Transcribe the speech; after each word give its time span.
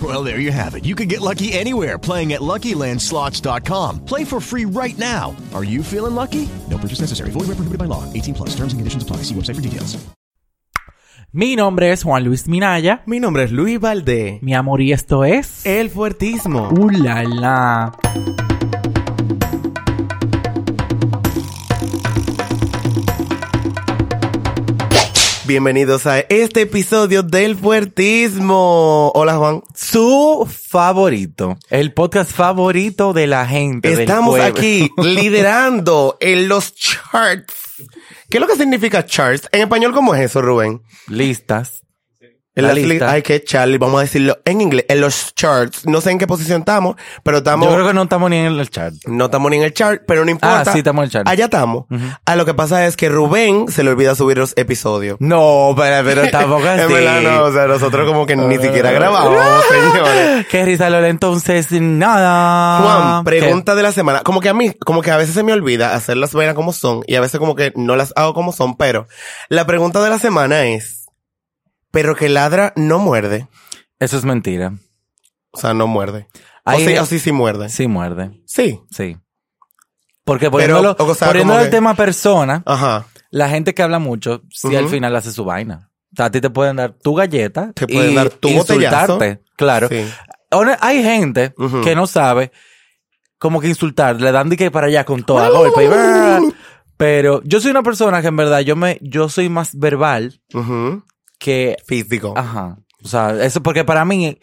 Well, 0.00 0.22
there 0.22 0.38
you 0.38 0.52
have 0.52 0.76
it. 0.76 0.84
You 0.84 0.94
can 0.94 1.08
get 1.08 1.20
lucky 1.20 1.52
anywhere 1.52 1.98
playing 1.98 2.32
at 2.32 2.40
LuckyLandSlots.com. 2.40 4.04
Play 4.04 4.24
for 4.24 4.40
free 4.40 4.66
right 4.66 4.96
now. 4.96 5.34
Are 5.52 5.64
you 5.64 5.82
feeling 5.82 6.14
lucky? 6.14 6.48
No 6.70 6.78
purchase 6.78 7.00
necessary. 7.00 7.30
Void 7.32 7.48
where 7.48 7.56
prohibited 7.56 7.78
by 7.78 7.86
law. 7.86 8.04
18 8.12 8.34
plus. 8.34 8.50
Terms 8.50 8.72
and 8.72 8.78
conditions 8.78 9.02
apply. 9.02 9.24
See 9.24 9.34
website 9.34 9.56
for 9.56 9.62
details. 9.62 9.98
Mi 11.32 11.54
nombre 11.54 11.92
es 11.92 12.02
Juan 12.02 12.24
Luis 12.24 12.48
Minaya. 12.48 13.02
Mi 13.06 13.20
nombre 13.20 13.44
es 13.44 13.52
Luis 13.52 13.78
Valdé. 13.78 14.40
Mi 14.42 14.52
amor, 14.52 14.80
y 14.80 14.92
esto 14.92 15.24
es... 15.24 15.64
El 15.64 15.88
fuertismo. 15.88 16.70
¡Uh, 16.70 16.90
la, 16.90 17.22
la! 17.22 18.59
Bienvenidos 25.50 26.06
a 26.06 26.20
este 26.20 26.60
episodio 26.60 27.24
del 27.24 27.56
fuertismo. 27.56 29.10
Hola 29.16 29.34
Juan. 29.34 29.64
Su 29.74 30.48
favorito. 30.48 31.58
El 31.68 31.92
podcast 31.92 32.30
favorito 32.30 33.12
de 33.12 33.26
la 33.26 33.44
gente. 33.48 33.92
Estamos 34.00 34.38
aquí 34.38 34.88
liderando 34.96 36.16
en 36.20 36.46
los 36.48 36.72
charts. 36.76 37.82
¿Qué 38.28 38.36
es 38.36 38.40
lo 38.40 38.46
que 38.46 38.54
significa 38.54 39.04
charts? 39.04 39.48
En 39.50 39.62
español, 39.62 39.92
¿cómo 39.92 40.14
es 40.14 40.20
eso, 40.20 40.40
Rubén? 40.40 40.82
Listas. 41.08 41.82
En 42.60 42.66
La 42.66 42.68
las 42.74 42.76
li- 42.78 42.86
lista. 42.86 43.10
Ay, 43.10 43.22
que 43.22 43.42
Charlie, 43.44 43.78
vamos 43.78 43.98
a 43.98 44.02
decirlo 44.02 44.38
en 44.44 44.60
inglés. 44.60 44.84
En 44.88 45.00
los 45.00 45.34
charts. 45.34 45.86
No 45.86 46.00
sé 46.00 46.10
en 46.12 46.18
qué 46.18 46.26
posición 46.26 46.60
estamos, 46.60 46.96
pero 47.22 47.38
estamos... 47.38 47.68
Yo 47.68 47.74
creo 47.74 47.86
que 47.88 47.94
no 47.94 48.02
estamos 48.04 48.30
ni 48.30 48.36
en 48.38 48.46
el 48.58 48.70
chat. 48.70 48.94
No 49.06 49.24
estamos 49.26 49.50
ni 49.50 49.56
en 49.58 49.64
el 49.64 49.74
chart, 49.74 50.02
pero 50.06 50.24
no 50.24 50.30
importa. 50.30 50.60
Ah, 50.60 50.72
sí, 50.72 50.78
estamos 50.78 51.02
en 51.02 51.04
el 51.06 51.10
chart. 51.10 51.28
Allá 51.28 51.44
estamos. 51.46 51.84
Ah, 52.24 52.36
lo 52.36 52.44
que 52.46 52.54
pasa 52.54 52.86
es 52.86 52.96
que 52.96 53.08
Rubén 53.08 53.66
se 53.68 53.82
le 53.82 53.90
olvida 53.90 54.14
subir 54.14 54.38
los 54.38 54.56
episodios. 54.56 55.16
No, 55.20 55.74
pero, 55.76 56.04
pero 56.04 56.30
tampoco 56.30 56.64
así. 56.68 56.82
En 56.82 56.88
verdad 56.92 57.20
no, 57.22 57.42
o 57.44 57.52
sea, 57.52 57.66
nosotros 57.66 58.06
como 58.08 58.26
que 58.26 58.36
ni 58.36 58.58
siquiera 58.58 58.90
grabamos, 58.92 59.38
señores. 59.68 60.46
Qué 60.48 60.64
risa, 60.64 60.88
Lola. 60.90 61.08
Entonces, 61.08 61.70
nada. 61.72 62.80
Juan, 62.82 63.24
pregunta 63.24 63.74
de 63.74 63.82
la 63.82 63.92
semana. 63.92 64.20
Como 64.22 64.40
que 64.40 64.48
a 64.48 64.54
mí, 64.54 64.72
como 64.84 65.02
que 65.02 65.10
a 65.10 65.16
veces 65.16 65.34
se 65.34 65.42
me 65.42 65.52
olvida 65.52 65.94
hacer 65.94 66.16
las 66.16 66.32
vainas 66.32 66.54
como 66.54 66.72
son 66.72 67.02
y 67.06 67.14
a 67.16 67.20
veces 67.20 67.38
como 67.38 67.54
que 67.54 67.72
no 67.76 67.96
las 67.96 68.12
hago 68.16 68.34
como 68.34 68.52
son, 68.52 68.76
pero 68.76 69.06
la 69.48 69.66
pregunta 69.66 70.02
de 70.02 70.10
la 70.10 70.18
semana 70.18 70.64
es, 70.66 70.99
pero 71.90 72.14
que 72.14 72.28
ladra 72.28 72.72
no 72.76 72.98
muerde. 72.98 73.48
Eso 73.98 74.16
es 74.16 74.24
mentira. 74.24 74.72
O 75.52 75.58
sea, 75.58 75.74
no 75.74 75.86
muerde. 75.86 76.28
O 76.64 76.70
Ahí- 76.70 76.84
sí, 76.86 76.96
o 76.96 77.06
sí, 77.06 77.18
sí 77.18 77.32
muerde. 77.32 77.68
Sí 77.68 77.86
muerde. 77.86 78.40
Sí. 78.46 78.80
Sí. 78.90 79.16
Porque 80.24 80.50
Pero, 80.50 80.52
poniéndolo, 80.52 80.96
o 80.98 81.14
sea, 81.14 81.28
poniéndolo 81.28 81.54
como 81.54 81.64
el 81.64 81.70
que- 81.70 81.76
tema 81.76 81.94
persona, 81.94 82.62
Ajá. 82.66 83.06
la 83.30 83.48
gente 83.48 83.74
que 83.74 83.82
habla 83.82 83.98
mucho, 83.98 84.42
sí 84.50 84.74
al 84.76 84.88
final 84.88 85.16
hace 85.16 85.32
su 85.32 85.44
vaina. 85.44 85.90
O 86.12 86.16
sea, 86.16 86.26
a 86.26 86.30
ti 86.30 86.40
te 86.40 86.50
pueden 86.50 86.76
dar 86.76 86.92
tu 86.92 87.14
galleta. 87.14 87.72
Te 87.72 87.86
pueden 87.86 88.12
y 88.12 88.14
dar 88.14 88.30
tu 88.30 88.48
botellazo. 88.50 88.74
insultarte. 89.14 89.42
Claro. 89.56 89.88
Sí. 89.88 90.04
Ahora, 90.50 90.78
hay 90.80 91.02
gente 91.02 91.54
que 91.84 91.94
no 91.94 92.06
sabe 92.06 92.50
cómo 93.38 93.60
que 93.60 93.68
insultar. 93.68 94.20
Le 94.20 94.32
dan 94.32 94.48
de 94.48 94.56
que 94.56 94.70
para 94.70 94.88
allá 94.88 95.04
con 95.04 95.22
todo 95.22 95.38
a 95.38 95.48
golpe. 95.48 95.84
y. 95.84 96.54
Pero 96.96 97.40
yo 97.44 97.60
soy 97.60 97.70
una 97.70 97.82
persona 97.82 98.20
que 98.20 98.28
en 98.28 98.36
verdad 98.36 98.60
yo 98.60 98.76
me, 98.76 98.98
yo 99.00 99.28
soy 99.28 99.48
más 99.48 99.74
verbal 99.78 100.42
Ujú. 100.52 101.02
Que 101.40 101.76
Físico. 101.86 102.34
Ajá. 102.36 102.76
O 103.02 103.08
sea, 103.08 103.30
eso 103.42 103.62
porque 103.62 103.84
para 103.84 104.04
mí 104.04 104.38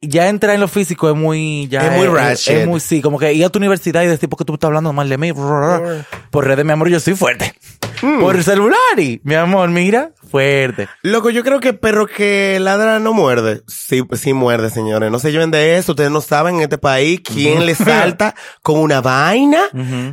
ya 0.00 0.28
entrar 0.28 0.54
en 0.54 0.60
lo 0.60 0.68
físico 0.68 1.08
es 1.08 1.16
muy 1.16 1.68
ya 1.68 1.86
Es 1.86 1.96
muy 1.96 2.06
ratchet. 2.08 2.58
es 2.58 2.66
muy 2.66 2.80
sí, 2.80 3.00
como 3.00 3.18
que 3.18 3.32
ir 3.32 3.44
a 3.44 3.48
tu 3.48 3.58
universidad 3.58 4.02
y 4.02 4.06
decir 4.06 4.28
porque 4.28 4.44
tú 4.44 4.52
me 4.52 4.56
estás 4.56 4.68
hablando 4.68 4.92
mal 4.92 5.08
de 5.08 5.16
mí 5.16 5.32
por 5.32 6.46
redes, 6.46 6.64
mi 6.64 6.72
amor, 6.72 6.88
yo 6.88 7.00
soy 7.00 7.14
fuerte. 7.14 7.54
Mm. 8.02 8.20
Por 8.20 8.42
celular 8.42 8.78
y 8.98 9.20
mi 9.24 9.34
amor, 9.34 9.68
mira, 9.70 10.12
fuerte. 10.30 10.88
Loco, 11.02 11.30
yo 11.30 11.42
creo 11.42 11.60
que 11.60 11.72
perro 11.72 12.06
que 12.06 12.58
ladra 12.60 12.98
no 13.00 13.12
muerde. 13.12 13.62
Sí, 13.66 14.02
sí 14.12 14.32
muerde, 14.32 14.70
señores. 14.70 15.10
No 15.10 15.18
se 15.18 15.32
lleven 15.32 15.50
de 15.50 15.76
eso. 15.78 15.92
Ustedes 15.92 16.10
no 16.10 16.20
saben 16.20 16.56
en 16.56 16.62
este 16.62 16.78
país 16.78 17.20
quién 17.24 17.66
le 17.66 17.74
salta 17.76 18.34
con 18.62 18.78
una 18.78 19.00
vaina. 19.00 19.62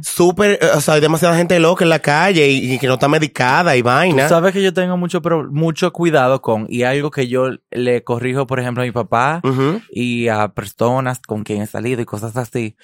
Súper, 0.01 0.59
eh, 0.62 0.68
o 0.75 0.81
sea, 0.81 0.96
hay 0.96 1.01
demasiada 1.01 1.35
gente 1.38 1.59
loca 1.59 1.84
en 1.84 1.90
la 1.90 2.00
calle 2.00 2.47
y, 2.50 2.73
y 2.73 2.79
que 2.79 2.88
no 2.88 2.94
está 2.94 3.07
medicada 3.07 3.75
y 3.75 3.81
Tú 3.81 3.85
vaina. 3.85 4.29
sabes 4.29 4.53
que 4.53 4.62
yo 4.63 4.73
tengo 4.73 4.97
mucho 4.97 5.22
mucho 5.52 5.91
cuidado 5.94 6.41
con 6.41 6.66
y 6.69 6.84
algo 6.84 7.12
que 7.12 7.28
yo 7.28 7.50
le 7.72 8.03
corrijo, 8.03 8.47
por 8.47 8.59
ejemplo, 8.59 8.84
a 8.84 8.85
mi 8.85 8.91
papá 8.91 9.41
y 9.91 10.28
a 10.28 10.47
personas 10.50 11.19
con 11.19 11.44
quien 11.44 11.62
he 11.62 11.67
salido 11.67 12.02
y 12.02 12.06
cosas 12.06 12.35
así. 12.38 12.75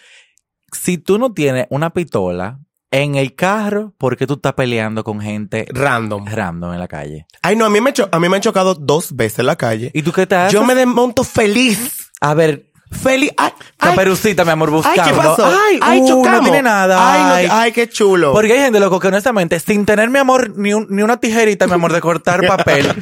Si 0.74 0.98
tú 0.98 1.18
no 1.18 1.34
tienes 1.34 1.68
una 1.70 1.90
pistola 1.92 2.60
en 2.92 3.16
el 3.16 3.36
carro, 3.36 3.94
¿por 3.98 4.18
qué 4.18 4.28
tú 4.28 4.34
estás 4.34 4.54
peleando 4.54 5.04
con 5.04 5.22
gente 5.22 5.66
Random. 5.72 6.26
random 6.28 6.74
en 6.74 6.80
la 6.80 6.88
calle? 6.88 7.26
Ay, 7.42 7.56
no, 7.56 7.66
a 7.66 7.70
mí 7.70 7.80
me, 7.82 7.94
cho- 7.94 8.10
a 8.12 8.20
mí 8.20 8.28
me 8.30 8.36
han 8.36 8.42
chocado 8.42 8.76
dos 8.76 9.16
veces 9.16 9.40
en 9.40 9.46
la 9.48 9.56
calle. 9.56 9.92
¿Y 9.94 10.02
tú 10.02 10.12
qué 10.12 10.28
te 10.28 10.36
haces? 10.36 10.54
Yo 10.54 10.64
me 10.66 10.76
desmonto 10.76 11.24
feliz. 11.24 12.12
A 12.20 12.34
ver, 12.34 12.68
Feliz. 12.92 13.32
Ay, 13.38 13.52
ay, 13.58 13.64
caperucita, 13.78 14.44
mi 14.44 14.52
amor, 14.52 14.68
ay, 14.68 14.76
buscando. 14.76 15.04
¿qué 15.06 15.14
pasó? 15.16 15.46
Ay, 15.46 15.80
ay, 15.82 16.02
uh, 16.02 16.08
chocamos. 16.10 16.40
no 16.40 16.44
tiene 16.44 16.62
nada. 16.62 16.98
Ay, 17.14 17.22
no- 17.22 17.34
Ay. 17.54 17.60
ay, 17.68 17.72
qué 17.72 17.88
chulo. 17.88 18.34
Porque 18.34 18.52
hay 18.52 18.60
gente, 18.60 18.82
loco, 18.82 19.00
que 19.00 19.08
honestamente, 19.08 19.58
sin 19.62 19.86
tener, 19.86 20.10
mi 20.10 20.20
amor, 20.20 20.58
ni, 20.58 20.74
un- 20.74 20.88
ni 20.90 21.02
una 21.02 21.16
tijerita, 21.16 21.68
mi 21.68 21.74
amor, 21.74 21.94
de 21.94 22.02
cortar 22.02 22.42
papel. 22.48 22.94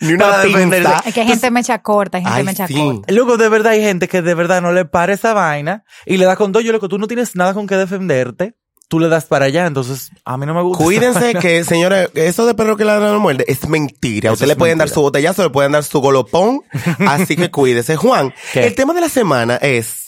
Ni 0.00 0.14
una 0.14 0.40
pinza. 0.44 1.02
Es 1.04 1.12
que 1.12 1.20
hay 1.20 1.26
gente 1.26 1.50
mecha 1.50 1.82
corta, 1.82 2.16
hay 2.16 2.24
gente 2.24 2.38
Ay, 2.38 2.44
mecha 2.44 2.66
sí. 2.66 2.72
corta. 2.74 3.12
Luego, 3.12 3.36
de 3.36 3.50
verdad, 3.50 3.72
hay 3.72 3.82
gente 3.82 4.08
que 4.08 4.22
de 4.22 4.32
verdad 4.34 4.62
no 4.62 4.72
le 4.72 4.86
para 4.86 5.12
esa 5.12 5.34
vaina 5.34 5.84
y 6.06 6.16
le 6.16 6.24
da 6.24 6.36
con 6.36 6.50
todo. 6.52 6.62
Yo, 6.62 6.72
loco, 6.72 6.88
tú 6.88 6.96
no 6.96 7.06
tienes 7.06 7.36
nada 7.36 7.52
con 7.52 7.66
qué 7.66 7.76
defenderte. 7.76 8.54
Tú 8.94 9.00
le 9.00 9.08
das 9.08 9.24
para 9.24 9.46
allá, 9.46 9.66
entonces 9.66 10.12
a 10.24 10.36
mí 10.36 10.46
no 10.46 10.54
me 10.54 10.62
gusta. 10.62 10.84
Cuídense 10.84 11.34
que, 11.40 11.64
señores, 11.64 12.10
eso 12.14 12.46
de 12.46 12.54
perro 12.54 12.76
que 12.76 12.84
ladra 12.84 13.10
no 13.10 13.18
muerde 13.18 13.44
es 13.48 13.68
mentira. 13.68 14.28
Eso 14.28 14.34
Usted 14.34 14.44
es 14.44 14.48
le 14.50 14.54
pueden 14.54 14.78
dar 14.78 14.88
su 14.88 15.00
botellazo, 15.00 15.42
le 15.42 15.50
pueden 15.50 15.72
dar 15.72 15.82
su 15.82 15.98
golopón. 15.98 16.60
así 17.08 17.34
que 17.34 17.50
cuídese. 17.50 17.96
Juan, 17.96 18.32
¿Qué? 18.52 18.68
el 18.68 18.76
tema 18.76 18.94
de 18.94 19.00
la 19.00 19.08
semana 19.08 19.56
es... 19.56 20.04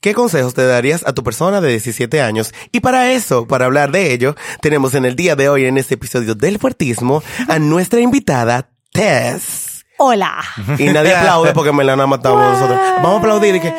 ¿Qué 0.00 0.14
consejos 0.14 0.54
te 0.54 0.64
darías 0.64 1.04
a 1.04 1.12
tu 1.12 1.24
persona 1.24 1.60
de 1.60 1.70
17 1.70 2.22
años? 2.22 2.54
Y 2.70 2.78
para 2.78 3.10
eso, 3.10 3.48
para 3.48 3.64
hablar 3.64 3.90
de 3.90 4.12
ello, 4.12 4.36
tenemos 4.60 4.94
en 4.94 5.04
el 5.04 5.16
día 5.16 5.34
de 5.34 5.48
hoy, 5.48 5.64
en 5.64 5.78
este 5.78 5.94
episodio 5.94 6.36
del 6.36 6.60
fuertismo, 6.60 7.20
a 7.48 7.58
nuestra 7.58 7.98
invitada, 7.98 8.70
Tess. 8.92 9.84
Hola. 9.98 10.40
Y 10.78 10.84
nadie 10.84 11.16
aplaude 11.16 11.52
porque 11.52 11.72
me 11.72 11.82
la 11.82 11.94
han 11.94 12.08
matado 12.08 12.38
nosotros. 12.38 12.78
Vamos 12.98 13.14
a 13.14 13.18
aplaudir 13.18 13.56
y 13.56 13.60
que... 13.60 13.74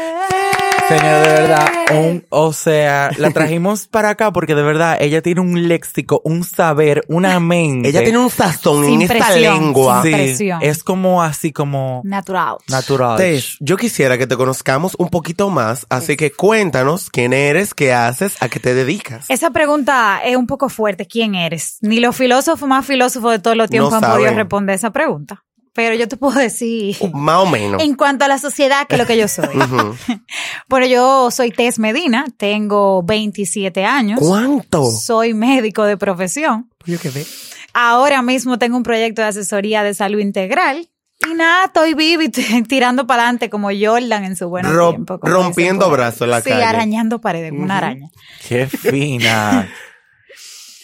Señor, 0.88 1.24
de 1.28 1.34
verdad, 1.34 1.68
un, 1.94 2.26
o 2.30 2.52
sea, 2.54 3.12
la 3.18 3.32
trajimos 3.32 3.88
para 3.92 4.10
acá 4.10 4.32
porque 4.32 4.54
de 4.56 4.64
verdad 4.64 4.98
ella 5.00 5.22
tiene 5.22 5.42
un 5.42 5.68
léxico, 5.68 6.22
un 6.26 6.44
saber, 6.44 7.04
una 7.08 7.40
mente. 7.42 7.90
Ella 7.90 8.04
tiene 8.04 8.18
un 8.18 8.30
sazón 8.30 8.86
Sin 8.86 9.02
en 9.02 9.12
esta 9.12 9.32
lengua. 9.36 10.02
sin 10.04 10.12
Sí, 10.12 10.18
presión. 10.18 10.60
es 10.62 10.84
como 10.84 11.24
así 11.24 11.52
como 11.52 12.02
Natural. 12.04 12.58
natural. 12.70 13.18
Tess, 13.18 13.58
yo 13.60 13.78
quisiera 13.78 14.18
que 14.18 14.28
te 14.28 14.36
conozcamos 14.36 14.96
un 14.98 15.10
poquito 15.10 15.50
más, 15.50 15.86
así 15.90 16.18
que 16.18 16.32
cuéntanos 16.32 17.10
quién 17.10 17.34
eres, 17.34 17.74
qué 17.74 17.94
haces, 17.94 18.36
a 18.42 18.50
qué 18.50 18.60
te 18.60 18.74
dedicas. 18.74 19.26
Esa 19.30 19.52
pregunta 19.52 20.20
es 20.24 20.36
un 20.36 20.48
poco 20.48 20.70
fuerte. 20.70 21.08
¿Quién 21.08 21.36
eres? 21.36 21.78
Ni 21.82 22.00
los 22.00 22.16
filósofos 22.16 22.68
más 22.68 22.86
filósofos 22.86 23.32
de 23.32 23.40
todos 23.40 23.56
los 23.58 23.70
tiempos 23.70 23.92
No 23.92 23.98
han 24.06 24.14
podido 24.14 24.34
responder 24.34 24.76
esa 24.76 24.92
pregunta. 24.92 25.44
Pero 25.76 25.96
yo 25.96 26.08
te 26.08 26.18
puedo 26.18 26.38
decir, 26.40 26.96
Más 27.14 27.38
o 27.38 27.46
menos. 27.48 27.82
en 27.82 27.96
cuanto 27.96 28.26
a 28.26 28.28
la 28.28 28.38
sociedad, 28.38 28.86
que 28.88 28.94
es 28.96 29.02
lo 29.02 29.08
que 29.08 29.18
yo 29.18 29.28
soy. 29.28 29.48
Ujú. 29.58 29.96
bueno, 30.70 30.86
yo 30.86 31.32
soy 31.32 31.50
Tess 31.52 31.80
Medina, 31.80 32.26
tengo 32.38 33.02
27 33.04 33.84
años. 33.84 34.20
¿Cuánto? 34.22 34.86
Soy 34.92 35.34
médico 35.34 35.84
de 35.86 35.98
profesión. 35.98 36.70
Yo 36.86 37.00
quedé. 37.00 37.26
Ahora 37.74 38.22
mismo 38.22 38.60
tengo 38.60 38.78
un 38.78 38.84
proyecto 38.84 39.24
de 39.24 39.30
asesoría 39.30 39.82
de 39.84 39.96
salud 39.96 40.20
integral. 40.20 40.90
Y 41.28 41.34
nada, 41.36 41.66
estoy 41.66 41.94
viva 41.96 42.24
y 42.24 42.30
tirando 42.68 43.08
para 43.08 43.24
adelante 43.24 43.50
como 43.50 43.70
Jordan 43.70 44.26
en 44.26 44.36
su 44.36 44.50
buen 44.50 44.66
Ro- 44.66 44.90
tiempo. 44.92 45.18
rompiendo 45.24 45.90
brazos 45.90 46.24
en 46.24 46.30
la 46.32 46.42
sí, 46.42 46.50
calle. 46.50 46.66
arañando 46.66 47.20
paredes, 47.22 47.52
como 47.52 47.64
una 47.64 47.78
araña. 47.78 48.10
Qué 48.48 48.68
fina. 48.68 49.70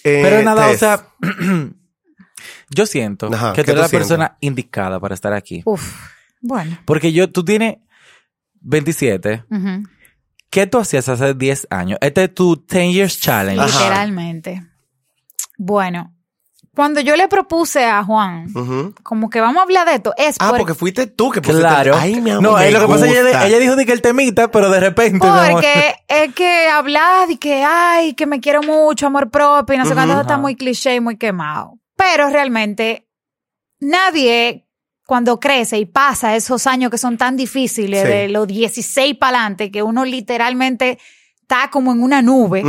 eh, 0.03 0.21
Pero 0.23 0.41
nada, 0.43 0.69
o 0.71 0.77
sea, 0.77 1.07
yo 2.71 2.85
siento 2.85 3.29
Ajá, 3.33 3.53
que 3.53 3.61
¿qué 3.61 3.65
tú 3.65 3.71
eres 3.71 3.83
la 3.83 3.89
persona 3.89 4.37
indicada 4.41 4.99
para 4.99 5.13
estar 5.15 5.33
aquí. 5.33 5.61
Uf. 5.65 5.93
Bueno. 6.41 6.77
Porque 6.85 7.11
yo, 7.11 7.29
tú 7.29 7.43
tienes 7.43 7.77
27. 8.61 9.45
ujú. 9.49 9.83
¿Qué 10.49 10.65
tú 10.65 10.79
hacías 10.79 11.07
hace 11.09 11.33
10 11.35 11.67
años? 11.69 11.99
Este 12.01 12.23
es 12.23 12.33
tu 12.33 12.55
10 12.55 12.91
years 12.93 13.19
challenge. 13.19 13.61
Ajá. 13.61 13.79
Literalmente. 13.83 14.63
Bueno, 15.57 16.13
cuando 16.73 17.01
yo 17.01 17.15
le 17.15 17.27
propuse 17.27 17.85
a 17.85 18.03
Juan, 18.03 18.47
como 19.03 19.29
que 19.29 19.41
vamos 19.41 19.57
a 19.59 19.63
hablar 19.63 19.87
de 19.87 19.95
esto, 19.95 20.13
es 20.17 20.37
Ah, 20.39 20.49
por- 20.49 20.59
porque 20.59 20.73
fuiste 20.73 21.05
tú 21.07 21.29
que 21.29 21.41
pusiste. 21.41 21.61
Claro. 21.61 21.95
Ay, 21.95 22.19
mi 22.21 22.31
amor. 22.31 22.43
no, 22.43 22.53
me 22.57 22.67
eh, 22.67 22.71
lo 22.71 22.79
que 22.79 22.87
pasa 22.87 23.05
es 23.05 23.11
que 23.13 23.19
ella, 23.19 23.29
gusta. 23.29 23.47
ella 23.47 23.59
dijo 23.59 23.75
de 23.75 23.85
que 23.85 23.91
el 23.91 24.01
temita, 24.01 24.49
pero 24.49 24.69
de 24.71 24.79
repente. 24.79 25.19
Porque 25.19 25.93
es 26.07 26.33
que 26.33 26.67
hablar 26.69 27.27
de 27.27 27.37
que, 27.37 27.63
ay, 27.63 28.13
que 28.13 28.25
me 28.25 28.39
quiero 28.39 28.63
mucho, 28.63 29.05
amor 29.07 29.29
propio, 29.29 29.75
y 29.75 29.77
no 29.77 29.85
sé 29.85 29.93
cuánto, 29.93 30.13
eso 30.13 30.21
está 30.21 30.37
muy 30.37 30.55
cliché 30.55 30.95
y 30.95 30.99
muy 30.99 31.17
quemado. 31.17 31.73
Pero 31.99 32.29
realmente, 32.29 33.09
nadie 33.81 34.65
cuando 35.05 35.39
crece 35.39 35.77
y 35.79 35.85
pasa 35.85 36.35
esos 36.37 36.65
años 36.65 36.91
que 36.91 36.97
son 36.97 37.17
tan 37.17 37.35
difíciles, 37.35 38.03
Sí. 38.03 38.07
de 38.07 38.29
los 38.29 38.47
16 38.47 39.15
para 39.17 39.39
adelante, 39.39 39.69
que 39.69 39.83
uno 39.83 40.05
literalmente 40.05 40.97
está 41.41 41.69
como 41.69 41.91
en 41.91 42.01
una 42.01 42.21
nube. 42.21 42.63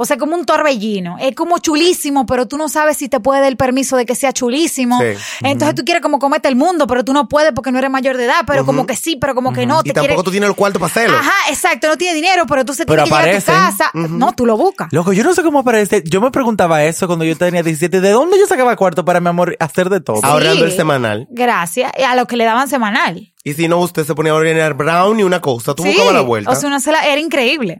O 0.00 0.04
sea, 0.04 0.16
como 0.16 0.36
un 0.36 0.46
torbellino. 0.46 1.16
Es 1.18 1.34
como 1.34 1.58
chulísimo, 1.58 2.24
pero 2.24 2.46
tú 2.46 2.56
no 2.56 2.68
sabes 2.68 2.96
si 2.98 3.08
te 3.08 3.18
puede 3.18 3.40
dar 3.40 3.48
el 3.48 3.56
permiso 3.56 3.96
de 3.96 4.06
que 4.06 4.14
sea 4.14 4.32
chulísimo. 4.32 5.00
Sí. 5.00 5.06
Entonces 5.42 5.74
tú 5.74 5.84
quieres 5.84 6.00
como 6.02 6.20
comete 6.20 6.46
el 6.48 6.54
mundo, 6.54 6.86
pero 6.86 7.04
tú 7.04 7.12
no 7.12 7.26
puedes 7.28 7.52
porque 7.52 7.72
no 7.72 7.78
eres 7.78 7.90
mayor 7.90 8.16
de 8.16 8.26
edad, 8.26 8.42
pero 8.46 8.64
como 8.64 8.86
que 8.86 8.94
sí, 8.94 9.16
pero 9.16 9.34
como 9.34 9.52
que 9.52 9.66
no. 9.66 9.80
Y 9.80 9.88
Te 9.88 9.94
tampoco 9.94 10.06
quieres... 10.08 10.24
tú 10.24 10.30
tienes 10.30 10.48
el 10.50 10.54
cuarto 10.54 10.78
para 10.78 10.90
hacerlo. 10.90 11.16
Ajá, 11.18 11.50
exacto, 11.50 11.88
no 11.88 11.96
tiene 11.96 12.14
dinero, 12.14 12.44
pero 12.46 12.64
tú 12.64 12.74
se 12.74 12.86
Pero 12.86 13.02
tienes 13.02 13.20
que 13.20 13.40
llegar 13.40 13.66
a 13.66 13.70
tu 13.72 13.76
casa. 13.76 13.90
No, 13.94 14.32
tú 14.32 14.46
lo 14.46 14.56
buscas. 14.56 14.88
Loco, 14.92 15.12
yo 15.12 15.24
no 15.24 15.34
sé 15.34 15.42
cómo 15.42 15.58
aparece. 15.58 16.04
Yo 16.06 16.20
me 16.20 16.30
preguntaba 16.30 16.84
eso 16.84 17.08
cuando 17.08 17.24
yo 17.24 17.36
tenía 17.36 17.64
17. 17.64 18.00
¿De 18.00 18.10
dónde 18.10 18.38
yo 18.38 18.46
sacaba 18.46 18.76
cuarto 18.76 19.04
para 19.04 19.18
mi 19.20 19.28
amor 19.28 19.56
hacer 19.58 19.90
de 19.90 20.00
todo? 20.00 20.20
Ahorrando 20.22 20.64
Sí. 20.64 20.70
el 20.70 20.76
semanal. 20.76 21.26
Gracias. 21.30 21.90
A 22.06 22.14
lo 22.14 22.26
que 22.26 22.36
le 22.36 22.44
daban 22.44 22.68
semanal. 22.68 23.32
Y 23.44 23.54
si 23.54 23.68
no, 23.68 23.78
usted 23.78 24.04
se 24.04 24.14
ponía 24.14 24.32
a 24.32 24.34
ordenar 24.34 24.74
brown 24.74 25.18
y 25.20 25.22
una 25.22 25.40
cosa. 25.40 25.74
Tú 25.74 25.82
sí. 25.84 25.90
buscabas 25.90 26.14
la 26.14 26.20
vuelta. 26.22 26.50
O 26.50 26.54
sea, 26.56 26.68
una 26.68 26.80
sola, 26.80 27.06
era 27.06 27.20
increíble. 27.20 27.78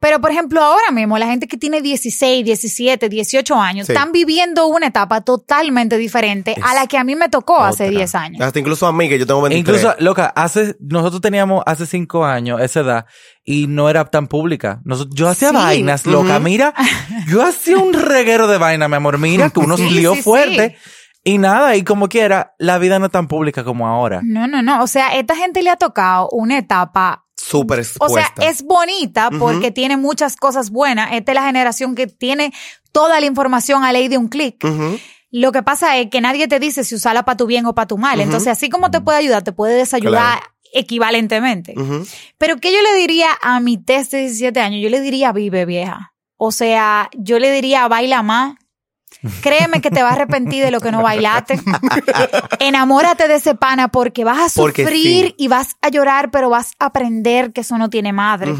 Pero, 0.00 0.20
por 0.20 0.30
ejemplo, 0.30 0.62
ahora 0.62 0.90
mismo, 0.92 1.16
la 1.18 1.26
gente 1.26 1.48
que 1.48 1.56
tiene 1.56 1.80
16, 1.80 2.44
17, 2.44 3.08
18 3.08 3.54
años, 3.56 3.86
Sí. 3.86 3.92
están 3.92 4.12
viviendo 4.12 4.66
una 4.66 4.86
etapa 4.88 5.22
totalmente 5.22 5.96
diferente 5.96 6.54
a 6.62 6.74
la 6.74 6.86
que 6.86 6.98
a 6.98 7.04
mí 7.04 7.16
me 7.16 7.28
tocó 7.28 7.58
hace 7.60 7.84
Otra. 7.84 7.98
10 7.98 8.14
años. 8.14 8.40
Hasta 8.42 8.58
incluso 8.58 8.86
a 8.86 8.92
mí, 8.92 9.08
que 9.08 9.18
yo 9.18 9.26
tengo 9.26 9.40
23. 9.42 9.78
Incluso, 9.80 9.96
loca, 10.00 10.26
hace, 10.36 10.76
nosotros 10.80 11.20
teníamos 11.22 11.62
hace 11.66 11.86
cinco 11.86 12.24
años 12.24 12.60
esa 12.60 12.80
edad 12.80 13.06
y 13.44 13.66
no 13.66 13.88
era 13.88 14.04
tan 14.04 14.26
pública. 14.26 14.80
Nosotros, 14.84 15.14
yo 15.16 15.28
hacía 15.28 15.48
Sí. 15.50 15.54
vainas, 15.56 16.04
loca. 16.06 16.38
Mira, 16.38 16.74
yo 17.28 17.42
hacía 17.42 17.78
un 17.78 17.94
reguero 17.94 18.46
de 18.46 18.58
vaina, 18.58 18.88
mi 18.88 18.96
amor. 18.96 19.18
Mira, 19.18 19.50
que 19.50 19.60
uno 19.60 19.76
Sí, 19.78 19.88
lío 19.90 20.14
sí, 20.14 20.22
fuerte. 20.22 20.76
Y 21.24 21.38
nada, 21.38 21.74
y 21.76 21.82
como 21.84 22.08
quiera, 22.08 22.54
la 22.58 22.76
vida 22.78 22.98
no 22.98 23.06
es 23.06 23.12
tan 23.12 23.28
pública 23.28 23.64
como 23.64 23.88
ahora. 23.88 24.20
No, 24.22 24.46
no, 24.46 24.60
no. 24.62 24.82
O 24.82 24.86
sea, 24.86 25.14
esta 25.16 25.34
gente 25.34 25.62
le 25.62 25.70
ha 25.70 25.76
tocado 25.76 26.28
una 26.32 26.58
etapa 26.58 27.22
Súper 27.36 27.78
O 27.78 27.82
expuesta. 27.82 28.32
sea, 28.38 28.48
es 28.50 28.62
bonita 28.62 29.30
porque 29.38 29.70
tiene 29.70 29.96
muchas 29.96 30.36
cosas 30.36 30.70
buenas. 30.70 31.10
Esta 31.12 31.32
es 31.32 31.34
la 31.36 31.44
generación 31.46 31.94
que 31.94 32.06
tiene 32.06 32.52
toda 32.92 33.20
la 33.20 33.26
información 33.26 33.84
a 33.84 33.92
ley 33.92 34.08
de 34.08 34.18
un 34.18 34.28
clic. 34.28 34.64
Lo 35.30 35.50
que 35.52 35.62
pasa 35.62 35.96
es 35.98 36.08
que 36.10 36.20
nadie 36.20 36.46
te 36.46 36.58
dice 36.60 36.84
si 36.84 36.94
usarla 36.94 37.24
para 37.24 37.36
tu 37.36 37.46
bien 37.46 37.66
o 37.66 37.74
para 37.74 37.86
tu 37.88 37.98
mal. 37.98 38.20
Entonces, 38.20 38.48
así 38.48 38.68
como 38.70 38.90
te 38.90 39.00
puede 39.00 39.18
ayudar, 39.18 39.42
te 39.42 39.52
puede 39.52 39.74
desayudar 39.74 40.38
Claro. 40.38 40.54
equivalentemente. 40.72 41.74
Pero 42.38 42.56
¿qué 42.58 42.72
yo 42.72 42.78
le 42.82 42.94
diría 42.98 43.28
a 43.42 43.60
mi 43.60 43.76
test 43.78 44.12
de 44.12 44.18
17 44.20 44.60
años? 44.60 44.80
Yo 44.82 44.88
le 44.90 45.00
diría 45.00 45.32
vive 45.32 45.64
vieja. 45.66 46.14
O 46.36 46.52
sea, 46.52 47.10
yo 47.16 47.38
le 47.38 47.50
diría 47.52 47.86
baila 47.88 48.22
más. 48.22 48.54
Créeme 49.40 49.80
que 49.80 49.90
te 49.90 50.02
vas 50.02 50.12
a 50.12 50.14
arrepentir 50.14 50.64
de 50.64 50.70
lo 50.70 50.80
que 50.80 50.92
no 50.92 51.02
bailaste. 51.02 51.60
Enamórate 52.60 53.28
de 53.28 53.36
ese 53.36 53.54
pana 53.54 53.88
porque 53.88 54.24
vas 54.24 54.38
a 54.38 54.48
sufrir 54.48 55.26
sí. 55.26 55.34
y 55.38 55.48
vas 55.48 55.76
a 55.80 55.88
llorar, 55.88 56.30
pero 56.30 56.50
vas 56.50 56.72
a 56.78 56.86
aprender 56.86 57.52
que 57.52 57.62
eso 57.62 57.78
no 57.78 57.90
tiene 57.90 58.12
madre. 58.12 58.54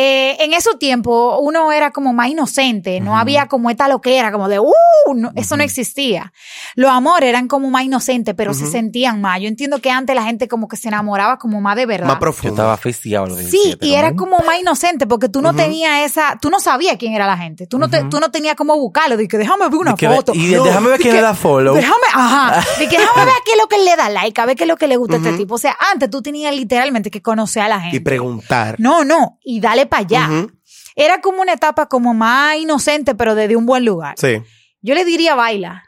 Eh, 0.00 0.36
en 0.44 0.52
esos 0.52 0.78
tiempos 0.78 1.38
uno 1.42 1.72
era 1.72 1.90
como 1.90 2.12
más 2.12 2.28
inocente, 2.28 3.00
no 3.00 3.18
había 3.18 3.46
como 3.46 3.68
esta 3.68 3.88
loquera, 3.88 4.30
como 4.30 4.48
de, 4.48 4.60
¡uh! 4.60 4.72
no, 5.16 5.32
eso 5.34 5.56
no 5.56 5.64
existía. 5.64 6.32
Los 6.76 6.92
amores 6.92 7.28
eran 7.28 7.48
como 7.48 7.68
más 7.68 7.82
inocentes, 7.82 8.32
pero 8.36 8.54
se 8.54 8.68
sentían 8.68 9.20
más. 9.20 9.40
Yo 9.40 9.48
entiendo 9.48 9.80
que 9.80 9.90
antes 9.90 10.14
la 10.14 10.22
gente 10.22 10.46
como 10.46 10.68
que 10.68 10.76
se 10.76 10.86
enamoraba 10.86 11.36
como 11.38 11.60
más 11.60 11.74
de 11.74 11.86
verdad. 11.86 12.06
Más 12.06 12.14
Yo 12.16 12.20
profundo. 12.20 12.54
estaba 12.54 12.74
asfixiado 12.74 13.24
a 13.24 13.28
los 13.30 13.38
Sí, 13.38 13.50
17, 13.58 13.86
y 13.86 13.94
era 13.94 14.14
como 14.14 14.38
más 14.46 14.60
inocente 14.60 15.08
porque 15.08 15.28
tú 15.28 15.42
no 15.42 15.52
tenías 15.54 16.08
esa, 16.08 16.38
tú 16.40 16.48
no 16.48 16.60
sabías 16.60 16.96
quién 16.96 17.14
era 17.14 17.26
la 17.26 17.36
gente, 17.36 17.66
tú 17.66 17.78
no, 17.78 17.90
te, 17.90 18.04
tú 18.04 18.20
no 18.20 18.30
tenías 18.30 18.54
como 18.54 18.76
buscarlo, 18.76 19.16
de 19.16 19.26
que 19.26 19.36
déjame 19.36 19.64
ver 19.68 19.74
una 19.80 19.90
De 19.92 19.96
que 19.96 20.08
foto. 20.08 20.32
y 20.32 20.46
de- 20.46 20.60
déjame 20.60 20.90
ver 20.90 21.00
quién 21.00 21.20
da 21.20 21.34
follow. 21.34 21.74
Déjame, 21.74 22.06
ajá, 22.18 22.64
de 22.78 22.88
que 22.88 22.98
déjame 22.98 23.24
ver 23.24 23.34
qué 23.44 23.52
es 23.52 23.58
lo 23.58 23.68
que 23.68 23.78
le 23.78 23.96
da 23.96 24.08
like, 24.10 24.40
a 24.40 24.46
ver 24.46 24.56
qué 24.56 24.64
es 24.64 24.68
lo 24.68 24.76
que 24.76 24.86
le 24.88 24.96
gusta 24.96 25.16
a 25.16 25.18
este 25.18 25.32
tipo. 25.34 25.54
O 25.54 25.58
sea, 25.58 25.76
antes 25.92 26.10
tú 26.10 26.20
tenías 26.22 26.54
literalmente 26.54 27.10
que 27.10 27.22
conocer 27.22 27.62
a 27.62 27.68
la 27.68 27.80
gente. 27.80 27.96
Y 27.96 28.00
preguntar. 28.00 28.76
No, 28.78 29.04
no, 29.04 29.38
y 29.42 29.60
dale 29.60 29.86
para 29.86 30.02
allá. 30.02 30.28
Era 30.96 31.20
como 31.20 31.40
una 31.42 31.52
etapa 31.52 31.86
como 31.86 32.12
más 32.14 32.56
inocente, 32.56 33.14
pero 33.14 33.34
desde 33.34 33.54
un 33.56 33.66
buen 33.66 33.84
lugar. 33.84 34.14
Sí. 34.18 34.42
Yo 34.80 34.94
le 34.94 35.04
diría 35.04 35.34
baila, 35.34 35.84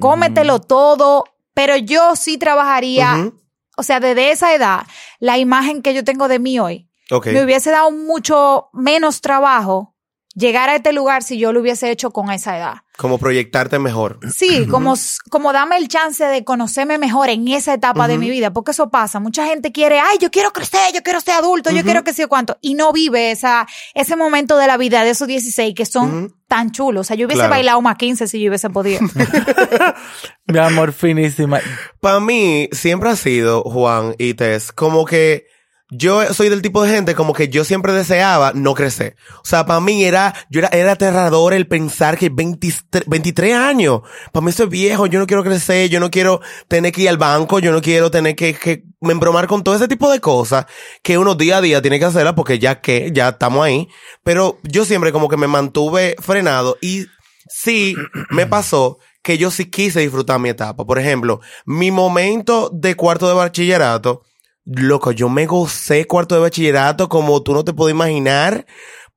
cómetelo 0.00 0.60
todo, 0.60 1.24
pero 1.54 1.76
yo 1.76 2.16
sí 2.16 2.38
trabajaría, 2.38 3.30
o 3.76 3.82
sea, 3.82 4.00
desde 4.00 4.30
esa 4.30 4.54
edad, 4.54 4.82
la 5.20 5.38
imagen 5.38 5.82
que 5.82 5.94
yo 5.94 6.04
tengo 6.04 6.28
de 6.28 6.38
mí 6.38 6.58
hoy, 6.58 6.88
Ok. 7.10 7.26
me 7.28 7.42
hubiese 7.44 7.70
dado 7.70 7.90
mucho 7.90 8.68
menos 8.72 9.20
trabajo 9.20 9.94
llegar 10.34 10.68
a 10.68 10.76
este 10.76 10.92
lugar 10.92 11.22
si 11.22 11.38
yo 11.38 11.52
lo 11.52 11.60
hubiese 11.60 11.90
hecho 11.90 12.10
con 12.12 12.30
esa 12.30 12.56
edad. 12.56 12.74
Como 12.98 13.18
proyectarte 13.18 13.78
mejor. 13.78 14.18
Sí, 14.34 14.66
como, 14.66 14.94
como 15.30 15.52
dame 15.52 15.76
el 15.76 15.86
chance 15.86 16.24
de 16.24 16.42
conocerme 16.42 16.98
mejor 16.98 17.28
en 17.28 17.46
esa 17.46 17.74
etapa 17.74 18.08
de 18.08 18.18
mi 18.18 18.28
vida, 18.28 18.52
porque 18.52 18.72
eso 18.72 18.90
pasa. 18.90 19.20
Mucha 19.20 19.46
gente 19.46 19.70
quiere, 19.70 20.00
ay, 20.00 20.18
yo 20.20 20.32
quiero 20.32 20.50
crecer, 20.52 20.92
yo 20.92 21.00
quiero 21.04 21.20
ser 21.20 21.34
adulto, 21.34 21.70
yo 21.70 21.84
quiero 21.84 22.02
que 22.02 22.12
sea 22.12 22.26
cuánto, 22.26 22.58
y 22.60 22.74
no 22.74 22.92
vive 22.92 23.30
esa, 23.30 23.68
ese 23.94 24.16
momento 24.16 24.56
de 24.58 24.66
la 24.66 24.76
vida 24.76 25.04
de 25.04 25.10
esos 25.10 25.28
16 25.28 25.76
que 25.76 25.86
son 25.86 26.34
tan 26.48 26.72
chulos. 26.72 27.02
O 27.02 27.04
sea, 27.04 27.16
yo 27.16 27.26
hubiese 27.26 27.38
Claro. 27.38 27.50
bailado 27.50 27.80
más 27.82 27.96
15 27.98 28.26
si 28.26 28.40
yo 28.40 28.48
hubiese 28.50 28.68
podido. 28.68 28.98
Mi 30.46 30.58
amor, 30.58 30.92
finísima. 30.92 31.60
Para 32.00 32.18
mí, 32.20 32.68
siempre 32.72 33.10
ha 33.10 33.16
sido, 33.16 33.62
Juan 33.62 34.14
y 34.18 34.34
Tess, 34.34 34.72
como 34.72 35.04
que 35.04 35.46
yo 35.90 36.34
soy 36.34 36.48
del 36.48 36.62
tipo 36.62 36.82
de 36.82 36.90
gente 36.90 37.14
como 37.14 37.32
que 37.32 37.48
yo 37.48 37.64
siempre 37.64 37.92
deseaba 37.92 38.52
no 38.54 38.74
crecer. 38.74 39.16
O 39.42 39.44
sea, 39.44 39.64
para 39.64 39.80
mí 39.80 40.04
era, 40.04 40.34
yo 40.50 40.60
era, 40.60 40.68
era 40.68 40.92
aterrador 40.92 41.54
el 41.54 41.66
pensar 41.66 42.18
que 42.18 42.28
23, 42.28 43.04
23 43.06 43.54
años, 43.54 44.02
para 44.32 44.44
mí 44.44 44.50
eso 44.50 44.64
es 44.64 44.68
viejo, 44.68 45.06
yo 45.06 45.18
no 45.18 45.26
quiero 45.26 45.42
crecer, 45.42 45.88
yo 45.88 46.00
no 46.00 46.10
quiero 46.10 46.40
tener 46.68 46.92
que 46.92 47.02
ir 47.02 47.08
al 47.08 47.16
banco, 47.16 47.58
yo 47.58 47.72
no 47.72 47.80
quiero 47.80 48.10
tener 48.10 48.36
que, 48.36 48.54
que 48.54 48.84
me 49.00 49.12
embromar 49.12 49.46
con 49.46 49.62
todo 49.62 49.74
ese 49.74 49.88
tipo 49.88 50.10
de 50.10 50.20
cosas 50.20 50.66
que 51.02 51.18
uno 51.18 51.34
día 51.34 51.58
a 51.58 51.60
día 51.60 51.80
tiene 51.80 51.98
que 51.98 52.04
hacerlas 52.04 52.34
porque 52.34 52.58
ya 52.58 52.80
que, 52.80 53.10
ya 53.12 53.30
estamos 53.30 53.64
ahí. 53.64 53.88
Pero 54.22 54.58
yo 54.64 54.84
siempre 54.84 55.12
como 55.12 55.28
que 55.28 55.36
me 55.36 55.46
mantuve 55.46 56.16
frenado 56.20 56.76
y 56.80 57.06
sí 57.48 57.94
me 58.30 58.46
pasó 58.48 58.98
que 59.22 59.38
yo 59.38 59.50
sí 59.50 59.66
quise 59.66 60.00
disfrutar 60.00 60.38
mi 60.38 60.48
etapa. 60.48 60.84
Por 60.84 60.98
ejemplo, 60.98 61.40
mi 61.64 61.90
momento 61.90 62.70
de 62.72 62.94
cuarto 62.94 63.28
de 63.28 63.34
bachillerato, 63.34 64.22
loco, 64.68 65.12
yo 65.12 65.28
me 65.28 65.46
gocé 65.46 66.06
cuarto 66.06 66.34
de 66.34 66.40
bachillerato 66.42 67.08
como 67.08 67.42
tú 67.42 67.54
no 67.54 67.64
te 67.64 67.72
puedes 67.72 67.94
imaginar, 67.94 68.66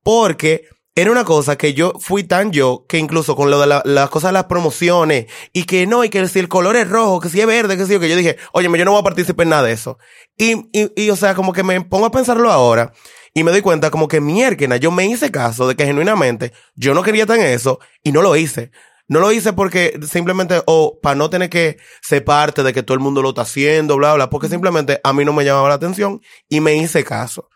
porque 0.03 0.65
era 0.95 1.11
una 1.11 1.23
cosa 1.23 1.57
que 1.57 1.73
yo 1.73 1.93
fui 1.99 2.23
tan 2.23 2.51
yo 2.51 2.85
que 2.87 2.97
incluso 2.97 3.35
con 3.35 3.49
lo 3.49 3.59
de 3.59 3.67
la- 3.67 3.81
las 3.85 4.09
cosas 4.09 4.29
de 4.29 4.33
las 4.33 4.45
promociones 4.45 5.27
y 5.53 5.63
que 5.63 5.87
no, 5.87 6.03
y 6.03 6.09
que 6.09 6.27
si 6.27 6.39
el 6.39 6.49
color 6.49 6.75
es 6.75 6.89
rojo, 6.89 7.19
que 7.21 7.29
si 7.29 7.39
es 7.39 7.47
verde, 7.47 7.77
que 7.77 7.85
si 7.85 7.93
yo, 7.93 7.99
que 7.99 8.09
yo 8.09 8.15
dije, 8.15 8.37
oye, 8.53 8.67
yo 8.77 8.85
no 8.85 8.91
voy 8.91 8.99
a 8.99 9.03
participar 9.03 9.43
en 9.45 9.49
nada 9.51 9.63
de 9.63 9.71
eso. 9.73 9.97
Y, 10.37 10.53
y, 10.73 10.91
y, 10.95 11.09
o 11.09 11.15
sea, 11.15 11.33
como 11.33 11.53
que 11.53 11.63
me 11.63 11.79
pongo 11.81 12.07
a 12.07 12.11
pensarlo 12.11 12.51
ahora 12.51 12.91
y 13.33 13.43
me 13.43 13.51
doy 13.51 13.61
cuenta 13.61 13.89
como 13.89 14.07
que 14.09 14.19
mierda, 14.19 14.75
yo 14.77 14.91
me 14.91 15.05
hice 15.05 15.31
caso 15.31 15.67
de 15.67 15.75
que 15.75 15.85
genuinamente 15.85 16.51
yo 16.75 16.93
no 16.93 17.03
quería 17.03 17.23
en 17.23 17.41
eso 17.41 17.79
y 18.03 18.11
no 18.11 18.21
lo 18.21 18.35
hice. 18.35 18.71
No 19.11 19.19
lo 19.19 19.29
hice 19.33 19.51
porque 19.51 19.99
simplemente, 20.07 20.63
o 20.67 20.97
para 21.01 21.15
no 21.15 21.29
tener 21.29 21.49
que 21.49 21.75
ser 22.01 22.23
parte 22.23 22.63
de 22.63 22.71
que 22.71 22.81
todo 22.81 22.95
el 22.95 23.01
mundo 23.01 23.21
lo 23.21 23.29
está 23.29 23.41
haciendo, 23.41 23.97
bla, 23.97 24.13
bla, 24.13 24.29
porque 24.29 24.47
simplemente 24.47 25.01
a 25.03 25.11
mí 25.11 25.25
no 25.25 25.33
me 25.33 25.43
llamaba 25.43 25.67
la 25.67 25.75
atención 25.75 26.21
y 26.47 26.61
me 26.61 26.77
hice 26.77 27.03
caso. 27.03 27.49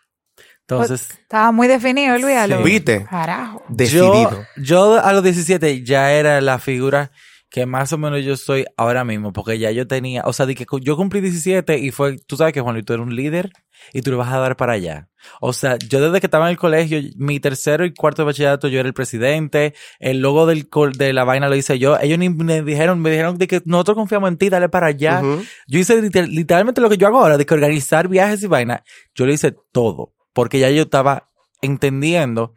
Entonces, 0.68 1.12
Estaba 1.12 1.52
muy 1.52 1.66
definido, 1.66 2.14
olvídalo. 2.14 2.58
Sí. 2.58 2.62
¿Viste? 2.62 3.06
Carajo. 3.08 3.64
Decidido. 3.70 4.44
Yo, 4.58 4.96
yo 4.96 5.02
a 5.02 5.14
los 5.14 5.22
17 5.22 5.82
ya 5.82 6.12
era 6.12 6.42
la 6.42 6.58
figura 6.58 7.10
que 7.56 7.64
más 7.64 7.90
o 7.94 7.96
menos 7.96 8.22
yo 8.22 8.36
soy 8.36 8.66
ahora 8.76 9.02
mismo, 9.02 9.32
porque 9.32 9.58
ya 9.58 9.70
yo 9.70 9.86
tenía, 9.86 10.20
o 10.26 10.34
sea, 10.34 10.44
de 10.44 10.54
que 10.54 10.66
yo 10.82 10.94
cumplí 10.94 11.22
17 11.22 11.78
y 11.78 11.90
fue, 11.90 12.18
tú 12.18 12.36
sabes 12.36 12.52
que 12.52 12.60
Juan 12.60 12.74
Luis, 12.74 12.84
tú 12.84 12.92
eres 12.92 13.06
un 13.06 13.16
líder 13.16 13.50
y 13.94 14.02
tú 14.02 14.10
le 14.10 14.18
vas 14.18 14.30
a 14.30 14.38
dar 14.38 14.56
para 14.56 14.74
allá. 14.74 15.08
O 15.40 15.54
sea, 15.54 15.78
yo 15.88 16.02
desde 16.02 16.20
que 16.20 16.26
estaba 16.26 16.44
en 16.44 16.50
el 16.50 16.58
colegio, 16.58 17.00
mi 17.16 17.40
tercero 17.40 17.86
y 17.86 17.94
cuarto 17.94 18.20
de 18.20 18.26
bachillerato, 18.26 18.68
yo 18.68 18.78
era 18.78 18.86
el 18.86 18.92
presidente, 18.92 19.72
el 20.00 20.18
logo 20.20 20.44
del, 20.44 20.68
de 20.98 21.14
la 21.14 21.24
vaina 21.24 21.48
lo 21.48 21.56
hice 21.56 21.78
yo, 21.78 21.98
ellos 21.98 22.18
ni 22.18 22.28
me 22.28 22.60
dijeron, 22.60 23.00
me 23.00 23.08
dijeron 23.10 23.38
de 23.38 23.46
que 23.46 23.62
nosotros 23.64 23.96
confiamos 23.96 24.28
en 24.28 24.36
ti, 24.36 24.50
dale 24.50 24.68
para 24.68 24.88
allá. 24.88 25.22
Yo 25.66 25.78
hice 25.78 26.02
liter- 26.02 26.28
literalmente 26.28 26.82
lo 26.82 26.90
que 26.90 26.98
yo 26.98 27.06
hago 27.06 27.20
ahora, 27.20 27.38
de 27.38 27.46
que 27.46 27.54
organizar 27.54 28.06
viajes 28.08 28.42
y 28.42 28.48
vaina, 28.48 28.84
yo 29.14 29.24
lo 29.24 29.32
hice 29.32 29.54
todo, 29.72 30.12
porque 30.34 30.58
ya 30.58 30.68
yo 30.70 30.82
estaba 30.82 31.30
entendiendo 31.62 32.54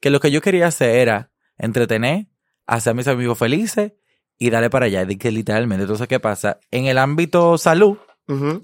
que 0.00 0.10
lo 0.10 0.18
que 0.18 0.32
yo 0.32 0.40
quería 0.40 0.66
hacer 0.66 0.90
era 0.96 1.30
entretener, 1.56 2.26
hacer 2.66 2.90
a 2.90 2.94
mis 2.94 3.06
amigos 3.06 3.38
felices 3.38 3.92
y 4.40 4.50
darle 4.50 4.70
para 4.70 4.86
allá. 4.86 5.06
Y 5.08 5.16
que 5.16 5.30
literalmente, 5.30 5.82
entonces, 5.82 6.08
¿qué 6.08 6.18
pasa? 6.18 6.58
En 6.72 6.86
el 6.86 6.98
ámbito 6.98 7.56
salud, 7.58 7.98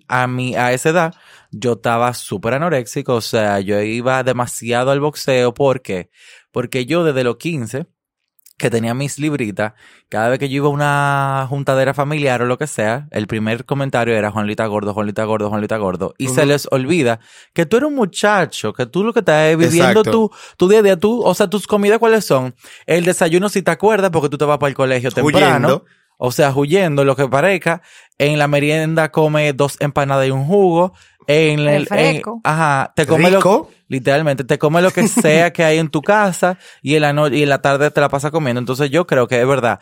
a 0.07 0.27
mí, 0.29 0.55
a 0.55 0.73
esa 0.73 0.91
edad, 0.91 1.15
yo 1.51 1.73
estaba 1.73 2.15
súper 2.15 2.55
anoréxico, 2.55 3.15
o 3.15 3.21
sea, 3.21 3.59
yo 3.61 3.81
iba 3.81 4.23
demasiado 4.23 4.93
al 4.93 5.01
boxeo, 5.01 5.55
¿por 5.55 5.83
qué? 5.83 6.11
Porque 6.53 6.87
yo 6.87 7.03
desde 7.03 7.25
los 7.25 7.37
15, 7.37 7.87
que 8.57 8.71
tenía 8.71 8.95
mis 8.95 9.19
libritas, 9.19 9.75
cada 10.09 10.31
vez 10.31 10.39
que 10.39 10.49
yo 10.49 10.57
iba 10.57 10.67
a 10.67 10.71
una 10.71 11.47
juntadera 11.49 11.93
familiar 11.93 12.41
o 12.41 12.47
lo 12.47 12.57
que 12.57 12.67
sea, 12.67 13.07
el 13.11 13.27
primer 13.27 13.67
comentario 13.67 14.15
era 14.15 14.31
Juanlita 14.31 14.67
Gordo, 14.67 14.95
Juanlita 14.95 15.25
Gordo, 15.25 15.51
Juanlita 15.51 15.77
Gordo. 15.77 16.15
Y 16.17 16.29
se 16.29 16.47
les 16.47 16.67
olvida 16.71 17.21
que 17.53 17.67
tú 17.67 17.77
eres 17.77 17.89
un 17.89 17.95
muchacho, 17.95 18.73
que 18.73 18.87
tú 18.87 19.05
lo 19.05 19.13
que 19.13 19.19
estás 19.21 19.53
es 19.53 19.59
viviendo 19.59 20.03
tu, 20.03 20.31
tu 20.57 20.69
día 20.69 20.79
a 20.79 20.83
día, 20.83 20.97
tú, 20.97 21.23
o 21.23 21.35
sea, 21.35 21.49
tus 21.49 21.67
comidas 21.67 21.99
cuáles 21.99 22.25
son. 22.25 22.55
El 22.87 23.05
desayuno 23.05 23.49
si 23.51 23.63
te 23.63 23.71
acuerdas 23.71 24.11
porque 24.11 24.31
tú 24.31 24.39
te 24.39 24.47
vas 24.47 24.59
para 24.59 24.71
el 24.71 24.75
colegio 24.75 25.11
temprano. 25.11 25.69
Huyendo. 25.69 25.85
O 26.19 26.33
sea, 26.33 26.51
huyendo, 26.55 27.05
lo 27.05 27.15
que 27.15 27.29
parezca. 27.29 27.83
En 28.19 28.39
la 28.39 28.49
merienda 28.49 29.11
come 29.11 29.53
dos 29.53 29.77
empanadas 29.81 30.27
y 30.27 30.31
un 30.31 30.47
jugo. 30.47 30.95
En 31.27 31.61
el, 31.61 31.89
en- 31.91 32.23
ajá, 32.45 32.93
te 32.95 33.07
come 33.07 33.31
lo, 33.31 33.39
Rico. 33.39 33.71
literalmente, 33.89 34.45
te 34.45 34.59
come 34.59 34.83
lo 34.83 34.91
que 34.91 35.07
sea 35.09 35.53
que 35.53 35.65
hay 35.65 35.79
en 35.79 35.89
tu 35.89 36.03
casa 36.03 36.59
y 36.83 36.95
en 36.95 37.03
la 37.03 37.13
no- 37.13 37.29
y 37.29 37.43
en 37.43 37.49
la 37.49 37.61
tarde 37.63 37.91
te 37.91 38.01
la 38.01 38.09
pasas 38.09 38.31
comiendo. 38.31 38.59
Entonces 38.61 38.91
yo 38.91 39.07
creo 39.07 39.27
que 39.27 39.41
es 39.41 39.47
verdad. 39.47 39.81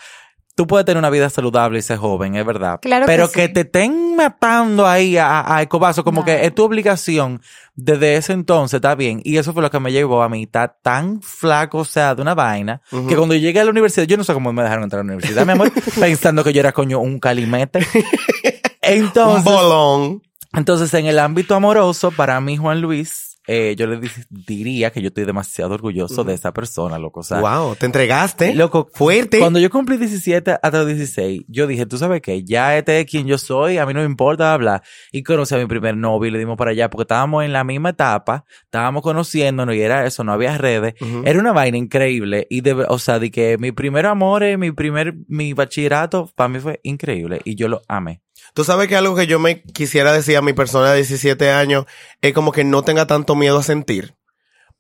Tú 0.57 0.69
puedes 0.69 0.85
tener 0.87 0.99
una 0.99 1.11
vida 1.11 1.29
saludable 1.31 1.81
y 1.81 1.83
ser 1.83 1.97
joven, 1.97 2.37
es 2.37 2.47
verdad. 2.47 2.79
Claro 2.81 3.07
que 3.07 3.13
Pero 3.13 3.27
sí. 3.27 3.33
que 3.35 3.49
te 3.49 3.61
estén 3.63 4.15
matando 4.15 4.87
ahí 4.87 5.17
a, 5.17 5.41
a 5.59 5.67
como 5.69 6.21
No. 6.21 6.25
que 6.25 6.47
es 6.47 6.55
tu 6.55 6.63
obligación 6.63 7.43
desde 7.75 8.15
ese 8.15 8.35
entonces, 8.35 8.75
está 8.77 8.95
bien. 8.95 9.21
Y 9.25 9.37
eso 9.39 9.53
fue 9.53 9.63
lo 9.63 9.71
que 9.73 9.81
me 9.81 9.91
llevó 9.91 10.23
a 10.23 10.29
mí, 10.29 10.45
estar 10.45 10.77
tan 10.81 11.21
flaco, 11.23 11.79
o 11.79 11.85
sea, 11.85 12.15
de 12.15 12.23
una 12.23 12.37
vaina, 12.37 12.81
que 13.09 13.17
cuando 13.17 13.35
llegué 13.35 13.59
a 13.59 13.65
la 13.65 13.71
universidad, 13.73 14.07
yo 14.07 14.17
no 14.17 14.23
sé 14.23 14.33
cómo 14.33 14.53
me 14.53 14.63
dejaron 14.63 14.85
entrar 14.85 15.01
a 15.01 15.03
la 15.05 15.13
universidad, 15.15 15.45
mi 15.45 15.53
amor, 15.55 15.73
pensando 15.99 16.45
que 16.45 16.53
yo 16.53 16.61
era 16.61 16.71
coño 16.71 17.01
un 17.01 17.19
calimete. 17.19 17.81
Un 18.87 18.91
Entonces, 18.93 19.45
bolón. 19.45 20.23
Entonces, 20.57 20.93
en 20.95 21.07
el 21.07 21.19
ámbito 21.19 21.55
amoroso, 21.55 22.11
para 22.11 22.41
mí, 22.41 22.57
Juan 22.57 22.81
Luis, 22.81 23.31
eh, 23.47 23.75
yo 23.77 23.87
le 23.87 23.99
di- 24.01 24.09
diría 24.31 24.91
que 24.91 25.03
yo 25.03 25.09
estoy 25.09 25.25
demasiado 25.27 25.75
orgulloso 25.75 26.25
de 26.25 26.33
esa 26.33 26.55
persona, 26.55 26.99
loco. 26.99 27.21
O 27.21 27.23
sea, 27.23 27.41
wow, 27.41 27.75
te 27.77 27.85
entregaste. 27.85 28.55
Loco, 28.55 28.89
Fuerte. 28.95 29.39
Cuando 29.39 29.59
yo 29.59 29.69
cumplí 29.69 29.99
17 29.99 30.53
hasta 30.53 30.79
los 30.79 30.87
16, 30.87 31.43
yo 31.49 31.67
dije, 31.67 31.85
tú 31.85 31.99
sabes 31.99 32.23
qué, 32.23 32.43
ya 32.43 32.79
este 32.79 33.01
es 33.01 33.07
quien 33.07 33.27
yo 33.27 33.37
soy, 33.37 33.77
a 33.77 33.85
mí 33.85 33.93
no 33.93 34.01
me 34.01 34.07
importa 34.07 34.55
hablar. 34.55 34.83
Y 35.13 35.23
conocí 35.23 35.55
a 35.55 35.59
mi 35.59 35.67
primer 35.67 35.95
novio 35.95 36.29
y 36.29 36.31
le 36.31 36.39
dimos 36.39 36.57
para 36.57 36.71
allá 36.71 36.89
porque 36.89 37.03
estábamos 37.03 37.45
en 37.45 37.53
la 37.53 37.65
misma 37.65 37.91
etapa, 37.91 38.47
estábamos 38.65 39.03
conociéndonos 39.03 39.75
y 39.75 39.81
era 39.83 40.07
eso, 40.07 40.25
no 40.25 40.33
había 40.33 40.57
redes. 40.57 40.95
Era 41.27 41.39
una 41.39 41.53
vaina 41.53 41.77
increíble. 41.77 42.47
Y 42.49 42.63
de, 42.63 42.73
o 42.89 42.99
sea, 42.99 43.19
de 43.19 43.31
que 43.31 43.59
mi 43.59 43.73
primer 43.73 44.07
amor, 44.07 44.43
eh, 44.43 44.57
mi 44.57 44.71
primer, 44.73 45.17
mi 45.29 45.53
bachillerato, 45.53 46.31
para 46.35 46.49
mí 46.49 46.61
fue 46.61 46.81
increíble 46.83 47.43
y 47.45 47.57
yo 47.57 47.69
lo 47.69 47.83
amé. 47.89 48.23
Tú 48.55 48.64
sabes 48.64 48.88
que 48.88 48.97
algo 48.97 49.17
que 49.17 49.26
yo 49.26 49.38
me 49.38 49.62
quisiera 49.62 50.12
decir 50.12 50.37
a 50.37 50.43
mi 50.43 50.53
persona 50.53 50.91
de 50.91 50.97
17 50.97 51.50
años 51.50 51.87
es 52.23 52.33
como 52.33 52.53
que 52.53 52.64
no 52.64 52.83
tenga 52.83 53.07
tanto 53.07 53.35
miedo 53.35 53.59
a 53.59 53.62
sentir. 53.62 54.14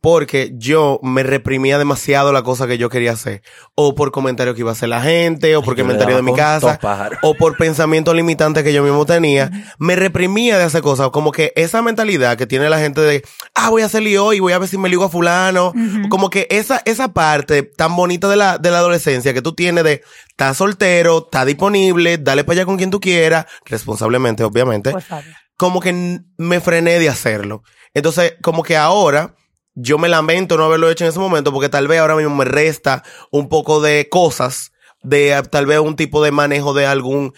Porque 0.04 0.52
yo 0.58 1.00
me 1.02 1.22
reprimía 1.22 1.78
demasiado 1.78 2.30
la 2.30 2.42
cosa 2.42 2.66
que 2.66 2.76
yo 2.76 2.90
quería 2.90 3.12
hacer. 3.12 3.40
O 3.74 3.94
por 3.94 4.12
comentarios 4.12 4.54
que 4.54 4.60
iba 4.60 4.68
a 4.68 4.74
hacer 4.74 4.90
la 4.90 5.00
gente, 5.00 5.56
o 5.56 5.62
por 5.62 5.78
comentarios 5.78 6.18
de 6.18 6.22
mi 6.22 6.34
casa, 6.34 6.78
o 7.22 7.32
por 7.32 7.56
pensamientos 7.56 8.14
limitantes 8.14 8.64
que 8.64 8.74
yo 8.74 8.82
mismo 8.82 9.06
tenía. 9.06 9.50
Me 9.78 9.96
reprimía 9.96 10.58
de 10.58 10.64
hacer 10.64 10.82
cosas. 10.82 11.08
Como 11.08 11.32
que 11.32 11.54
esa 11.56 11.80
mentalidad 11.80 12.36
que 12.36 12.46
tiene 12.46 12.68
la 12.68 12.78
gente 12.78 13.00
de, 13.00 13.24
ah, 13.54 13.70
voy 13.70 13.80
a 13.80 13.86
hacer 13.86 14.02
lío 14.02 14.26
hoy, 14.26 14.40
voy 14.40 14.52
a 14.52 14.58
ver 14.58 14.68
si 14.68 14.76
me 14.76 14.90
ligo 14.90 15.04
a 15.04 15.08
fulano. 15.08 15.72
Como 16.10 16.28
que 16.28 16.48
esa, 16.50 16.82
esa 16.84 17.14
parte 17.14 17.62
tan 17.62 17.96
bonita 17.96 18.28
de 18.28 18.36
la, 18.36 18.58
de 18.58 18.70
la 18.70 18.80
adolescencia 18.80 19.32
que 19.32 19.40
tú 19.40 19.54
tienes 19.54 19.84
de, 19.84 20.02
estás 20.28 20.58
soltero, 20.58 21.24
está 21.24 21.46
disponible, 21.46 22.18
dale 22.18 22.44
para 22.44 22.58
allá 22.58 22.66
con 22.66 22.76
quien 22.76 22.90
tú 22.90 23.00
quieras, 23.00 23.46
responsablemente, 23.64 24.44
obviamente 24.44 24.90
favor. 25.00 25.24
como 25.56 25.80
que 25.80 26.20
me 26.36 26.60
frené 26.60 26.98
de 26.98 27.08
hacerlo. 27.08 27.62
Entonces, 27.94 28.34
como 28.42 28.62
que 28.62 28.76
ahora 28.76 29.34
yo 29.74 29.98
me 29.98 30.08
lamento 30.08 30.56
no 30.56 30.64
haberlo 30.64 30.88
hecho 30.90 31.04
en 31.04 31.10
ese 31.10 31.18
momento 31.18 31.52
porque 31.52 31.68
tal 31.68 31.88
vez 31.88 32.00
ahora 32.00 32.16
mismo 32.16 32.34
me 32.34 32.44
resta 32.44 33.02
un 33.30 33.48
poco 33.48 33.80
de 33.80 34.08
cosas 34.08 34.72
de 35.02 35.42
tal 35.50 35.66
vez 35.66 35.80
un 35.80 35.96
tipo 35.96 36.22
de 36.22 36.30
manejo 36.30 36.72
de 36.74 36.86
alguna 36.86 37.32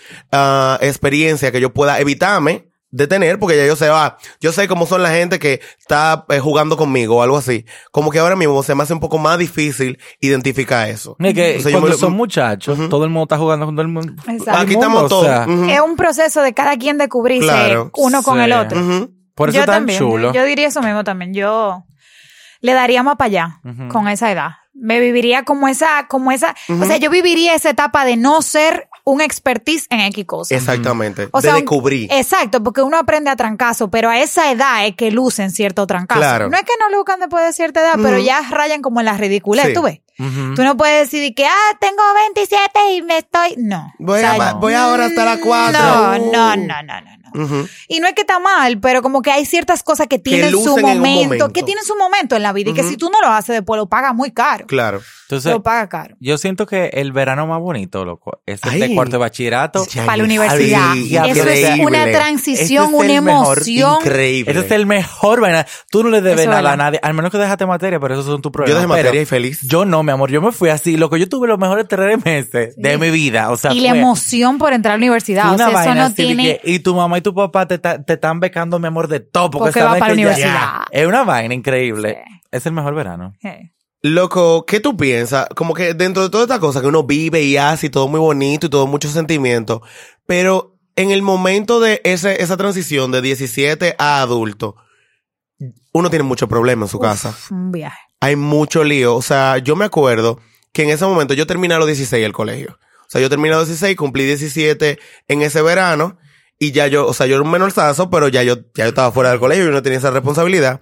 experiencia 0.80 1.50
que 1.52 1.60
yo 1.60 1.72
pueda 1.72 1.98
evitarme 2.00 2.68
de 2.90 3.06
tener 3.08 3.38
porque 3.38 3.56
ya 3.56 3.66
yo 3.66 3.76
sé, 3.76 3.88
ah, 3.90 4.16
yo 4.40 4.52
sé 4.52 4.68
cómo 4.68 4.86
son 4.86 5.02
la 5.02 5.10
gente 5.10 5.38
que 5.38 5.60
está 5.78 6.24
eh, 6.30 6.38
jugando 6.38 6.76
conmigo 6.76 7.16
o 7.16 7.22
algo 7.22 7.36
así. 7.36 7.66
Como 7.90 8.10
que 8.10 8.20
ahora 8.20 8.36
mismo 8.36 8.62
se 8.62 8.74
me 8.74 8.84
hace 8.84 8.94
un 8.94 9.00
poco 9.00 9.18
más 9.18 9.38
difícil 9.38 9.98
identificar 10.20 10.88
eso. 10.88 11.16
Es 11.18 11.34
que 11.34 11.56
O 11.58 11.60
sea, 11.60 11.72
yo 11.72 11.78
cuando 11.78 11.88
me 11.90 12.00
son 12.00 12.12
muchos, 12.14 12.46
todo 12.88 13.04
el 13.04 13.10
mundo 13.10 13.24
está 13.24 13.38
jugando 13.38 13.66
con 13.66 13.74
todo 13.74 13.82
el 13.82 13.88
mundo. 13.92 14.12
Exacto. 14.28 14.60
Aquí 14.60 14.74
estamos 14.74 15.02
o 15.02 15.08
todos. 15.08 15.28
Es 15.68 15.80
un 15.80 15.96
proceso 15.96 16.40
de 16.42 16.54
cada 16.54 16.76
quien 16.78 16.96
descubrirse 16.96 17.46
Claro. 17.48 17.90
uno 17.96 18.22
con 18.22 18.38
Sí. 18.38 18.44
el 18.44 18.52
otro. 18.52 19.08
Por 19.34 19.48
eso 19.50 19.56
yo 19.56 19.62
es 19.62 19.66
tan 19.66 19.74
también, 19.80 19.98
chulo. 19.98 20.32
Yo 20.32 20.44
diría 20.44 20.68
eso 20.68 20.80
mismo 20.80 21.04
también. 21.04 21.34
Yo 21.34 21.84
le 22.66 22.72
daría 22.74 23.02
más 23.04 23.16
para 23.16 23.26
allá 23.28 23.60
con 23.88 24.08
esa 24.08 24.30
edad. 24.30 24.50
Me 24.74 25.00
viviría 25.00 25.44
como 25.44 25.68
esa, 25.68 26.06
como 26.06 26.32
esa, 26.32 26.54
o 26.68 26.84
sea, 26.84 26.98
yo 26.98 27.08
viviría 27.08 27.54
esa 27.54 27.70
etapa 27.70 28.04
de 28.04 28.16
no 28.18 28.42
ser 28.42 28.88
un 29.04 29.22
expertise 29.22 29.86
en 29.88 30.00
X 30.00 30.26
cosas. 30.26 30.58
Exactamente. 30.58 31.28
O 31.32 31.40
de 31.40 31.48
sea, 31.48 31.54
descubrir. 31.54 32.12
Exacto, 32.12 32.62
porque 32.62 32.82
uno 32.82 32.98
aprende 32.98 33.30
a 33.30 33.36
trancazo, 33.36 33.88
pero 33.90 34.10
a 34.10 34.18
esa 34.20 34.50
edad 34.52 34.84
es 34.86 34.94
que 34.94 35.10
lucen 35.10 35.50
cierto 35.50 35.86
trancazo. 35.86 36.20
Claro. 36.20 36.50
No 36.50 36.56
es 36.58 36.64
que 36.64 36.72
no 36.78 36.94
luzcan 36.94 37.20
después 37.20 37.42
de 37.44 37.52
cierta 37.54 37.80
edad, 37.80 37.94
pero 38.02 38.18
ya 38.18 38.42
rayan 38.50 38.82
como 38.82 39.00
en 39.00 39.06
la 39.06 39.16
ridiculez, 39.16 39.66
Sí. 39.68 39.72
tú 39.74 39.82
ves. 39.82 40.00
Tú 40.18 40.62
no 40.64 40.76
puedes 40.76 41.10
decir 41.10 41.34
que, 41.34 41.46
ah, 41.46 41.76
tengo 41.80 42.02
27 42.34 42.92
y 42.94 43.02
me 43.02 43.18
estoy... 43.18 43.54
No. 43.58 43.92
Voy, 43.98 44.16
O 44.18 44.20
sea, 44.20 44.32
a- 44.50 44.52
voy 44.54 44.72
ahora 44.74 45.06
hasta 45.06 45.24
las 45.24 45.38
cuatro. 45.38 45.78
No, 45.78 46.18
no, 46.18 46.56
no, 46.56 46.82
no, 46.82 47.00
no. 47.00 47.15
Y 47.88 48.00
no 48.00 48.06
es 48.06 48.14
que 48.14 48.22
está 48.22 48.38
mal, 48.38 48.78
pero 48.80 49.02
como 49.02 49.22
que 49.22 49.30
hay 49.30 49.44
ciertas 49.44 49.82
cosas 49.82 50.06
que 50.06 50.18
tienen 50.18 50.50
su 50.50 50.76
momento, 50.76 51.00
momento. 51.00 51.52
que 51.52 51.62
tienen 51.62 51.84
su 51.84 51.96
momento 51.96 52.36
en 52.36 52.42
la 52.42 52.52
vida 52.52 52.70
y 52.70 52.74
que 52.74 52.82
si 52.82 52.96
tú 52.96 53.10
no 53.10 53.20
lo 53.20 53.28
haces 53.28 53.56
después 53.56 53.78
lo 53.78 53.86
pagas 53.86 54.14
muy 54.14 54.30
caro. 54.30 54.66
Claro. 54.66 55.00
Entonces, 55.26 55.52
lo 55.52 55.62
pagas 55.62 55.88
caro. 55.88 56.16
yo 56.20 56.38
siento 56.38 56.66
que 56.66 56.86
el 56.92 57.10
verano 57.10 57.48
más 57.48 57.58
bonito, 57.58 58.04
loco, 58.04 58.42
es 58.46 58.60
el 58.62 58.78
de 58.78 58.94
cuarto 58.94 59.12
de 59.12 59.18
bachillerato. 59.18 59.84
Ya 59.88 60.06
Para 60.06 60.18
la 60.18 60.24
universidad. 60.24 60.96
Eso 60.96 61.48
es 61.48 61.80
una 61.80 62.04
transición, 62.04 62.84
es 62.84 62.92
una 62.92 63.16
el 63.16 63.22
mejor, 63.22 63.58
emoción. 63.58 63.96
Increíble. 64.00 64.52
Ese 64.52 64.60
es 64.60 64.70
el 64.70 64.86
mejor 64.86 65.40
vaina. 65.40 65.66
Tú 65.90 66.04
no 66.04 66.10
le 66.10 66.20
debes 66.20 66.42
Eso 66.42 66.50
nada 66.50 66.72
a 66.72 66.76
nadie, 66.76 67.00
al 67.02 67.14
menos 67.14 67.32
que 67.32 67.38
dejaste 67.38 67.66
materia, 67.66 67.98
pero 67.98 68.14
esos 68.14 68.26
son 68.26 68.40
tus 68.40 68.52
problemas. 68.52 68.82
dejé 68.82 68.88
Pero 68.88 69.02
materia 69.02 69.22
y 69.22 69.24
feliz. 69.24 69.58
Yo 69.62 69.84
no, 69.84 70.04
mi 70.04 70.12
amor, 70.12 70.30
yo 70.30 70.40
me 70.40 70.52
fui 70.52 70.68
así. 70.68 70.96
Lo 70.96 71.10
que 71.10 71.18
yo 71.18 71.28
tuve 71.28 71.48
los 71.48 71.58
mejores 71.58 71.86
tres 71.88 72.24
meses 72.24 72.74
de 72.76 72.98
mi 72.98 73.10
vida. 73.10 73.50
O 73.50 73.56
sea, 73.56 73.72
y 73.72 73.80
la 73.80 73.96
emoción 73.96 74.58
por 74.58 74.72
entrar 74.72 74.94
a 74.94 74.96
la 74.96 74.98
universidad. 74.98 75.52
O 75.52 75.56
sea, 75.56 75.68
una 75.70 75.80
eso 75.80 75.88
vaina 75.88 76.08
no 76.08 76.14
tiene... 76.14 76.60
y 76.62 76.78
tu 76.78 76.94
mamá 76.94 77.18
y 77.18 77.20
tu 77.30 77.34
papá 77.34 77.66
te, 77.66 77.78
ta- 77.78 78.02
te 78.02 78.14
están 78.14 78.40
becando, 78.40 78.78
mi 78.78 78.86
amor, 78.86 79.08
de 79.08 79.20
todo. 79.20 79.50
Porque, 79.50 79.64
Porque 79.66 79.82
va 79.82 79.90
para 79.98 80.00
la 80.00 80.06
ya- 80.08 80.12
universidad. 80.14 80.70
Es 80.90 81.06
una 81.06 81.24
vaina 81.24 81.54
increíble. 81.54 82.22
Sí. 82.24 82.40
Es 82.52 82.66
el 82.66 82.72
mejor 82.72 82.94
verano. 82.94 83.32
Loco, 84.02 84.64
¿qué 84.66 84.78
tú 84.80 84.96
piensas? 84.96 85.48
Como 85.56 85.74
que 85.74 85.94
dentro 85.94 86.22
de 86.22 86.30
toda 86.30 86.44
esta 86.44 86.60
cosa 86.60 86.80
que 86.80 86.86
uno 86.86 87.02
vive 87.04 87.42
y 87.42 87.56
hace 87.56 87.86
y 87.86 87.90
todo 87.90 88.06
muy 88.08 88.20
bonito 88.20 88.66
y 88.66 88.70
todo 88.70 88.86
mucho 88.86 89.08
sentimiento, 89.08 89.82
pero 90.26 90.76
en 90.94 91.10
el 91.10 91.22
momento 91.22 91.80
de 91.80 92.00
ese, 92.04 92.40
esa 92.42 92.56
transición 92.56 93.10
de 93.10 93.20
17 93.22 93.96
a 93.98 94.20
adulto, 94.20 94.76
uno 95.92 96.10
tiene 96.10 96.22
muchos 96.22 96.48
problemas 96.48 96.88
en 96.88 96.90
su 96.92 96.98
casa. 97.00 97.34
Un 97.50 97.72
viaje. 97.72 97.98
Hay 98.20 98.36
mucho 98.36 98.84
lío. 98.84 99.14
O 99.16 99.22
sea, 99.22 99.58
yo 99.58 99.76
me 99.76 99.84
acuerdo 99.84 100.38
que 100.72 100.84
en 100.84 100.90
ese 100.90 101.04
momento 101.06 101.34
yo 101.34 101.46
terminé 101.46 101.74
a 101.74 101.78
los 101.78 101.86
16 101.86 102.24
el 102.24 102.32
colegio. 102.32 102.78
O 103.00 103.08
sea, 103.08 103.20
yo 103.20 103.28
terminé 103.28 103.54
a 103.54 103.58
los 103.58 103.68
16, 103.68 103.96
cumplí 103.96 104.24
17 104.24 104.98
en 105.28 105.42
ese 105.42 105.62
verano 105.62 106.18
y 106.58 106.72
ya 106.72 106.86
yo, 106.86 107.06
o 107.06 107.12
sea, 107.12 107.26
yo 107.26 107.34
era 107.34 107.42
un 107.42 107.50
menorzazo, 107.50 108.10
pero 108.10 108.28
ya 108.28 108.42
yo, 108.42 108.56
ya 108.74 108.84
yo 108.84 108.88
estaba 108.88 109.12
fuera 109.12 109.30
del 109.30 109.40
colegio 109.40 109.66
y 109.66 109.70
no 109.70 109.82
tenía 109.82 109.98
esa 109.98 110.10
responsabilidad. 110.10 110.80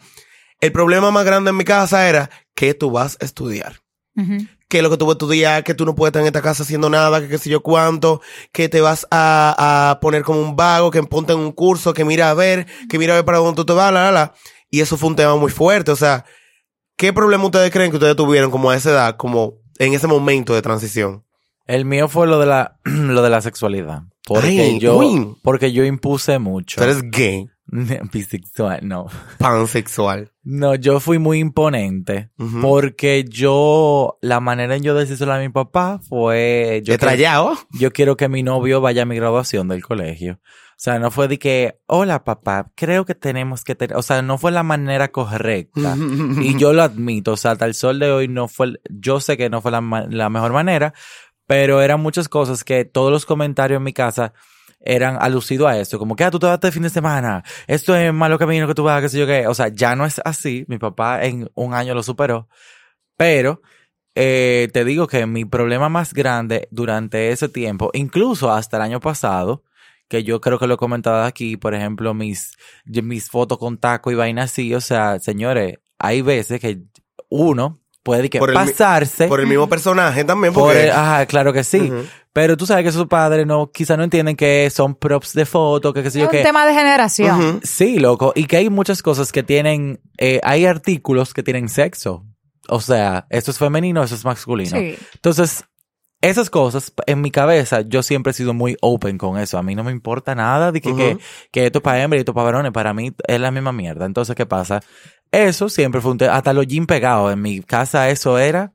El 0.60 0.72
problema 0.72 1.10
más 1.10 1.24
grande 1.24 1.50
en 1.50 1.56
mi 1.56 1.64
casa 1.64 2.08
era 2.08 2.30
que 2.54 2.74
tú 2.74 2.90
vas 2.90 3.18
a 3.20 3.24
estudiar. 3.24 3.80
Que 4.68 4.80
lo 4.80 4.90
que 4.90 4.96
tú 4.96 5.06
vas 5.06 5.14
a 5.14 5.18
estudiar, 5.18 5.64
que 5.64 5.74
tú 5.74 5.84
no 5.84 5.96
puedes 5.96 6.10
estar 6.10 6.22
en 6.22 6.28
esta 6.28 6.40
casa 6.40 6.62
haciendo 6.62 6.88
nada, 6.88 7.20
que 7.20 7.28
qué 7.28 7.38
sé 7.38 7.50
yo 7.50 7.62
cuánto, 7.62 8.20
que 8.52 8.68
te 8.68 8.80
vas 8.80 9.06
a, 9.10 9.90
a 9.90 10.00
poner 10.00 10.22
como 10.22 10.40
un 10.40 10.54
vago, 10.54 10.92
que 10.92 11.02
ponte 11.02 11.32
en 11.32 11.40
un 11.40 11.50
curso, 11.50 11.92
que 11.92 12.04
mira 12.04 12.30
a 12.30 12.34
ver, 12.34 12.66
que 12.88 12.98
mira 12.98 13.14
a 13.14 13.16
ver 13.16 13.24
para 13.24 13.38
dónde 13.38 13.56
tú 13.56 13.66
te 13.66 13.72
vas, 13.72 13.92
la, 13.92 14.04
la, 14.04 14.12
la. 14.12 14.34
Y 14.70 14.80
eso 14.80 14.96
fue 14.96 15.08
un 15.08 15.16
tema 15.16 15.34
muy 15.36 15.50
fuerte. 15.50 15.90
O 15.90 15.96
sea, 15.96 16.24
¿qué 16.96 17.12
problema 17.12 17.44
ustedes 17.44 17.72
creen 17.72 17.90
que 17.90 17.96
ustedes 17.96 18.16
tuvieron 18.16 18.52
como 18.52 18.70
a 18.70 18.76
esa 18.76 18.90
edad, 18.90 19.16
como 19.16 19.54
en 19.78 19.94
ese 19.94 20.06
momento 20.06 20.54
de 20.54 20.62
transición? 20.62 21.24
El 21.66 21.84
mío 21.84 22.08
fue 22.08 22.28
lo 22.28 22.38
de 22.38 22.46
la, 22.46 22.78
lo 22.84 23.22
de 23.22 23.30
la 23.30 23.40
sexualidad. 23.40 24.04
Porque 24.26 24.48
Ay, 24.48 24.78
yo, 24.78 24.96
uy. 24.98 25.36
porque 25.42 25.72
yo 25.72 25.84
impuse 25.84 26.38
mucho. 26.38 26.80
Tú 26.80 26.84
eres 26.84 27.02
gay, 27.10 27.46
Bisexual, 28.12 28.80
no. 28.86 29.06
pansexual. 29.38 30.30
No, 30.42 30.74
yo 30.74 31.00
fui 31.00 31.18
muy 31.18 31.38
imponente. 31.38 32.30
Porque 32.60 33.24
yo, 33.28 34.18
la 34.20 34.40
manera 34.40 34.76
en 34.76 34.82
yo 34.82 34.94
decírselo 34.94 35.32
a 35.32 35.38
mi 35.38 35.48
papá 35.48 36.00
fue, 36.08 36.82
yo, 36.84 36.94
¿Te 36.94 36.98
trayado? 36.98 37.54
yo 37.72 37.90
quiero 37.92 38.16
que 38.16 38.28
mi 38.28 38.42
novio 38.42 38.80
vaya 38.80 39.02
a 39.02 39.06
mi 39.06 39.16
graduación 39.16 39.68
del 39.68 39.82
colegio. 39.82 40.40
O 40.76 40.76
sea, 40.84 40.98
no 40.98 41.10
fue 41.12 41.28
de 41.28 41.38
que, 41.38 41.78
hola 41.86 42.24
papá, 42.24 42.72
creo 42.74 43.04
que 43.06 43.14
tenemos 43.14 43.62
que 43.62 43.74
tener, 43.76 43.96
o 43.96 44.02
sea, 44.02 44.22
no 44.22 44.38
fue 44.38 44.50
la 44.50 44.64
manera 44.64 45.08
correcta. 45.12 45.96
y 46.42 46.58
yo 46.58 46.72
lo 46.72 46.82
admito, 46.82 47.32
o 47.32 47.36
sea, 47.36 47.52
hasta 47.52 47.64
el 47.64 47.74
sol 47.74 47.98
de 48.00 48.10
hoy 48.10 48.26
no 48.28 48.48
fue, 48.48 48.72
yo 48.90 49.20
sé 49.20 49.36
que 49.36 49.48
no 49.48 49.62
fue 49.62 49.70
la, 49.70 50.06
la 50.10 50.28
mejor 50.30 50.52
manera, 50.52 50.92
pero 51.46 51.82
eran 51.82 52.00
muchas 52.00 52.28
cosas 52.28 52.64
que 52.64 52.84
todos 52.84 53.10
los 53.12 53.26
comentarios 53.26 53.78
en 53.78 53.84
mi 53.84 53.92
casa 53.92 54.32
eran 54.80 55.16
alucidos 55.20 55.68
a 55.68 55.78
eso, 55.78 55.98
como 55.98 56.14
que 56.16 56.24
ah, 56.24 56.30
tú 56.30 56.38
te 56.38 56.46
vas 56.46 56.54
este 56.54 56.72
fin 56.72 56.82
de 56.82 56.90
semana, 56.90 57.42
esto 57.66 57.96
es 57.96 58.12
malo 58.12 58.38
camino 58.38 58.66
que 58.66 58.74
tú 58.74 58.84
vas, 58.84 59.00
qué 59.00 59.08
sé 59.08 59.18
yo 59.18 59.26
qué, 59.26 59.46
o 59.46 59.54
sea, 59.54 59.68
ya 59.68 59.96
no 59.96 60.04
es 60.04 60.20
así, 60.24 60.64
mi 60.68 60.78
papá 60.78 61.24
en 61.24 61.50
un 61.54 61.74
año 61.74 61.94
lo 61.94 62.02
superó, 62.02 62.48
pero 63.16 63.62
eh, 64.14 64.68
te 64.72 64.84
digo 64.84 65.06
que 65.06 65.26
mi 65.26 65.44
problema 65.44 65.88
más 65.88 66.12
grande 66.14 66.68
durante 66.70 67.30
ese 67.30 67.48
tiempo, 67.48 67.90
incluso 67.94 68.52
hasta 68.52 68.76
el 68.76 68.82
año 68.82 69.00
pasado, 69.00 69.64
que 70.08 70.22
yo 70.22 70.40
creo 70.40 70.58
que 70.58 70.66
lo 70.66 70.74
he 70.74 70.76
comentado 70.76 71.24
aquí, 71.24 71.56
por 71.56 71.74
ejemplo, 71.74 72.14
mis, 72.14 72.52
mis 72.84 73.30
fotos 73.30 73.58
con 73.58 73.78
taco 73.78 74.10
y 74.12 74.14
vaina 74.14 74.44
así, 74.44 74.74
o 74.74 74.80
sea, 74.80 75.18
señores, 75.18 75.78
hay 75.98 76.22
veces 76.22 76.60
que 76.60 76.82
uno 77.30 77.83
puede 78.04 78.30
que 78.30 78.38
Por 78.38 78.50
el 78.50 78.56
mi- 78.58 78.64
pasarse 78.66 79.26
Por 79.26 79.40
el 79.40 79.48
mismo 79.48 79.68
personaje 79.68 80.22
también, 80.24 80.54
por 80.54 80.64
porque... 80.64 80.84
el- 80.84 80.90
ajá, 80.92 81.26
claro 81.26 81.52
que 81.52 81.64
sí. 81.64 81.90
Pero 82.32 82.56
tú 82.56 82.66
sabes 82.66 82.84
que 82.84 82.92
sus 82.92 83.06
padres 83.06 83.46
no, 83.46 83.70
quizá 83.72 83.96
no 83.96 84.02
entienden 84.04 84.36
que 84.36 84.68
son 84.70 84.94
props 84.94 85.32
de 85.34 85.46
foto, 85.46 85.92
que 85.92 86.02
qué 86.02 86.10
sé 86.10 86.18
Es 86.20 86.30
yo 86.30 86.36
un 86.38 86.44
tema 86.44 86.66
de 86.66 86.74
generación. 86.74 87.40
Ujú. 87.40 87.60
Sí, 87.62 87.98
loco. 87.98 88.32
Y 88.36 88.44
que 88.46 88.56
hay 88.58 88.70
muchas 88.70 89.02
cosas 89.02 89.32
que 89.32 89.42
tienen, 89.42 90.00
eh, 90.18 90.40
hay 90.44 90.66
artículos 90.66 91.32
que 91.34 91.42
tienen 91.42 91.68
sexo. 91.68 92.24
O 92.68 92.80
sea, 92.80 93.26
esto 93.30 93.50
es 93.50 93.58
femenino, 93.58 94.02
eso 94.02 94.14
es 94.14 94.24
masculino. 94.24 94.76
Sí. 94.76 94.96
Entonces, 95.14 95.64
esas 96.20 96.48
cosas, 96.50 96.92
en 97.06 97.20
mi 97.20 97.30
cabeza, 97.30 97.82
yo 97.82 98.02
siempre 98.02 98.30
he 98.30 98.34
sido 98.34 98.52
muy 98.54 98.76
open 98.80 99.16
con 99.18 99.38
eso. 99.38 99.58
A 99.58 99.62
mí 99.62 99.74
no 99.74 99.84
me 99.84 99.92
importa 99.92 100.34
nada 100.34 100.72
de 100.72 100.80
que, 100.80 100.88
Ujú. 100.88 100.96
que, 100.98 101.18
que 101.52 101.66
esto 101.66 101.78
es 101.78 101.82
para 101.82 102.02
hembra 102.02 102.16
y 102.18 102.20
esto 102.20 102.32
es 102.32 102.34
para 102.34 102.46
varones. 102.46 102.72
Para 102.72 102.92
mí 102.94 103.12
es 103.28 103.38
la 103.40 103.50
misma 103.50 103.72
mierda. 103.72 104.06
Entonces, 104.06 104.34
¿qué 104.34 104.46
pasa? 104.46 104.82
Eso 105.42 105.68
siempre 105.68 106.00
fue 106.00 106.12
un 106.12 106.18
tema. 106.18 106.34
Hasta 106.34 106.52
los 106.52 106.66
jeans 106.66 106.86
pegados. 106.86 107.32
En 107.32 107.42
mi 107.42 107.60
casa 107.60 108.08
eso 108.08 108.38
era. 108.38 108.72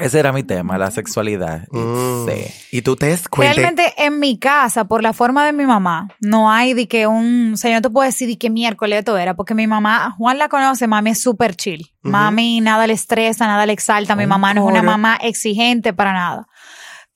Ese 0.00 0.18
era 0.18 0.32
mi 0.32 0.42
tema, 0.42 0.78
la 0.78 0.90
sexualidad. 0.90 1.68
Mm. 1.70 2.26
Sí. 2.26 2.76
Y 2.78 2.82
tú 2.82 2.96
te 2.96 3.18
cuenta... 3.28 3.52
Realmente 3.52 3.92
en 3.98 4.18
mi 4.18 4.38
casa, 4.38 4.86
por 4.86 5.02
la 5.02 5.12
forma 5.12 5.44
de 5.44 5.52
mi 5.52 5.66
mamá, 5.66 6.08
no 6.20 6.50
hay 6.50 6.72
de 6.72 6.88
que 6.88 7.06
un, 7.06 7.52
o 7.52 7.56
sea, 7.58 7.70
yo 7.70 7.76
no 7.76 7.82
te 7.82 7.90
puedo 7.90 8.06
decir 8.06 8.26
de 8.26 8.38
que 8.38 8.48
miércoles 8.48 9.00
esto 9.00 9.18
era, 9.18 9.34
porque 9.34 9.54
mi 9.54 9.66
mamá, 9.66 10.14
Juan 10.16 10.38
la 10.38 10.48
conoce, 10.48 10.86
mami 10.86 11.10
es 11.10 11.20
súper 11.20 11.54
chill. 11.54 11.92
Ujú. 12.02 12.12
Mami 12.12 12.62
nada 12.62 12.86
le 12.86 12.94
estresa, 12.94 13.46
nada 13.46 13.66
le 13.66 13.74
exalta, 13.74 14.16
mi 14.16 14.24
Un 14.24 14.30
mamá 14.30 14.54
no 14.54 14.62
es 14.62 14.72
una 14.72 14.82
mamá 14.82 15.18
exigente 15.20 15.92
para 15.92 16.14
nada. 16.14 16.46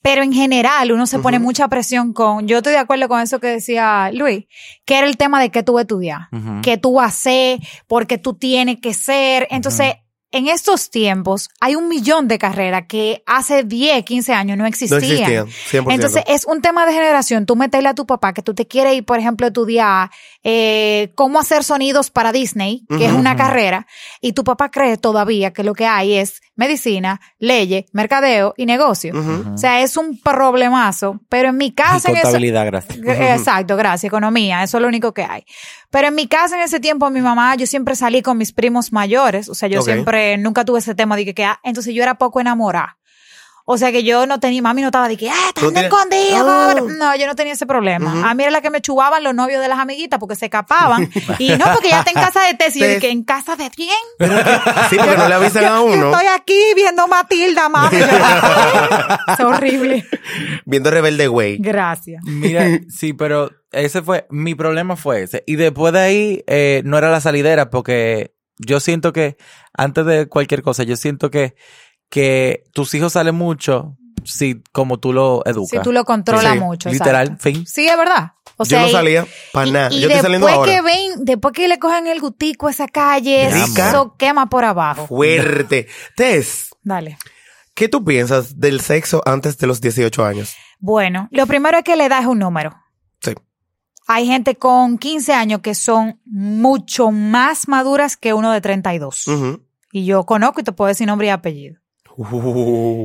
Pero 0.04 0.22
en 0.22 0.34
general 0.34 0.92
uno 0.92 1.06
se 1.06 1.18
pone 1.18 1.38
mucha 1.38 1.66
presión 1.68 2.12
con, 2.12 2.46
yo 2.46 2.58
estoy 2.58 2.72
de 2.74 2.78
acuerdo 2.78 3.08
con 3.08 3.22
eso 3.22 3.40
que 3.40 3.46
decía 3.46 4.10
Luis, 4.12 4.44
que 4.84 4.98
era 4.98 5.06
el 5.06 5.16
tema 5.16 5.40
de 5.40 5.50
que 5.50 5.62
tú 5.62 5.72
vas 5.72 5.80
a 5.80 5.82
estudiar, 5.84 6.20
Ujú. 6.30 6.60
que 6.60 6.76
tú 6.76 6.92
vas 6.92 7.14
a 7.14 7.18
ser, 7.18 7.58
porque 7.86 8.18
tú 8.18 8.34
tienes 8.34 8.80
que 8.82 8.92
ser. 8.92 9.48
Entonces, 9.50 9.94
en 10.30 10.48
estos 10.48 10.90
tiempos 10.90 11.48
hay 11.60 11.76
un 11.76 11.88
millón 11.88 12.26
de 12.28 12.38
carreras 12.38 12.82
que 12.88 13.22
hace 13.24 13.62
10, 13.62 14.04
15 14.04 14.32
años 14.34 14.58
no 14.58 14.64
No 14.64 14.68
existían. 14.68 15.00
existían, 15.02 15.46
100%. 15.46 15.94
Entonces, 15.94 16.22
es 16.26 16.44
un 16.44 16.60
tema 16.60 16.84
de 16.84 16.92
generación. 16.92 17.46
Tú 17.46 17.56
meterle 17.56 17.88
a 17.88 17.94
tu 17.94 18.04
papá 18.04 18.34
que 18.34 18.42
tú 18.42 18.52
te 18.52 18.66
quieres 18.66 18.94
ir, 18.96 19.04
por 19.06 19.18
ejemplo, 19.18 19.46
a 19.46 19.48
estudiar 19.48 20.10
eh, 20.42 21.12
cómo 21.14 21.38
hacer 21.38 21.64
sonidos 21.64 22.10
para 22.10 22.30
Disney, 22.32 22.84
que 22.98 23.06
es 23.06 23.12
una 23.12 23.36
carrera, 23.36 23.86
y 24.20 24.32
tu 24.34 24.44
papá 24.44 24.70
cree 24.70 24.96
todavía 24.98 25.52
que 25.52 25.64
lo 25.64 25.72
que 25.72 25.86
hay 25.86 26.14
es 26.14 26.42
medicina, 26.56 27.20
leyes, 27.38 27.84
mercadeo 27.92 28.54
y 28.56 28.66
negocio. 28.66 29.12
O 29.54 29.58
sea, 29.58 29.80
es 29.80 29.96
un 29.96 30.18
problemazo, 30.20 31.20
pero 31.28 31.48
en 31.48 31.56
mi 31.56 31.66
Y 31.66 31.72
casa... 31.72 32.10
en 32.10 32.16
eso- 32.16 32.22
contabilidad, 32.24 32.66
gracias. 32.66 32.98
Gr- 32.98 33.34
Exacto, 33.36 33.76
gracias, 33.76 34.04
economía, 34.04 34.62
eso 34.62 34.78
es 34.78 34.82
lo 34.82 34.88
único 34.88 35.12
que 35.12 35.24
hay. 35.24 35.44
Pero 35.90 36.08
en 36.08 36.14
mi 36.14 36.26
casa 36.26 36.56
en 36.56 36.62
ese 36.62 36.80
tiempo, 36.80 37.10
mi 37.10 37.20
mamá, 37.20 37.54
yo 37.56 37.66
siempre 37.66 37.96
salí 37.96 38.22
con 38.22 38.38
mis 38.38 38.52
primos 38.52 38.92
mayores, 38.92 39.48
o 39.48 39.54
sea, 39.54 39.68
yo 39.68 39.78
siempre, 39.94 40.38
nunca 40.38 40.64
tuve 40.64 40.78
ese 40.78 40.94
tema 40.94 41.16
de 41.16 41.24
que, 41.24 41.34
que, 41.34 41.44
ah, 41.44 41.60
entonces 41.64 41.94
yo 41.94 42.02
era 42.02 42.14
poco 42.16 42.40
enamorada. 42.40 42.96
O 43.66 43.78
sea 43.78 43.90
que 43.92 44.04
yo 44.04 44.26
no 44.26 44.40
tenía, 44.40 44.60
mami 44.60 44.82
no 44.82 44.88
estaba 44.88 45.08
de 45.08 45.16
que, 45.16 45.30
ah, 45.30 45.50
¿Tú 45.54 45.68
están 45.68 45.84
escondidos. 45.84 46.44
Ah. 46.46 46.74
No, 46.98 47.16
yo 47.16 47.26
no 47.26 47.34
tenía 47.34 47.54
ese 47.54 47.64
problema. 47.64 48.12
Ujú. 48.12 48.24
A 48.26 48.34
mí 48.34 48.42
era 48.42 48.52
la 48.52 48.60
que 48.60 48.68
me 48.68 48.82
chubaban 48.82 49.24
los 49.24 49.34
novios 49.34 49.62
de 49.62 49.68
las 49.68 49.78
amiguitas 49.78 50.20
porque 50.20 50.36
se 50.36 50.46
escapaban. 50.46 51.10
y 51.38 51.48
no, 51.50 51.64
porque 51.72 51.88
ya 51.88 52.00
está 52.00 52.10
en 52.10 52.16
casa 52.16 52.42
de 52.42 52.54
Tess. 52.54 52.76
Y 52.76 52.80
yo 52.80 52.88
dije, 52.88 53.10
¿en 53.10 53.24
casa 53.24 53.56
de 53.56 53.70
quién? 53.70 53.88
Sí, 54.90 54.96
porque 54.98 55.16
no 55.16 55.28
le 55.28 55.34
avisan 55.34 55.64
a 55.64 55.68
Yo 55.68 55.84
uno. 55.84 56.10
estoy 56.10 56.26
aquí 56.26 56.60
viendo 56.76 57.08
Matilda, 57.08 57.68
mami. 57.70 57.96
es 59.32 59.40
horrible. 59.40 60.06
Viendo 60.66 60.90
Rebelde 60.90 61.28
Way. 61.28 61.56
Gracias. 61.58 62.22
Mira, 62.24 62.66
sí, 62.90 63.14
pero 63.14 63.50
ese 63.72 64.02
fue, 64.02 64.26
mi 64.28 64.54
problema 64.54 64.96
fue 64.96 65.22
ese. 65.22 65.42
Y 65.46 65.56
después 65.56 65.92
de 65.94 66.00
ahí, 66.00 66.44
eh, 66.46 66.82
no 66.84 66.98
era 66.98 67.10
la 67.10 67.20
salidera, 67.22 67.70
porque 67.70 68.34
yo 68.58 68.78
siento 68.80 69.12
que, 69.12 69.36
antes 69.72 70.04
de 70.04 70.28
cualquier 70.28 70.62
cosa, 70.62 70.82
yo 70.82 70.96
siento 70.96 71.30
que, 71.30 71.54
que 72.14 72.62
tus 72.72 72.94
hijos 72.94 73.14
salen 73.14 73.34
mucho 73.34 73.96
si 74.22 74.62
como 74.70 75.00
tú 75.00 75.12
lo 75.12 75.42
educas. 75.44 75.70
Si 75.70 75.78
tú 75.82 75.90
lo 75.92 76.04
controlas 76.04 76.52
Sí, 76.52 76.60
mucho. 76.60 76.88
Literal, 76.88 77.26
exacto. 77.26 77.42
fin. 77.42 77.66
Sí, 77.66 77.88
es 77.88 77.96
verdad. 77.96 78.34
O 78.56 78.64
Yo 78.64 78.78
no 78.80 78.88
salía 78.88 79.26
para 79.52 79.68
nada. 79.68 79.88
Y 79.92 80.00
Yo 80.00 80.06
estoy 80.06 80.22
saliendo 80.22 80.46
después 80.46 80.70
ahora. 80.70 80.72
que 80.72 80.80
ven, 80.80 81.24
después 81.24 81.52
que 81.52 81.66
le 81.66 81.80
cogen 81.80 82.06
el 82.06 82.20
gutico 82.20 82.68
a 82.68 82.70
esa 82.70 82.86
calle, 82.86 83.50
Rica. 83.50 83.88
eso 83.88 84.14
quema 84.16 84.48
por 84.48 84.64
abajo. 84.64 85.08
Fuerte. 85.08 85.88
Tess, 86.16 86.70
Dale. 86.84 87.18
¿qué 87.74 87.88
tú 87.88 88.04
piensas 88.04 88.60
del 88.60 88.80
sexo 88.80 89.20
antes 89.26 89.58
de 89.58 89.66
los 89.66 89.80
18 89.80 90.24
años? 90.24 90.54
Bueno, 90.78 91.26
lo 91.32 91.48
primero 91.48 91.78
es 91.78 91.82
que 91.82 91.96
la 91.96 92.04
edad 92.06 92.20
es 92.20 92.26
un 92.26 92.38
número. 92.38 92.72
Sí. 93.20 93.32
Hay 94.06 94.26
gente 94.28 94.54
con 94.54 94.98
15 94.98 95.32
años 95.32 95.60
que 95.60 95.74
son 95.74 96.20
mucho 96.24 97.10
más 97.10 97.66
maduras 97.66 98.16
que 98.16 98.34
uno 98.34 98.52
de 98.52 98.60
32. 98.60 99.26
Ujú. 99.26 99.64
Y 99.90 100.04
yo 100.04 100.24
conozco 100.24 100.60
y 100.60 100.64
te 100.64 100.70
puedo 100.70 100.88
decir 100.88 101.08
nombre 101.08 101.26
y 101.26 101.30
apellido. 101.30 101.80
Uh. 102.16 103.04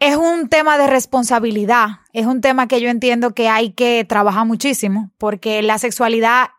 Es 0.00 0.16
un 0.16 0.48
tema 0.48 0.78
de 0.78 0.86
responsabilidad. 0.86 1.88
Es 2.12 2.26
un 2.26 2.40
tema 2.40 2.68
que 2.68 2.80
yo 2.80 2.88
entiendo 2.88 3.34
que 3.34 3.48
hay 3.48 3.72
que 3.72 4.04
trabajar 4.04 4.46
muchísimo 4.46 5.10
porque 5.18 5.60
la 5.62 5.78
sexualidad, 5.78 6.50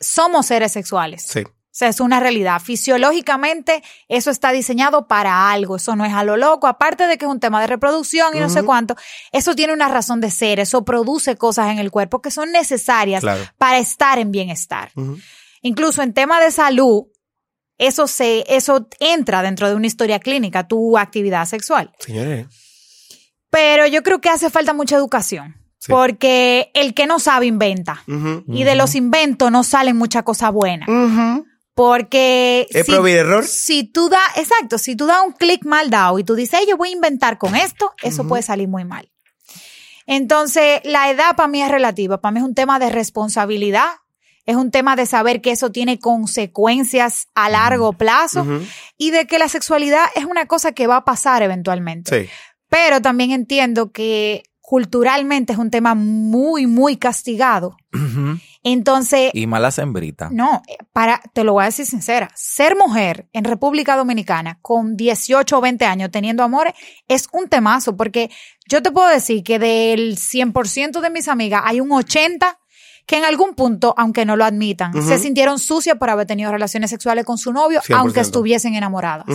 somos 0.00 0.46
seres 0.46 0.72
sexuales. 0.72 1.22
Sí. 1.22 1.40
O 1.42 1.72
sea, 1.72 1.88
es 1.88 2.00
una 2.00 2.18
realidad. 2.18 2.60
Fisiológicamente, 2.60 3.82
eso 4.08 4.30
está 4.32 4.50
diseñado 4.50 5.06
para 5.06 5.52
algo. 5.52 5.76
Eso 5.76 5.94
no 5.94 6.04
es 6.04 6.12
a 6.12 6.24
lo 6.24 6.36
loco. 6.36 6.66
Aparte 6.66 7.06
de 7.06 7.16
que 7.16 7.26
es 7.26 7.30
un 7.30 7.38
tema 7.38 7.60
de 7.60 7.68
reproducción 7.68 8.36
y 8.36 8.40
no 8.40 8.50
sé 8.50 8.64
cuánto, 8.64 8.96
eso 9.30 9.54
tiene 9.54 9.72
una 9.72 9.88
razón 9.88 10.20
de 10.20 10.32
ser. 10.32 10.58
Eso 10.58 10.84
produce 10.84 11.36
cosas 11.36 11.70
en 11.70 11.78
el 11.78 11.92
cuerpo 11.92 12.20
que 12.20 12.32
son 12.32 12.50
necesarias 12.50 13.20
Claro. 13.20 13.44
para 13.56 13.78
estar 13.78 14.18
en 14.18 14.32
bienestar. 14.32 14.90
Incluso 15.62 16.02
en 16.02 16.12
tema 16.12 16.40
de 16.40 16.50
salud, 16.50 17.04
eso 17.80 18.06
se, 18.06 18.44
eso 18.46 18.86
entra 19.00 19.42
dentro 19.42 19.68
de 19.68 19.74
una 19.74 19.86
historia 19.86 20.18
clínica, 20.20 20.68
tu 20.68 20.98
actividad 20.98 21.46
sexual. 21.46 21.90
Señores. 21.98 22.46
Pero 23.48 23.86
yo 23.86 24.02
creo 24.02 24.20
que 24.20 24.28
hace 24.28 24.50
falta 24.50 24.74
mucha 24.74 24.96
educación. 24.96 25.56
Sí. 25.78 25.90
Porque 25.90 26.70
el 26.74 26.92
que 26.92 27.06
no 27.06 27.18
sabe 27.18 27.46
inventa. 27.46 28.04
Y 28.46 28.64
de 28.64 28.74
los 28.74 28.94
inventos 28.94 29.50
no 29.50 29.64
salen 29.64 29.96
muchas 29.96 30.24
cosas 30.24 30.52
buenas. 30.52 30.88
Porque 31.74 32.66
¿Es 32.68 32.84
prohibir 32.84 33.16
error? 33.16 33.44
si 33.44 33.84
tú 33.84 34.10
das, 34.10 34.20
exacto, 34.36 34.76
si 34.76 34.94
tú 34.94 35.06
das 35.06 35.20
un 35.26 35.32
clic 35.32 35.64
mal 35.64 35.88
dado 35.88 36.18
y 36.18 36.24
tú 36.24 36.34
dices, 36.34 36.60
"Ey, 36.60 36.66
yo 36.68 36.76
voy 36.76 36.90
a 36.90 36.92
inventar 36.92 37.38
con 37.38 37.56
esto, 37.56 37.92
eso 38.02 38.28
puede 38.28 38.42
salir 38.42 38.68
muy 38.68 38.84
mal. 38.84 39.10
Entonces, 40.06 40.80
la 40.84 41.10
edad 41.10 41.34
para 41.36 41.48
mí 41.48 41.62
es 41.62 41.70
relativa, 41.70 42.20
para 42.20 42.32
mí 42.32 42.40
es 42.40 42.44
un 42.44 42.54
tema 42.54 42.78
de 42.78 42.90
responsabilidad, 42.90 43.88
es 44.46 44.56
un 44.56 44.70
tema 44.70 44.96
de 44.96 45.06
saber 45.06 45.40
que 45.40 45.52
eso 45.52 45.70
tiene 45.70 45.98
consecuencias 45.98 47.28
a 47.34 47.48
largo 47.48 47.92
plazo 47.92 48.46
y 48.96 49.10
de 49.10 49.26
que 49.26 49.38
la 49.38 49.48
sexualidad 49.48 50.06
es 50.14 50.24
una 50.24 50.46
cosa 50.46 50.72
que 50.72 50.86
va 50.86 50.96
a 50.96 51.04
pasar 51.04 51.42
eventualmente. 51.42 52.24
Sí. 52.24 52.30
Pero 52.68 53.02
también 53.02 53.32
entiendo 53.32 53.90
que 53.92 54.44
culturalmente 54.70 55.52
es 55.52 55.58
un 55.58 55.68
tema 55.68 55.96
muy, 55.96 56.68
muy 56.68 56.96
castigado. 56.96 57.76
Entonces, 58.62 59.32
Y 59.34 59.48
malas 59.48 59.78
hembritas. 59.78 60.30
no, 60.30 60.62
para, 60.92 61.20
te 61.32 61.42
lo 61.42 61.54
voy 61.54 61.62
a 61.62 61.66
decir 61.66 61.86
sincera, 61.86 62.30
ser 62.36 62.76
mujer 62.76 63.28
en 63.32 63.42
República 63.42 63.96
Dominicana 63.96 64.60
con 64.62 64.96
18 64.96 65.58
o 65.58 65.60
20 65.60 65.84
años 65.86 66.10
teniendo 66.12 66.44
amores 66.44 66.74
es 67.08 67.26
un 67.32 67.48
temazo, 67.48 67.96
porque 67.96 68.30
yo 68.68 68.80
te 68.80 68.92
puedo 68.92 69.08
decir 69.08 69.42
que 69.42 69.58
del 69.58 70.16
100% 70.16 71.00
de 71.00 71.10
mis 71.10 71.26
amigas 71.26 71.62
hay 71.64 71.80
un 71.80 71.90
80 71.90 72.60
que 73.06 73.16
en 73.18 73.24
algún 73.24 73.54
punto, 73.54 73.92
aunque 73.96 74.24
no 74.24 74.36
lo 74.36 74.44
admitan, 74.44 74.92
se 75.02 75.18
sintieron 75.18 75.58
sucias 75.58 75.96
por 75.98 76.10
haber 76.10 76.26
tenido 76.26 76.52
relaciones 76.52 76.90
sexuales 76.90 77.24
con 77.24 77.38
su 77.38 77.52
novio, 77.52 77.80
100%. 77.80 77.96
aunque 77.98 78.20
estuviesen 78.20 78.74
enamoradas. 78.74 79.26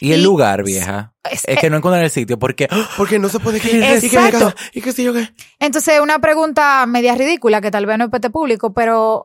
Y 0.00 0.12
el 0.12 0.22
lugar, 0.22 0.62
vieja. 0.62 1.14
Es- 1.30 1.44
Es, 1.46 1.58
que 1.58 1.70
no 1.70 1.78
encuentran 1.78 2.04
el 2.04 2.10
sitio 2.10 2.38
porque 2.38 2.68
¡ah! 2.70 2.86
Porque 2.98 3.18
no 3.18 3.28
se 3.30 3.40
puede 3.40 3.60
creer. 3.60 4.02
¿Y 4.04 4.08
qué, 4.10 4.16
Exacto. 4.16 4.52
¿Y 4.74 4.82
qué 4.82 4.92
sé 4.92 5.02
yo 5.04 5.14
qué? 5.14 5.28
Entonces, 5.58 6.00
una 6.00 6.18
pregunta 6.18 6.84
media 6.86 7.14
ridícula 7.14 7.60
que 7.62 7.70
tal 7.70 7.86
vez 7.86 7.96
no 7.96 8.04
es 8.04 8.10
pete 8.10 8.28
público, 8.28 8.74
pero 8.74 9.24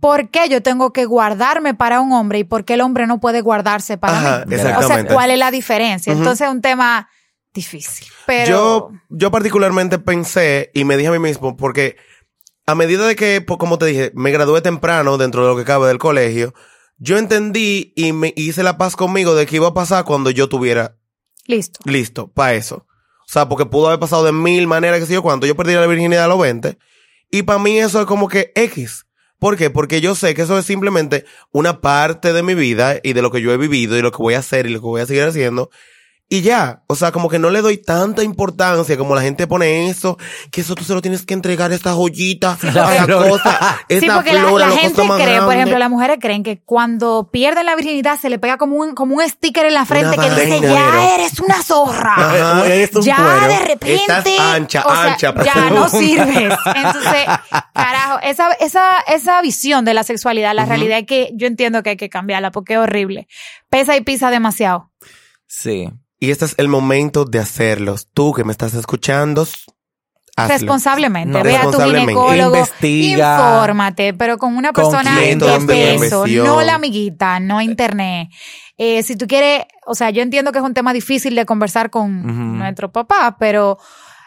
¿por 0.00 0.30
qué 0.30 0.48
yo 0.50 0.62
tengo 0.62 0.92
que 0.92 1.06
guardarme 1.06 1.72
para 1.72 2.00
un 2.02 2.12
hombre 2.12 2.40
y 2.40 2.44
por 2.44 2.64
qué 2.66 2.74
el 2.74 2.82
hombre 2.82 3.06
no 3.06 3.20
puede 3.20 3.40
guardarse 3.40 3.96
para 3.96 4.18
Ajá, 4.18 4.44
mí? 4.46 4.54
O 4.54 4.82
sea, 4.82 5.06
¿cuál 5.06 5.30
es 5.30 5.38
la 5.38 5.50
diferencia? 5.50 6.12
Entonces, 6.12 6.46
es 6.46 6.52
un 6.52 6.60
tema 6.60 7.08
difícil. 7.54 8.06
Pero 8.26 8.46
Yo, 8.46 8.90
yo 9.08 9.30
particularmente 9.30 9.98
pensé 9.98 10.70
y 10.74 10.84
me 10.84 10.96
dije 10.96 11.08
a 11.08 11.12
mí 11.12 11.18
mismo, 11.18 11.56
porque 11.56 11.96
a 12.70 12.74
medida 12.74 13.06
de 13.06 13.16
que, 13.16 13.40
pues, 13.40 13.58
como 13.58 13.78
te 13.78 13.86
dije, 13.86 14.12
me 14.14 14.30
gradué 14.30 14.60
temprano 14.60 15.18
dentro 15.18 15.42
de 15.42 15.48
lo 15.48 15.56
que 15.56 15.64
cabe 15.64 15.88
del 15.88 15.98
colegio, 15.98 16.54
yo 16.98 17.18
entendí 17.18 17.92
y 17.96 18.12
me 18.12 18.32
hice 18.36 18.62
la 18.62 18.78
paz 18.78 18.94
conmigo 18.94 19.34
de 19.34 19.46
que 19.46 19.56
iba 19.56 19.68
a 19.68 19.74
pasar 19.74 20.04
cuando 20.04 20.30
yo 20.30 20.48
tuviera 20.48 20.96
Listo. 21.46 21.80
listo 21.84 22.28
para 22.28 22.54
eso. 22.54 22.86
O 23.20 23.32
sea, 23.32 23.48
porque 23.48 23.66
pudo 23.66 23.86
haber 23.86 23.98
pasado 23.98 24.24
de 24.24 24.32
mil 24.32 24.66
maneras, 24.66 25.00
que 25.00 25.06
sé 25.06 25.14
yo, 25.14 25.22
cuando 25.22 25.46
yo 25.46 25.56
perdí 25.56 25.74
la 25.74 25.86
virginidad 25.86 26.24
a 26.24 26.28
los 26.28 26.38
20. 26.38 26.78
Y 27.30 27.42
para 27.42 27.58
mí 27.58 27.78
eso 27.78 28.00
es 28.00 28.06
como 28.06 28.28
que 28.28 28.52
X. 28.54 29.06
¿Por 29.38 29.56
qué? 29.56 29.70
Porque 29.70 30.00
yo 30.00 30.14
sé 30.14 30.34
que 30.34 30.42
eso 30.42 30.58
es 30.58 30.66
simplemente 30.66 31.24
una 31.50 31.80
parte 31.80 32.32
de 32.32 32.42
mi 32.42 32.54
vida 32.54 33.00
y 33.02 33.14
de 33.14 33.22
lo 33.22 33.30
que 33.30 33.40
yo 33.40 33.52
he 33.52 33.56
vivido 33.56 33.96
y 33.96 34.02
lo 34.02 34.12
que 34.12 34.18
voy 34.18 34.34
a 34.34 34.40
hacer 34.40 34.66
y 34.66 34.70
lo 34.70 34.80
que 34.80 34.86
voy 34.86 35.00
a 35.00 35.06
seguir 35.06 35.22
haciendo. 35.22 35.70
Y 36.32 36.42
ya, 36.42 36.84
o 36.86 36.94
sea, 36.94 37.10
como 37.10 37.28
que 37.28 37.40
no 37.40 37.50
le 37.50 37.60
doy 37.60 37.76
tanta 37.76 38.22
importancia 38.22 38.96
como 38.96 39.16
la 39.16 39.20
gente 39.20 39.48
pone 39.48 39.90
eso, 39.90 40.16
que 40.52 40.60
eso 40.60 40.76
tú 40.76 40.84
se 40.84 40.94
lo 40.94 41.02
tienes 41.02 41.26
que 41.26 41.34
entregar 41.34 41.72
esta 41.72 41.92
joyita, 41.92 42.56
esta 42.62 43.04
flor. 43.04 43.30
cosa, 43.30 43.80
esta 43.88 44.06
Sí, 44.06 44.12
porque 44.14 44.32
la, 44.32 44.44
flor, 44.44 44.60
la 44.60 44.68
la 44.68 44.76
gente 44.76 45.02
cree, 45.16 45.40
por 45.42 45.54
ejemplo, 45.54 45.76
las 45.80 45.90
mujeres 45.90 46.18
creen 46.20 46.44
que 46.44 46.62
cuando 46.62 47.30
pierden 47.32 47.66
la 47.66 47.74
virginidad 47.74 48.16
se 48.16 48.30
le 48.30 48.38
pega 48.38 48.58
como 48.58 48.76
un, 48.76 48.94
como 48.94 49.16
un 49.16 49.28
sticker 49.28 49.66
en 49.66 49.74
la 49.74 49.84
frente 49.84 50.16
Una 50.16 50.22
que 50.22 50.44
dice, 50.44 50.60
ya 50.60 51.16
eres 51.16 51.40
una 51.40 51.60
zorra. 51.64 52.14
Ajá. 52.14 52.64
Eres 52.64 52.94
un 52.94 53.02
ya 53.02 53.16
cuero. 53.16 53.48
de 53.48 53.58
repente. 53.66 53.94
Estás 53.96 54.26
ancha, 54.38 54.84
o 54.86 54.94
sea, 54.94 55.12
ancha, 55.14 55.34
Ya 55.42 55.70
no 55.70 55.88
sirves. 55.88 56.54
Entonces, 56.76 57.26
carajo, 57.74 58.20
esa, 58.22 58.52
esa, 58.60 59.00
esa 59.08 59.42
visión 59.42 59.84
de 59.84 59.94
la 59.94 60.04
sexualidad, 60.04 60.54
la 60.54 60.64
realidad 60.64 61.00
es 61.00 61.06
que 61.06 61.32
yo 61.34 61.48
entiendo 61.48 61.82
que 61.82 61.90
hay 61.90 61.96
que 61.96 62.08
cambiarla 62.08 62.52
porque 62.52 62.74
es 62.74 62.78
horrible. 62.78 63.26
Pesa 63.68 63.96
y 63.96 64.02
pisa 64.02 64.30
demasiado. 64.30 64.92
Sí. 65.48 65.88
Y 66.20 66.30
este 66.30 66.44
es 66.44 66.54
el 66.58 66.68
momento 66.68 67.24
de 67.24 67.38
hacerlos. 67.38 68.08
Tú 68.12 68.32
que 68.34 68.44
me 68.44 68.52
estás 68.52 68.74
escuchando, 68.74 69.42
hazlo. 70.36 70.48
Responsablemente. 70.48 71.32
No, 71.38 71.42
Ve 71.42 71.56
a 71.56 71.62
tu 71.70 71.80
ginecólogo. 71.80 72.56
Investiga. 72.56 73.36
Infórmate, 73.54 74.14
pero 74.14 74.36
con 74.38 74.56
una 74.56 74.72
persona 74.72 75.18
de 75.18 75.98
peso. 75.98 76.26
No 76.44 76.60
la 76.62 76.74
amiguita, 76.74 77.40
no 77.40 77.60
internet. 77.62 78.28
Eh, 78.76 79.02
si 79.02 79.16
tú 79.16 79.26
quieres, 79.26 79.64
o 79.86 79.94
sea, 79.94 80.10
yo 80.10 80.22
entiendo 80.22 80.52
que 80.52 80.58
es 80.58 80.64
un 80.64 80.74
tema 80.74 80.92
difícil 80.92 81.34
de 81.34 81.44
conversar 81.46 81.90
con 81.90 82.58
nuestro 82.58 82.92
papá, 82.92 83.36
pero 83.38 83.78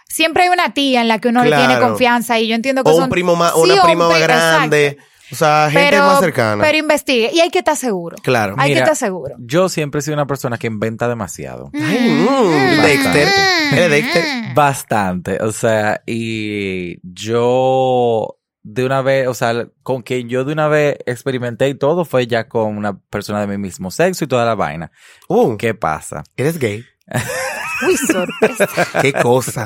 siempre 0.08 0.43
hay 0.43 0.49
una 0.49 0.73
tía 0.73 1.01
en 1.01 1.08
la 1.08 1.19
que 1.19 1.27
uno 1.29 1.43
le 1.43 1.56
tiene 1.56 1.79
confianza 1.79 2.39
y 2.39 2.47
yo 2.47 2.56
entiendo 2.56 2.84
que 2.84 2.89
O 2.91 2.93
son- 2.93 3.03
un 3.06 3.10
primo 3.10 3.36
más, 3.36 3.53
Sí, 3.53 3.60
una 3.71 3.84
prima 3.84 4.08
más 4.10 4.19
grande. 4.19 4.88
exacto. 4.88 5.12
O 5.34 5.36
sea, 5.36 5.67
gente 5.72 5.89
Pero, 5.89 6.06
más 6.06 6.19
cercana. 6.19 6.63
pero 6.63 6.78
investigue. 6.78 7.32
Y 7.34 7.39
hay 7.39 7.50
que 7.50 7.60
estar 7.60 7.76
seguro. 7.76 8.15
claro. 8.22 8.54
Hay 8.60 8.72
que 8.72 8.80
estar 8.80 8.96
seguro. 8.96 9.36
Yo 9.39 9.67
siempre 9.67 9.98
he 10.00 10.02
sido 10.04 10.13
una 10.13 10.28
persona 10.28 10.60
que 10.60 10.67
inventa 10.67 11.08
demasiado. 11.08 11.72
Ay, 11.74 12.28
mm, 12.28 12.82
Dexter. 12.84 13.28
¿Eres 13.74 13.89
Dexter? 13.89 14.24
Bastante. 14.54 15.41
O 15.41 15.52
sea, 15.52 16.04
y 16.06 17.00
yo 17.02 18.38
de 18.62 18.86
una 18.86 19.02
vez, 19.02 19.28
o 19.28 19.34
sea, 19.34 19.67
con 19.82 20.04
quien 20.04 20.30
yo 20.30 20.46
de 20.46 20.54
una 20.54 20.67
vez 20.67 20.98
experimenté 21.08 21.67
y 21.67 21.74
todo 21.76 22.06
fue 22.06 22.28
ya 22.28 22.48
con 22.48 22.78
una 22.78 22.98
persona 23.00 23.41
de 23.41 23.48
mi 23.48 23.58
mismo 23.58 23.89
sexo 23.89 24.24
y 24.24 24.28
toda 24.28 24.46
la 24.46 24.54
vaina. 24.56 24.91
Uh, 25.28 25.58
¿Qué 25.58 25.74
pasa? 25.74 26.24
eres 26.38 26.60
gay. 26.60 26.86
Uy, 27.88 27.97
sorpresa. 27.97 28.67
Qué 29.01 29.13
cosa. 29.13 29.65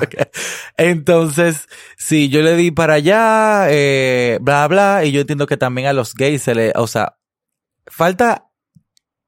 Entonces, 0.78 1.68
sí, 1.98 2.30
yo 2.30 2.42
le 2.42 2.56
di 2.56 2.72
para 2.72 2.96
allá, 2.96 3.68
eh, 3.70 4.38
bla, 4.42 4.68
bla, 4.68 5.04
y 5.06 5.12
yo 5.12 5.22
entiendo 5.22 5.46
que 5.48 5.58
también 5.58 5.88
a 5.88 5.94
los 5.94 6.14
gays 6.16 6.42
se 6.44 6.56
le, 6.56 6.72
o 6.76 6.88
sea, 6.88 7.18
falta 7.88 8.46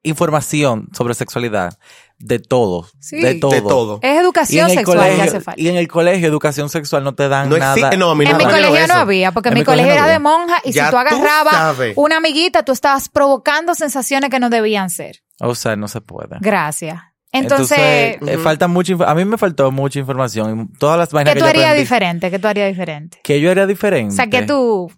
información 0.03 0.87
sobre 0.93 1.13
sexualidad 1.13 1.77
de 2.19 2.39
todo, 2.39 2.87
Sí. 2.99 3.19
de 3.21 3.35
todo. 3.35 3.51
De 3.51 3.61
todo. 3.61 3.99
Es 4.01 4.17
educación 4.19 4.69
sexual 4.69 5.15
que 5.15 5.21
hace 5.21 5.41
falta. 5.41 5.61
y 5.61 5.67
en 5.69 5.75
el 5.77 5.87
colegio 5.87 6.27
educación 6.27 6.69
sexual 6.69 7.03
no 7.03 7.15
te 7.15 7.27
dan 7.29 7.49
No 7.49 7.57
nada. 7.57 7.73
existe. 7.73 7.97
No, 7.97 8.11
a 8.11 8.15
mí 8.15 8.25
no 8.25 8.31
En 8.31 8.37
mi 8.37 8.43
colegio 8.45 8.87
no 8.87 8.93
había, 8.95 9.31
porque 9.31 9.49
En 9.49 9.55
mi 9.55 9.63
colegio 9.63 9.91
era 9.91 10.07
de 10.07 10.19
monja 10.19 10.57
y 10.63 10.71
Ya 10.71 10.85
si 10.85 10.91
tú 10.91 10.97
agarrabas 10.97 11.77
una 11.95 12.17
amiguita, 12.17 12.63
tú 12.63 12.71
estabas 12.71 13.09
provocando 13.09 13.73
sensaciones 13.75 14.29
que 14.29 14.39
no 14.39 14.49
debían 14.49 14.89
ser. 14.89 15.17
O 15.41 15.55
sea, 15.55 15.75
no 15.75 15.87
se 15.87 16.01
puede. 16.01 16.37
Gracias. 16.41 17.01
Entonces, 17.31 17.77
eh, 17.79 18.19
Ujú. 18.21 18.39
falta 18.39 18.67
mucha 18.67 18.93
a 19.05 19.13
mí 19.15 19.23
me 19.25 19.37
faltó 19.37 19.71
mucha 19.71 19.99
información 19.99 20.69
y 20.73 20.77
todas 20.79 20.97
las 20.97 21.11
vainas 21.11 21.33
¿qué 21.33 21.37
que 21.37 21.39
tú 21.41 21.45
yo 21.45 21.49
harías 21.49 21.65
aprendí, 21.65 21.81
diferente? 21.83 22.31
¿Qué 22.31 22.39
tú 22.39 22.47
harías 22.47 22.69
diferente? 22.69 23.19
que 23.23 23.39
yo 23.39 23.51
haría 23.51 23.67
diferente. 23.67 24.13
O 24.13 24.15
sea, 24.15 24.27
¿qué 24.27 24.41
tú, 24.41 24.91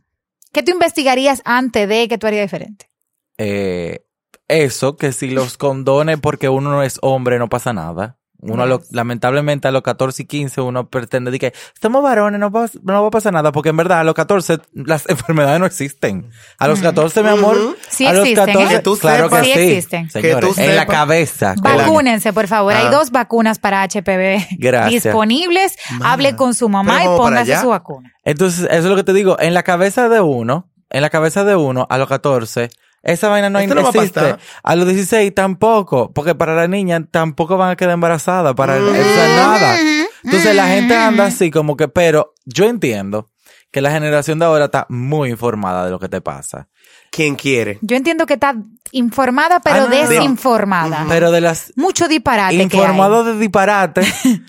¿qué 0.53 0.63
tú 0.63 0.71
investigarías 0.71 1.41
antes 1.43 1.89
de 1.89 2.07
que 2.07 2.17
tú 2.17 2.27
harías 2.27 2.43
diferente? 2.45 2.89
eh, 3.37 4.05
eso, 4.47 4.97
que 4.97 5.13
si 5.13 5.29
los 5.31 5.57
condones 5.57 6.19
porque 6.19 6.49
uno 6.49 6.71
no 6.71 6.83
es 6.83 6.99
hombre 7.01 7.39
no 7.39 7.47
pasa 7.49 7.73
nada. 7.73 8.17
Uno, 8.41 8.65
lo- 8.65 8.81
lamentablemente, 8.91 9.67
a 9.67 9.71
los 9.71 9.81
14 9.83 10.23
y 10.23 10.25
15 10.25 10.61
uno 10.61 10.89
pretende 10.89 11.29
de 11.31 11.37
que 11.39 11.53
somos 11.81 12.01
varones, 12.01 12.39
no, 12.39 12.49
va- 12.51 12.69
no 12.83 13.01
va 13.01 13.07
a 13.07 13.11
pasar 13.11 13.33
nada, 13.33 13.51
porque 13.51 13.69
en 13.69 13.77
verdad 13.77 13.99
a 13.99 14.03
los 14.03 14.15
14 14.15 14.59
las 14.73 15.07
enfermedades 15.09 15.59
no 15.59 15.65
existen. 15.65 16.29
A 16.57 16.67
los 16.67 16.79
14, 16.79 17.21
mi 17.23 17.29
amor, 17.29 17.57
Ujú. 17.57 17.75
Sí 17.89 18.05
a 18.07 18.13
los 18.13 18.21
existen, 18.23 18.45
14, 18.47 18.73
¿eh? 18.73 18.77
Que 18.77 18.83
tú 18.83 18.97
claro 18.97 19.25
sepas. 19.25 19.41
que 19.41 19.53
Sí 19.53 19.59
sí, 19.59 19.65
existen. 19.71 20.09
señores, 20.09 20.35
Que 20.49 20.53
tú 20.55 20.61
en 20.61 20.75
la 20.75 20.85
cabeza. 20.85 21.55
Vacúnense, 21.61 22.33
por 22.33 22.47
favor. 22.47 22.73
Hay 22.73 22.87
Ah. 22.87 22.91
dos 22.91 23.11
vacunas 23.11 23.59
para 23.59 23.83
HPV 23.83 24.47
Gracias. 24.57 25.03
disponibles. 25.03 25.75
Hable 26.03 26.35
con 26.35 26.53
su 26.53 26.69
mamá 26.69 26.97
Pero 26.99 27.13
y 27.15 27.17
póngase 27.17 27.57
su 27.59 27.69
vacuna. 27.69 28.11
Entonces, 28.23 28.61
eso 28.65 28.73
es 28.79 28.85
lo 28.85 28.95
que 28.95 29.03
te 29.03 29.13
digo. 29.13 29.37
En 29.39 29.53
la 29.53 29.63
cabeza 29.63 30.09
de 30.09 30.21
uno, 30.21 30.69
en 30.89 31.01
la 31.01 31.09
cabeza 31.09 31.43
de 31.43 31.55
uno, 31.55 31.87
a 31.89 31.97
los 31.97 32.07
14, 32.09 32.69
esa 33.03 33.29
vaina 33.29 33.49
no 33.49 33.59
Esto 33.59 33.75
no 33.75 33.81
va 33.83 33.87
a 33.89 33.91
existe. 33.91 34.35
A 34.63 34.75
los 34.75 34.87
16 34.87 35.33
tampoco, 35.33 36.11
porque 36.13 36.35
para 36.35 36.55
la 36.55 36.67
niña 36.67 37.05
tampoco 37.09 37.57
van 37.57 37.71
a 37.71 37.75
quedar 37.75 37.93
embarazadas, 37.93 38.53
para 38.53 38.75
Mm. 38.75 38.95
eso 38.95 39.21
es 39.23 39.35
nada. 39.35 39.77
Entonces 40.23 40.55
la 40.55 40.67
gente 40.67 40.95
anda 40.95 41.25
así 41.25 41.49
como 41.49 41.75
que, 41.75 41.87
pero 41.87 42.33
yo 42.45 42.65
entiendo 42.65 43.29
que 43.71 43.81
la 43.81 43.91
generación 43.91 44.37
de 44.37 44.45
ahora 44.45 44.65
está 44.65 44.85
muy 44.89 45.29
informada 45.29 45.85
de 45.85 45.91
lo 45.91 45.99
que 45.99 46.09
te 46.09 46.21
pasa. 46.21 46.67
¿Quién 47.09 47.35
quiere? 47.35 47.79
Yo 47.81 47.95
entiendo 47.95 48.25
que 48.25 48.33
está 48.35 48.55
informada, 48.91 49.59
pero 49.61 49.75
Ah, 49.77 49.79
no, 49.79 49.87
no, 49.89 49.95
no. 50.03 50.09
desinformada. 50.09 51.05
Pero 51.09 51.31
de 51.31 51.41
las 51.41 51.73
Mucho 51.75 52.07
disparate 52.07 52.55
informados 52.55 53.25
que 53.25 53.33
de 53.33 53.39
disparate, 53.39 54.01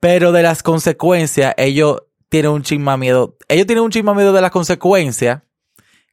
pero 0.00 0.32
de 0.32 0.42
las 0.42 0.62
consecuencias, 0.62 1.54
ellos 1.56 2.02
tienen 2.28 2.50
un 2.50 2.62
chisma 2.62 2.96
miedo. 2.96 3.36
Ellos 3.48 3.66
tienen 3.66 3.84
un 3.84 3.90
chisma 3.90 4.14
miedo 4.14 4.32
de 4.32 4.40
las 4.40 4.50
consecuencias 4.50 5.42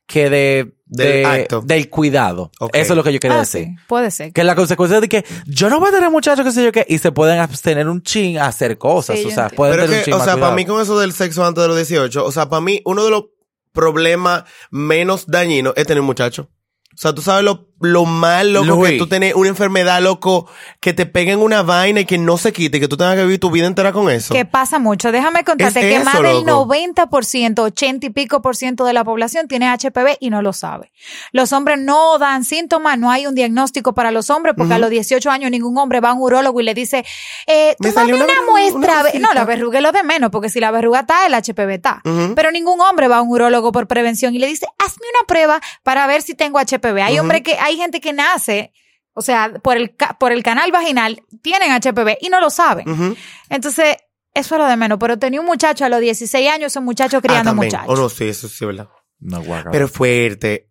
que 0.09 0.29
de, 0.29 0.73
Del 0.87 1.07
de- 1.21 1.25
acto. 1.25 1.61
del 1.61 1.87
cuidado. 1.89 2.49
Eso 2.73 2.93
es 2.93 2.97
lo 2.97 3.03
que 3.03 3.13
yo 3.13 3.19
quería 3.19 3.37
Ah, 3.37 3.41
decir. 3.41 3.65
sí, 3.67 3.75
puede 3.87 4.09
ser. 4.09 4.33
Que 4.33 4.43
la 4.43 4.55
consecuencia 4.55 4.99
de 4.99 5.07
que 5.07 5.23
yo 5.45 5.69
no 5.69 5.79
voy 5.79 5.89
a 5.89 5.91
tener 5.91 6.09
muchachos, 6.09 6.43
qué 6.43 6.51
sé 6.51 6.63
yo 6.63 6.71
qué, 6.71 6.83
y 6.89 6.97
se 6.97 7.11
pueden 7.11 7.37
abstener 7.39 7.87
un 7.87 8.01
chin 8.01 8.39
a 8.39 8.47
hacer 8.47 8.79
cosas. 8.79 9.19
Sí, 9.19 9.25
o 9.27 9.29
sea, 9.29 9.49
pueden 9.49 9.75
Pero 9.75 9.85
tener 9.85 9.99
es 9.99 9.99
un 9.99 10.05
que, 10.05 10.11
chin 10.17 10.21
o 10.21 10.25
sea, 10.25 10.35
para 10.37 10.55
mí 10.55 10.65
con 10.65 10.81
eso 10.81 10.97
del 10.99 11.13
sexo 11.13 11.45
antes 11.45 11.61
de 11.61 11.67
los 11.67 11.77
18, 11.77 12.25
o 12.25 12.31
sea, 12.31 12.49
para 12.49 12.59
mí 12.61 12.81
uno 12.85 13.05
de 13.05 13.11
los 13.11 13.25
problemas 13.71 14.45
menos 14.71 15.25
dañinos 15.27 15.73
es 15.77 15.85
tener 15.85 16.01
un 16.01 16.07
muchacho. 16.07 16.49
O 16.93 16.97
sea, 16.97 17.13
tú 17.13 17.21
sabes 17.21 17.43
lo, 17.45 17.68
lo 17.81 18.05
mal, 18.05 18.53
loco, 18.53 18.65
Luis. 18.65 18.91
que 18.91 18.97
tú 18.97 19.07
tienes 19.07 19.33
una 19.35 19.49
enfermedad, 19.49 20.01
loco, 20.01 20.47
que 20.79 20.93
te 20.93 21.05
peguen 21.05 21.39
una 21.39 21.63
vaina 21.63 22.01
y 22.01 22.05
que 22.05 22.17
no 22.17 22.37
se 22.37 22.51
quite, 22.53 22.79
que 22.79 22.87
tú 22.87 22.97
tengas 22.97 23.15
que 23.15 23.23
vivir 23.23 23.39
tu 23.39 23.51
vida 23.51 23.67
entera 23.67 23.91
con 23.91 24.09
eso. 24.09 24.33
Que 24.33 24.45
pasa 24.45 24.79
mucho. 24.79 25.11
Déjame 25.11 25.43
contarte 25.43 25.79
Es 25.79 25.85
que 25.85 25.95
eso, 25.95 26.05
más 26.05 26.21
del 26.21 26.45
loco. 26.45 26.73
90%, 26.73 27.59
80 27.59 28.05
y 28.05 28.09
pico 28.09 28.41
por 28.41 28.55
ciento 28.55 28.85
de 28.85 28.93
la 28.93 29.03
población 29.03 29.47
tiene 29.47 29.69
HPV 29.69 30.17
y 30.19 30.29
no 30.29 30.41
lo 30.41 30.53
sabe. 30.53 30.91
Los 31.31 31.53
hombres 31.53 31.79
no 31.79 32.17
dan 32.17 32.43
síntomas, 32.43 32.97
no 32.97 33.11
hay 33.11 33.27
un 33.27 33.35
diagnóstico 33.35 33.93
para 33.93 34.11
los 34.11 34.29
hombres 34.29 34.55
porque 34.57 34.73
a 34.73 34.79
los 34.79 34.89
18 34.89 35.29
años 35.29 35.51
ningún 35.51 35.77
hombre 35.77 35.99
va 35.99 36.09
a 36.09 36.13
un 36.13 36.21
urólogo 36.21 36.59
y 36.59 36.63
le 36.63 36.73
dice, 36.73 37.05
eh, 37.47 37.75
salió 37.93 38.15
una, 38.15 38.25
una 38.25 38.41
muestra. 38.49 38.77
una 38.79 39.03
ve-". 39.03 39.19
no, 39.19 39.33
la 39.33 39.45
verruga 39.45 39.79
es 39.79 39.83
lo 39.83 39.91
de 39.91 40.03
menos 40.03 40.31
porque 40.31 40.49
si 40.49 40.59
la 40.59 40.71
verruga 40.71 41.01
está, 41.01 41.25
el 41.25 41.33
HPV 41.33 41.73
está. 41.73 42.01
Pero 42.35 42.51
ningún 42.51 42.79
hombre 42.81 43.07
va 43.07 43.17
a 43.17 43.21
un 43.21 43.29
urólogo 43.29 43.71
por 43.71 43.87
prevención 43.87 44.35
y 44.35 44.39
le 44.39 44.47
dice, 44.47 44.67
hazme 44.77 45.05
una 45.17 45.27
prueba 45.27 45.61
para 45.83 46.07
ver 46.07 46.21
si 46.21 46.35
tengo 46.35 46.59
HPV. 46.59 47.01
Hay 47.01 47.19
hombre 47.19 47.43
que, 47.43 47.57
hay 47.69 47.77
gente 47.77 48.01
que 48.01 48.13
nace, 48.13 48.73
o 49.13 49.21
sea, 49.21 49.53
por 49.63 49.77
el, 49.77 49.95
por 50.19 50.31
el 50.31 50.43
canal 50.43 50.71
vaginal, 50.71 51.23
tienen 51.41 51.71
HPV 51.71 52.17
y 52.21 52.29
no 52.29 52.39
lo 52.39 52.49
saben. 52.49 53.15
Entonces, 53.49 53.97
eso 54.33 54.55
es 54.55 54.59
lo 54.59 54.65
de 54.67 54.77
menos. 54.77 54.97
Pero 54.99 55.17
tenía 55.17 55.39
un 55.41 55.45
muchacho 55.47 55.85
a 55.85 55.89
los 55.89 55.99
16 56.01 56.49
años, 56.49 56.67
ese 56.71 56.79
muchacho 56.79 57.17
Ah, 57.17 57.21
criando 57.21 57.51
también. 57.51 57.71
muchachos. 57.71 57.89
Oh, 57.89 57.95
no, 58.01 58.09
sí, 58.09 58.27
eso 58.27 58.47
sí 58.47 58.65
verdad. 58.65 58.87
No, 59.19 59.41
guaca. 59.43 59.71
Pero 59.71 59.87
fuerte. 59.87 60.69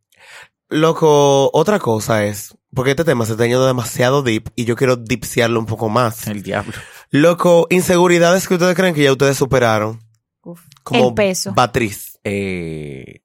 Loco, 0.70 1.50
otra 1.54 1.78
cosa 1.78 2.24
es, 2.26 2.54
porque 2.74 2.90
este 2.90 3.04
tema 3.04 3.24
se 3.24 3.32
está 3.32 3.44
yendo 3.46 3.66
demasiado 3.66 4.22
deep 4.22 4.50
y 4.54 4.66
yo 4.66 4.76
quiero 4.76 4.96
dipsearlo 4.96 5.58
un 5.58 5.66
poco 5.66 5.88
más. 5.88 6.26
el 6.26 6.42
diablo. 6.42 6.72
Loco, 7.10 7.66
inseguridades 7.70 8.46
que 8.46 8.54
ustedes 8.54 8.76
creen 8.76 8.94
que 8.94 9.02
ya 9.02 9.12
ustedes 9.12 9.36
superaron. 9.38 10.00
Como 10.82 11.08
El 11.08 11.14
peso. 11.14 11.52
Batriz. 11.54 12.18
Eh, 12.24 13.22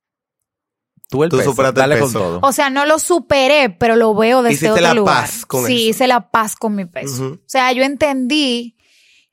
tú 1.13 1.23
el 1.23 1.29
Tú 1.29 1.37
peso, 1.37 1.51
superaste 1.51 1.79
el 1.79 1.89
dale 1.89 2.01
con 2.01 2.11
todo. 2.11 2.39
O 2.41 2.51
sea, 2.51 2.71
no 2.71 2.85
lo 2.87 2.97
superé, 2.97 3.69
pero 3.69 3.95
lo 3.95 4.15
veo 4.15 4.41
desde 4.41 4.53
Hiciste 4.55 4.71
otro 4.71 4.81
la 4.81 4.93
lugar. 4.95 5.15
paz 5.21 5.45
con 5.45 5.65
sí, 5.67 5.73
eso. 5.75 5.89
hice 5.91 6.07
la 6.07 6.31
paz 6.31 6.55
con 6.55 6.73
mi 6.73 6.85
peso. 6.85 7.33
O 7.33 7.39
sea, 7.45 7.71
yo 7.71 7.83
entendí 7.83 8.75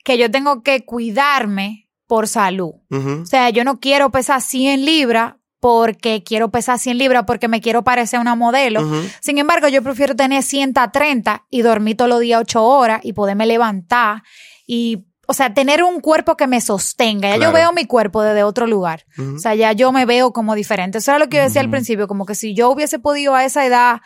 que 0.05 0.19
yo 0.19 0.31
tengo 0.31 0.63
que 0.63 0.85
cuidarme 0.85 1.89
por 2.07 2.29
salud. 2.29 2.73
O 2.91 3.25
sea, 3.25 3.49
yo 3.51 3.65
no 3.65 3.81
quiero 3.81 4.11
pesar 4.11 4.43
100 4.43 4.85
libras 4.85 5.37
porque 5.59 6.23
quiero 6.23 6.51
pesar 6.51 6.79
100 6.79 6.99
libras 6.99 7.25
porque 7.27 7.49
me 7.49 7.61
quiero 7.63 7.83
parecer 7.85 8.19
a 8.19 8.21
una 8.21 8.35
modelo. 8.35 8.81
Sin 9.21 9.39
embargo, 9.39 9.69
yo 9.69 9.83
prefiero 9.83 10.15
tener 10.15 10.43
130 10.43 11.47
y 11.51 11.63
dormir 11.63 11.97
todos 11.97 12.11
los 12.11 12.21
días 12.21 12.41
8 12.43 12.63
horas 12.63 13.01
y 13.03 13.15
poderme 13.15 13.47
levantar 13.47 14.23
y 14.67 15.07
o 15.31 15.35
sea, 15.35 15.55
tener 15.55 15.85
un 15.85 16.01
cuerpo 16.01 16.37
que 16.37 16.49
me 16.49 16.61
sostenga. 16.61 17.29
Ya 17.29 17.37
Claro. 17.37 17.53
yo 17.53 17.55
veo 17.57 17.73
mi 17.73 17.87
cuerpo 17.87 18.21
desde 18.23 18.43
otro 18.43 18.67
lugar. 18.67 19.05
O 19.17 19.39
sea, 19.39 19.55
ya 19.55 19.71
yo 19.73 19.93
me 19.93 20.05
veo 20.05 20.33
como 20.33 20.57
diferente. 20.57 20.99
Eso 20.99 21.13
era 21.13 21.21
lo 21.21 21.29
que 21.29 21.37
yo 21.37 21.45
decía 21.45 21.61
al 21.61 21.71
principio, 21.71 22.09
como 22.09 22.27
que 22.27 22.35
si 22.35 22.53
yo 22.53 22.69
hubiese 22.71 22.99
podido 22.99 23.37
a 23.37 23.45
esa 23.45 23.65
edad 23.65 24.01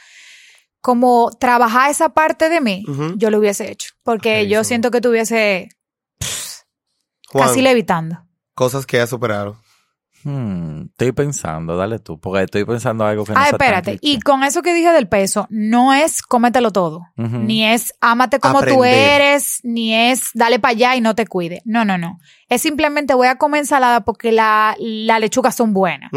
como 0.83 1.31
trabajar 1.41 1.91
esa 1.91 2.11
parte 2.11 2.51
de 2.51 2.61
mí, 2.61 2.85
yo 3.17 3.31
lo 3.31 3.39
hubiese 3.39 3.71
hecho. 3.71 3.91
Porque 4.03 4.49
yo 4.49 4.65
siento 4.65 4.91
que 4.91 5.01
tuviese 5.01 5.71
Juan, 7.33 7.49
casi 7.49 7.63
levitando. 7.63 8.19
cosas 8.55 8.85
que 8.85 9.01
has 9.01 9.09
superado. 9.09 9.57
Hmm, 10.25 10.87
estoy 10.87 11.13
pensando, 11.13 11.77
dale 11.77 11.99
tú, 11.99 12.19
porque 12.19 12.45
estoy 12.45 12.65
pensando 12.65 13.05
algo 13.05 13.25
que 13.25 13.33
no 13.33 13.39
Ah, 13.39 13.49
espérate. 13.51 13.99
Y 14.01 14.21
con 14.21 14.43
eso 14.43 14.63
que 14.63 14.73
dije 14.73 14.91
del 14.91 15.07
peso, 15.07 15.47
no 15.51 15.93
es 15.93 16.23
cómetelo 16.23 16.71
todo. 16.73 17.03
Ni 17.17 17.65
es 17.67 17.93
ámate 18.01 18.39
como 18.41 18.63
tú 18.63 18.85
eres, 18.85 19.61
ni 19.63 19.95
es 19.95 20.31
dale 20.35 20.59
para 20.59 20.73
allá 20.73 20.97
y 20.97 21.03
no 21.03 21.15
te 21.15 21.27
cuide. 21.27 21.61
No, 21.67 21.85
no, 21.85 21.99
no. 21.99 22.19
Es 22.49 22.63
simplemente 22.63 23.15
voy 23.15 23.27
a 23.27 23.37
comer 23.37 23.61
ensalada 23.61 24.05
porque 24.05 24.33
la, 24.33 24.75
las 24.79 25.21
lechugas 25.21 25.55
son 25.55 25.75
buenas. 25.75 26.11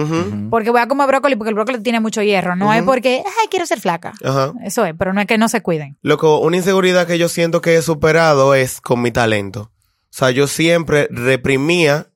Porque 0.50 0.70
voy 0.70 0.82
a 0.82 0.88
comer 0.88 1.08
brócoli 1.08 1.36
porque 1.36 1.50
el 1.50 1.56
brócoli 1.56 1.84
tiene 1.84 2.00
mucho 2.00 2.22
hierro. 2.22 2.56
No 2.56 2.74
es 2.74 2.84
porque, 2.84 3.24
ay, 3.26 3.48
quiero 3.50 3.66
ser 3.66 3.82
flaca. 3.82 4.14
Ajá. 4.24 4.54
Eso 4.64 4.86
es, 4.86 4.94
pero 4.98 5.14
no 5.14 5.20
es 5.20 5.28
que 5.28 5.38
no 5.38 5.50
se 5.50 5.62
cuiden. 5.62 5.98
Loco, 6.02 6.40
una 6.40 6.58
inseguridad 6.58 7.08
que 7.08 7.18
yo 7.18 7.28
siento 7.28 7.62
que 7.62 7.76
he 7.76 7.82
superado 7.82 8.56
es 8.56 8.80
con 8.80 9.02
mi 9.02 9.12
talento. 9.12 9.72
O 10.10 10.18
sea, 10.18 10.32
yo 10.32 10.48
siempre 10.48 11.08
reprimía 11.12 12.08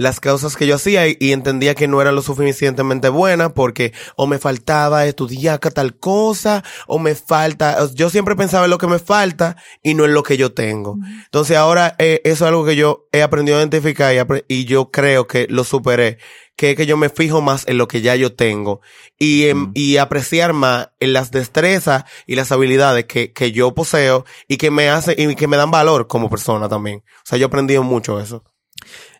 las 0.00 0.18
causas 0.18 0.56
que 0.56 0.66
yo 0.66 0.76
hacía 0.76 1.06
y, 1.06 1.18
y 1.20 1.32
entendía 1.32 1.74
que 1.74 1.86
no 1.86 2.00
era 2.00 2.10
lo 2.10 2.22
suficientemente 2.22 3.10
buena 3.10 3.52
porque 3.52 3.92
o 4.16 4.26
me 4.26 4.38
faltaba 4.38 5.04
estudiar 5.04 5.58
tal 5.58 5.98
cosa 5.98 6.64
o 6.86 6.98
me 6.98 7.14
falta, 7.14 7.86
yo 7.92 8.08
siempre 8.08 8.34
pensaba 8.34 8.64
en 8.64 8.70
lo 8.70 8.78
que 8.78 8.86
me 8.86 8.98
falta 8.98 9.56
y 9.82 9.92
no 9.92 10.06
en 10.06 10.14
lo 10.14 10.22
que 10.22 10.38
yo 10.38 10.54
tengo. 10.54 10.96
Entonces 11.26 11.58
ahora 11.58 11.96
eh, 11.98 12.22
eso 12.24 12.44
es 12.46 12.48
algo 12.48 12.64
que 12.64 12.76
yo 12.76 13.08
he 13.12 13.22
aprendido 13.22 13.58
a 13.58 13.60
identificar 13.60 14.14
y, 14.48 14.64
yo 14.64 14.90
creo 14.90 15.26
que 15.26 15.46
lo 15.50 15.64
superé, 15.64 16.16
que 16.56 16.70
es 16.70 16.76
que 16.78 16.86
yo 16.86 16.96
me 16.96 17.10
fijo 17.10 17.42
más 17.42 17.68
en 17.68 17.76
lo 17.76 17.86
que 17.86 18.00
ya 18.00 18.16
yo 18.16 18.32
tengo 18.34 18.80
y, 19.18 19.48
en- 19.48 19.70
y 19.74 19.98
apreciar 19.98 20.54
más 20.54 20.92
en 20.98 21.12
las 21.12 21.30
destrezas 21.30 22.04
y 22.26 22.36
las 22.36 22.52
habilidades 22.52 23.04
que, 23.04 23.34
que 23.34 23.52
yo 23.52 23.74
poseo 23.74 24.24
y 24.48 24.56
que 24.56 24.70
me 24.70 24.88
hace 24.88 25.14
y 25.18 25.34
que 25.34 25.46
me 25.46 25.58
dan 25.58 25.70
valor 25.70 26.06
como 26.06 26.30
persona 26.30 26.70
también. 26.70 27.02
O 27.18 27.26
sea, 27.26 27.36
yo 27.38 27.44
he 27.44 27.48
aprendido 27.48 27.82
mucho 27.82 28.18
eso. 28.18 28.44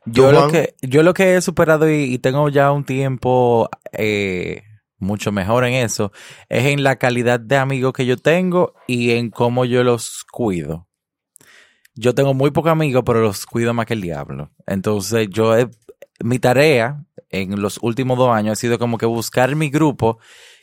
Yo 0.06 0.26
¿Tú, 0.28 0.32
lo, 0.32 0.48
que, 0.48 0.74
yo 0.82 1.02
lo 1.02 1.14
que 1.14 1.36
he 1.36 1.40
superado 1.40 1.90
y, 1.90 2.04
y 2.14 2.18
tengo 2.18 2.48
ya 2.48 2.72
un 2.72 2.84
tiempo 2.84 3.68
eh, 3.92 4.62
mucho 4.98 5.30
mejor 5.32 5.64
en 5.64 5.74
eso 5.74 6.12
es 6.48 6.66
en 6.66 6.82
la 6.82 6.96
calidad 6.96 7.38
de 7.40 7.56
amigos 7.56 7.92
que 7.92 8.06
yo 8.06 8.16
tengo 8.16 8.74
y 8.86 9.12
en 9.12 9.30
cómo 9.30 9.64
yo 9.64 9.84
los 9.84 10.24
cuido. 10.30 10.86
Yo 11.94 12.14
tengo 12.14 12.34
muy 12.34 12.50
pocos 12.50 12.70
amigos, 12.72 13.02
pero 13.04 13.20
los 13.20 13.44
cuido 13.46 13.74
más 13.74 13.86
que 13.86 13.94
el 13.94 14.00
diablo. 14.00 14.50
Entonces, 14.66 15.28
yo 15.30 15.56
he- 15.58 15.68
mi 16.22 16.38
tarea 16.38 17.04
en 17.30 17.60
los 17.60 17.78
últimos 17.82 18.16
dos 18.18 18.30
años 18.34 18.52
ha 18.52 18.60
sido 18.60 18.78
como 18.78 18.96
que 18.98 19.06
buscar 19.06 19.54
mi 19.56 19.70
grupo 19.70 20.18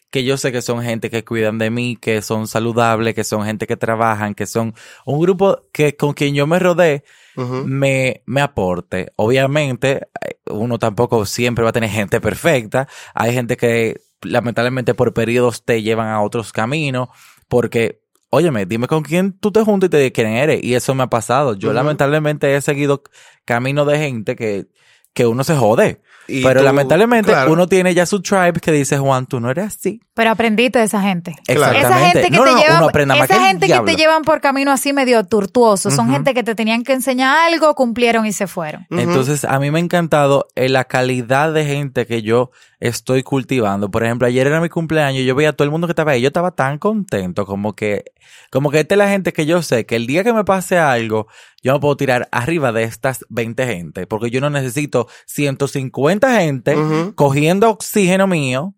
que 0.09 0.23
yo 0.23 0.37
sé 0.37 0.51
que 0.51 0.61
son 0.61 0.81
gente 0.81 1.09
que 1.09 1.25
cuidan 1.25 1.57
de 1.57 1.69
mí, 1.69 1.97
que 1.97 2.21
son 2.21 2.47
saludables, 2.47 3.13
que 3.13 3.23
son 3.23 3.43
gente 3.43 3.67
que 3.67 3.75
trabajan, 3.75 4.35
que 4.35 4.45
son 4.45 4.73
un 5.05 5.19
grupo 5.19 5.63
que 5.73 5.95
con 5.95 6.13
quien 6.13 6.33
yo 6.33 6.47
me 6.47 6.59
rodeé 6.59 7.03
Ujú. 7.35 7.63
me, 7.65 8.23
me 8.25 8.41
aporte. 8.41 9.11
Obviamente, 9.15 10.07
eh, 10.21 10.37
uno 10.49 10.79
tampoco 10.79 11.25
siempre 11.25 11.63
va 11.63 11.71
a 11.71 11.73
tener 11.73 11.89
gente 11.89 12.21
perfecta. 12.21 12.87
Hay 13.13 13.33
gente 13.33 13.57
que 13.57 14.01
lamentablemente 14.21 14.93
por 14.93 15.13
periodos 15.13 15.63
te 15.63 15.81
llevan 15.81 16.07
a 16.07 16.21
otros 16.21 16.51
caminos 16.51 17.09
porque, 17.47 18.01
óyeme, 18.29 18.65
dime 18.65 18.87
con 18.87 19.03
quién 19.03 19.33
tú 19.33 19.51
te 19.51 19.63
juntas 19.63 19.87
y 19.87 19.91
te 19.91 20.11
quién 20.11 20.29
eres. 20.29 20.63
Y 20.63 20.73
eso 20.75 20.95
me 20.95 21.03
ha 21.03 21.07
pasado. 21.07 21.53
Yo 21.53 21.73
lamentablemente 21.73 22.55
he 22.55 22.61
seguido 22.61 23.03
camino 23.45 23.85
de 23.85 23.99
gente 23.99 24.35
que, 24.35 24.67
que 25.13 25.27
uno 25.27 25.43
se 25.43 25.55
jode. 25.55 26.01
Y 26.27 26.43
Pero 26.43 26.59
tú- 26.59 26.65
lamentablemente 26.65 27.31
claro. 27.31 27.53
uno 27.53 27.67
tiene 27.67 27.93
ya 27.93 28.05
su 28.05 28.21
tribe 28.21 28.59
que 28.61 28.71
dice, 28.71 28.97
Juan, 28.97 29.25
tú 29.27 29.39
no 29.39 29.49
eres 29.49 29.65
así. 29.67 30.01
Pero 30.13 30.31
aprendiste 30.31 30.79
de 30.79 30.85
esa 30.85 31.01
gente. 31.01 31.35
Claro. 31.45 31.77
Esa 31.77 31.97
gente 31.99 32.23
que 32.23 32.37
No, 32.37 32.43
te 32.43 32.51
no, 32.51 32.57
llevan, 32.57 33.11
esa 33.23 33.45
gente 33.45 33.67
que 33.67 33.79
te 33.81 33.95
llevan 33.95 34.23
por 34.23 34.41
camino 34.41 34.71
así 34.71 34.91
medio 34.91 35.23
tortuoso, 35.25 35.91
son 35.91 36.09
gente 36.09 36.33
que 36.33 36.43
te 36.43 36.55
tenían 36.55 36.83
que 36.83 36.93
enseñar 36.93 37.37
algo, 37.51 37.75
cumplieron 37.75 38.25
y 38.25 38.33
se 38.33 38.47
fueron. 38.47 38.87
Entonces, 38.89 39.45
a 39.45 39.59
mí 39.59 39.69
me 39.71 39.79
ha 39.79 39.81
encantado 39.83 40.47
eh, 40.55 40.69
la 40.69 40.85
calidad 40.85 41.53
de 41.53 41.65
gente 41.65 42.05
que 42.07 42.23
yo 42.23 42.49
estoy 42.79 43.23
cultivando. 43.23 43.89
Por 43.91 44.03
ejemplo, 44.03 44.27
ayer 44.27 44.47
era 44.47 44.59
mi 44.59 44.69
cumpleaños 44.69 45.21
y 45.21 45.25
yo 45.25 45.35
veía 45.35 45.49
a 45.49 45.53
todo 45.53 45.65
el 45.65 45.71
mundo 45.71 45.87
que 45.87 45.91
estaba 45.91 46.11
ahí. 46.11 46.21
Yo 46.21 46.27
estaba 46.27 46.51
tan 46.51 46.77
contento 46.79 47.45
como 47.45 47.73
que, 47.75 48.05
como 48.51 48.71
que 48.71 48.79
esta 48.81 48.95
es 48.95 48.99
la 48.99 49.09
gente 49.09 49.33
que 49.33 49.45
yo 49.45 49.61
sé 49.61 49.85
que 49.85 49.95
el 49.95 50.07
día 50.07 50.23
que 50.23 50.33
me 50.33 50.43
pase 50.43 50.77
algo, 50.79 51.27
yo 51.63 51.73
me 51.73 51.79
puedo 51.79 51.95
tirar 51.97 52.27
arriba 52.31 52.71
de 52.71 52.83
estas 52.83 53.23
20 53.29 53.65
gente. 53.67 54.07
Porque 54.07 54.29
yo 54.31 54.41
no 54.41 54.49
necesito 54.49 55.07
150 55.25 56.16
gente 56.25 56.75
Ujú. 56.75 57.13
cogiendo 57.15 57.69
oxígeno 57.69 58.27
mío, 58.27 58.73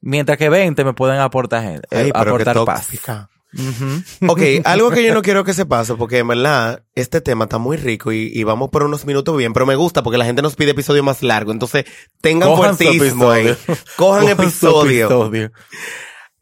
mientras 0.00 0.38
que 0.38 0.48
20 0.48 0.84
me 0.84 0.92
pueden 0.94 1.20
aportar, 1.20 1.62
gente, 1.62 1.86
eh, 1.90 1.96
Ay, 2.04 2.12
pero 2.12 2.24
qué 2.24 2.28
aportar 2.30 2.64
paz. 2.64 2.82
tóxica. 2.86 3.28
Ujú. 3.52 4.30
Ok, 4.32 4.40
algo 4.64 4.90
que 4.92 5.02
yo 5.04 5.12
no 5.12 5.22
quiero 5.22 5.42
que 5.42 5.52
se 5.54 5.66
pase, 5.66 5.94
porque 5.96 6.18
en 6.18 6.28
verdad 6.28 6.84
este 6.94 7.20
tema 7.20 7.44
está 7.44 7.58
muy 7.58 7.76
rico 7.76 8.12
y, 8.12 8.30
y 8.32 8.44
vamos 8.44 8.70
por 8.70 8.84
unos 8.84 9.04
minutos 9.06 9.36
bien, 9.36 9.52
pero 9.52 9.66
me 9.66 9.74
gusta 9.74 10.02
porque 10.04 10.18
la 10.18 10.24
gente 10.24 10.40
nos 10.40 10.54
pide 10.54 10.70
episodio 10.70 11.02
más 11.02 11.22
largo, 11.22 11.50
entonces 11.50 11.84
tengan 12.20 12.48
Cojan 12.50 12.78
su 12.78 12.84
fuertismo 12.84 13.30
ahí. 13.30 13.48
episodio. 13.48 13.76
Cojan 13.96 14.20
Cojan 14.22 14.36
su 14.36 14.42
episodio. 14.42 15.06
episodio. 15.06 15.52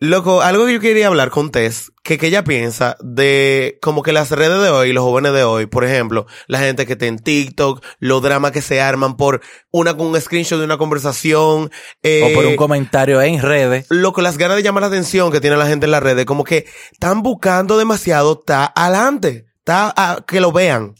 Loco, 0.00 0.42
algo 0.42 0.66
que 0.66 0.74
yo 0.74 0.80
quería 0.80 1.08
hablar 1.08 1.30
con 1.30 1.50
Tess, 1.50 1.90
que, 2.04 2.18
que 2.18 2.28
ella 2.28 2.44
piensa 2.44 2.96
de 3.00 3.78
como 3.82 4.04
que 4.04 4.12
las 4.12 4.30
redes 4.30 4.62
de 4.62 4.68
hoy, 4.68 4.92
los 4.92 5.02
jóvenes 5.02 5.32
de 5.32 5.42
hoy, 5.42 5.66
por 5.66 5.84
ejemplo, 5.84 6.26
la 6.46 6.60
gente 6.60 6.86
que 6.86 6.92
está 6.92 7.06
en 7.06 7.18
TikTok, 7.18 7.84
los 7.98 8.22
dramas 8.22 8.52
que 8.52 8.62
se 8.62 8.80
arman 8.80 9.16
por 9.16 9.40
una 9.72 9.96
con 9.96 10.06
un 10.06 10.20
screenshot 10.20 10.60
de 10.60 10.66
una 10.66 10.78
conversación, 10.78 11.72
eh, 12.04 12.30
O 12.30 12.34
por 12.34 12.46
un 12.46 12.54
comentario 12.54 13.20
en 13.20 13.42
redes. 13.42 13.86
lo 13.90 14.12
que 14.12 14.22
las 14.22 14.38
ganas 14.38 14.56
de 14.56 14.62
llamar 14.62 14.82
la 14.82 14.86
atención 14.86 15.32
que 15.32 15.40
tiene 15.40 15.56
la 15.56 15.66
gente 15.66 15.86
en 15.86 15.90
las 15.90 16.02
redes, 16.02 16.26
como 16.26 16.44
que 16.44 16.66
están 16.92 17.24
buscando 17.24 17.76
demasiado, 17.76 18.38
está 18.38 18.72
adelante, 18.76 19.46
está 19.58 19.92
a 19.96 20.24
que 20.24 20.40
lo 20.40 20.52
vean. 20.52 20.94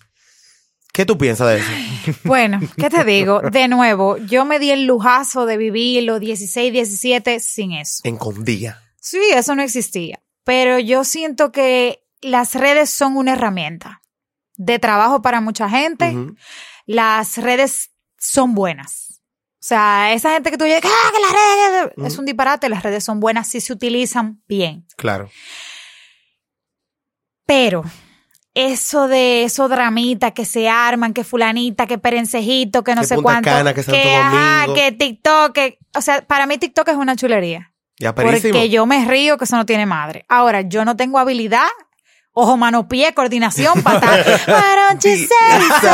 ¿Qué 0.93 1.07
tú 1.07 1.17
piensas 1.17 1.47
de 1.49 1.59
eso? 1.59 1.71
Bueno, 2.25 2.59
¿qué 2.77 2.91
te 2.91 3.05
digo? 3.05 3.43
De 3.43 3.69
nuevo, 3.69 4.17
yo 4.17 4.45
me 4.45 4.59
di 4.59 4.71
el 4.71 4.87
lujazo 4.87 5.47
de 5.47 5.57
vivir 5.57 6.03
los 6.03 6.19
16, 6.19 6.73
17 6.73 7.39
sin 7.39 7.73
eso. 7.73 8.01
En 8.03 8.17
Condía. 8.17 8.83
Sí, 9.09 9.21
eso 9.33 9.55
no 9.55 9.63
existía. 9.63 10.21
Pero 10.45 10.79
yo 10.79 11.03
siento 11.03 11.51
que 11.51 12.05
las 12.21 12.55
redes 12.55 12.91
son 12.91 13.17
una 13.17 13.33
herramienta 13.33 14.03
de 14.57 14.79
trabajo 14.79 15.23
para 15.23 15.41
mucha 15.41 15.71
gente. 15.71 16.15
Las 16.85 17.39
redes 17.39 17.93
son 18.19 18.55
buenas. 18.55 19.23
O 19.55 19.69
sea, 19.69 20.13
esa 20.13 20.33
gente 20.33 20.51
que 20.51 20.59
tú 20.59 20.65
dices, 20.67 20.83
ah, 20.85 21.11
que 21.11 21.21
las 21.21 21.33
redes 21.33 22.13
es 22.13 22.19
un 22.19 22.27
disparate, 22.27 22.69
las 22.69 22.83
redes 22.83 23.03
son 23.03 23.19
buenas 23.19 23.49
si 23.49 23.63
se 23.63 23.73
utilizan 23.73 24.43
bien. 24.47 24.87
Claro. 24.99 25.31
Pero 27.47 27.83
eso 28.53 29.09
de 29.09 29.45
esos 29.45 29.71
dramitas 29.71 30.33
que 30.33 30.45
se 30.45 30.69
arman, 30.69 31.15
que 31.15 31.25
fulanita, 31.25 31.87
que 31.87 31.97
perencejito, 31.97 32.85
que 32.85 32.95
no 32.95 33.01
Que 33.01 33.07
sé 33.07 33.15
Punta 33.15 33.25
cuánto, 33.25 33.51
Cana, 33.51 33.73
que 33.73 33.81
ajá, 33.81 34.67
Domingo. 34.67 34.75
que 34.75 34.93
TikTok, 34.93 35.53
que, 35.53 35.79
o 35.95 36.03
sea, 36.03 36.21
para 36.27 36.47
mí 36.47 36.59
TikTok 36.59 36.89
es 36.89 36.97
una 36.97 37.17
chulería. 37.17 37.73
Ya 37.99 38.15
perísimo. 38.15 38.53
Porque 38.53 38.69
yo 38.69 38.87
me 38.87 39.05
río 39.05 39.37
que 39.39 39.45
eso 39.45 39.57
no 39.57 39.67
tiene 39.67 39.87
madre. 39.87 40.25
Ahora, 40.29 40.63
yo 40.63 40.85
no 40.85 40.97
tengo 40.97 41.19
habilidad, 41.19 41.69
ojo, 42.33 42.57
mano, 42.57 42.89
pie, 42.89 43.13
coordinación, 43.15 43.83
patada. 43.83 44.17
Why 44.47 44.89
don't 44.89 45.05
you 45.05 45.27
say 45.27 45.27
so? 45.81 45.91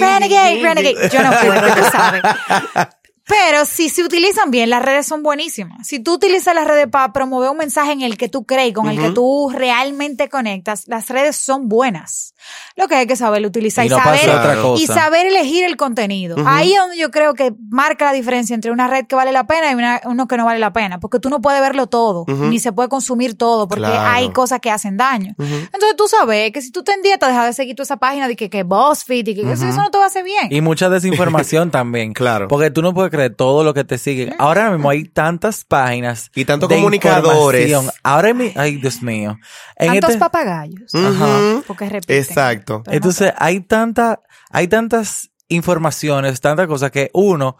renegade, 0.00 0.62
renegade. 0.62 1.10
Yo 1.10 1.22
no 1.22 1.30
puedo, 1.30 1.74
tú 1.74 1.82
sabes. 1.90 2.22
Pero 3.28 3.66
si 3.66 3.90
se 3.90 4.02
utilizan 4.02 4.50
bien, 4.50 4.70
las 4.70 4.82
redes 4.82 5.06
son 5.06 5.22
buenísimas. 5.22 5.86
Si 5.86 6.00
tú 6.00 6.14
utilizas 6.14 6.54
las 6.54 6.66
redes 6.66 6.86
para 6.88 7.12
promover 7.12 7.50
un 7.50 7.58
mensaje 7.58 7.92
en 7.92 8.00
el 8.00 8.16
que 8.16 8.30
tú 8.30 8.46
crees, 8.46 8.72
con 8.72 8.88
el 8.88 8.98
que 8.98 9.10
tú 9.10 9.50
realmente 9.54 10.30
conectas, 10.30 10.84
las 10.86 11.10
redes 11.10 11.36
son 11.36 11.68
buenas. 11.68 12.34
Lo 12.76 12.86
que 12.88 12.94
hay 12.96 13.06
que 13.06 13.16
saber 13.16 13.44
utilizar 13.44 13.84
y, 13.84 13.88
Y 13.88 13.90
no 13.90 13.96
pasa 13.96 14.16
saber 14.16 14.30
otra 14.36 14.62
cosa. 14.62 14.82
y 14.82 14.86
saber 14.86 15.26
elegir 15.26 15.64
el 15.64 15.76
contenido. 15.76 16.36
Ahí 16.46 16.72
es 16.72 16.78
donde 16.78 16.96
yo 16.96 17.10
creo 17.10 17.34
que 17.34 17.52
marca 17.70 18.04
la 18.06 18.12
diferencia 18.12 18.54
entre 18.54 18.70
una 18.70 18.86
red 18.88 19.06
que 19.06 19.14
vale 19.16 19.32
la 19.32 19.46
pena 19.46 19.70
y 19.70 19.74
una- 19.74 20.00
uno 20.04 20.28
que 20.28 20.36
no 20.36 20.44
vale 20.44 20.58
la 20.58 20.72
pena, 20.72 21.00
porque 21.00 21.18
tú 21.18 21.28
no 21.30 21.40
puedes 21.40 21.60
verlo 21.60 21.86
todo, 21.88 22.24
ni 22.28 22.58
se 22.60 22.72
puede 22.72 22.88
consumir 22.88 23.36
todo, 23.36 23.66
porque 23.68 23.84
Claro. 23.86 24.10
hay 24.10 24.30
cosas 24.30 24.60
que 24.60 24.70
hacen 24.70 24.96
daño. 24.96 25.34
Entonces 25.38 25.96
tú 25.96 26.06
sabes 26.08 26.52
que 26.52 26.62
si 26.62 26.70
tú 26.70 26.82
te 26.84 26.92
en 26.92 27.02
dieta, 27.02 27.26
deja 27.28 27.44
de 27.44 27.52
seguir 27.52 27.74
toda 27.76 27.84
esa 27.84 27.96
página 27.96 28.28
de 28.28 28.36
que, 28.36 28.48
que 28.50 28.62
BuzzFeed 28.62 29.26
y 29.28 29.34
que 29.34 29.52
eso, 29.52 29.66
eso 29.66 29.80
no 29.80 29.90
te 29.90 29.98
va 29.98 30.04
a 30.04 30.06
hacer 30.08 30.24
bien. 30.24 30.48
Y 30.50 30.60
mucha 30.60 30.88
desinformación 30.88 31.70
también. 31.70 32.12
Claro. 32.12 32.48
Porque 32.48 32.70
tú 32.70 32.82
no 32.82 32.94
puedes 32.94 33.10
creer 33.10 33.34
todo 33.34 33.64
lo 33.64 33.74
que 33.74 33.84
te 33.84 33.98
siguen. 33.98 34.34
Ahora 34.38 34.70
mismo 34.70 34.90
hay 34.90 35.04
tantas 35.04 35.64
páginas. 35.64 36.30
Y 36.34 36.44
tantos 36.44 36.68
comunicadores. 36.68 37.72
Ahora 38.02 38.32
mi, 38.34 38.52
ay, 38.56 38.76
Dios 38.76 39.02
mío. 39.02 39.38
En 39.76 39.88
Tantos 39.92 40.10
este- 40.10 40.20
papagayos. 40.20 40.92
Ujú. 40.94 41.62
Porque 41.66 41.88
repiten. 41.88 42.16
Exacto. 42.28 42.82
Entonces 42.86 43.32
hay 43.36 43.60
tanta, 43.60 44.20
hay 44.50 44.68
tantas 44.68 45.30
informaciones, 45.48 46.40
tantas 46.40 46.66
cosas 46.66 46.90
que 46.90 47.10
uno 47.14 47.56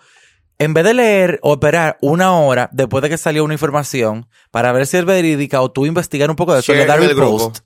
en 0.59 0.75
vez 0.75 0.85
de 0.85 0.95
leer 0.95 1.39
o 1.43 1.55
esperar 1.55 1.99
una 2.01 2.33
hora 2.33 2.69
después 2.73 3.03
de 3.03 3.09
que 3.09 3.17
salió 3.17 3.45
una 3.45 3.55
información 3.55 4.29
para 4.51 4.73
ver 4.73 4.87
si 4.87 4.97
es 4.97 5.05
verídica 5.05 5.61
o 5.61 5.71
tú 5.71 5.87
investigar 5.87 6.31
un 6.31 6.37
poco 6.37 6.53
de 6.53 6.61
eso, 6.61 6.73
Share 6.73 6.81
le 6.81 6.87
da 6.87 6.97
repost. 6.97 7.61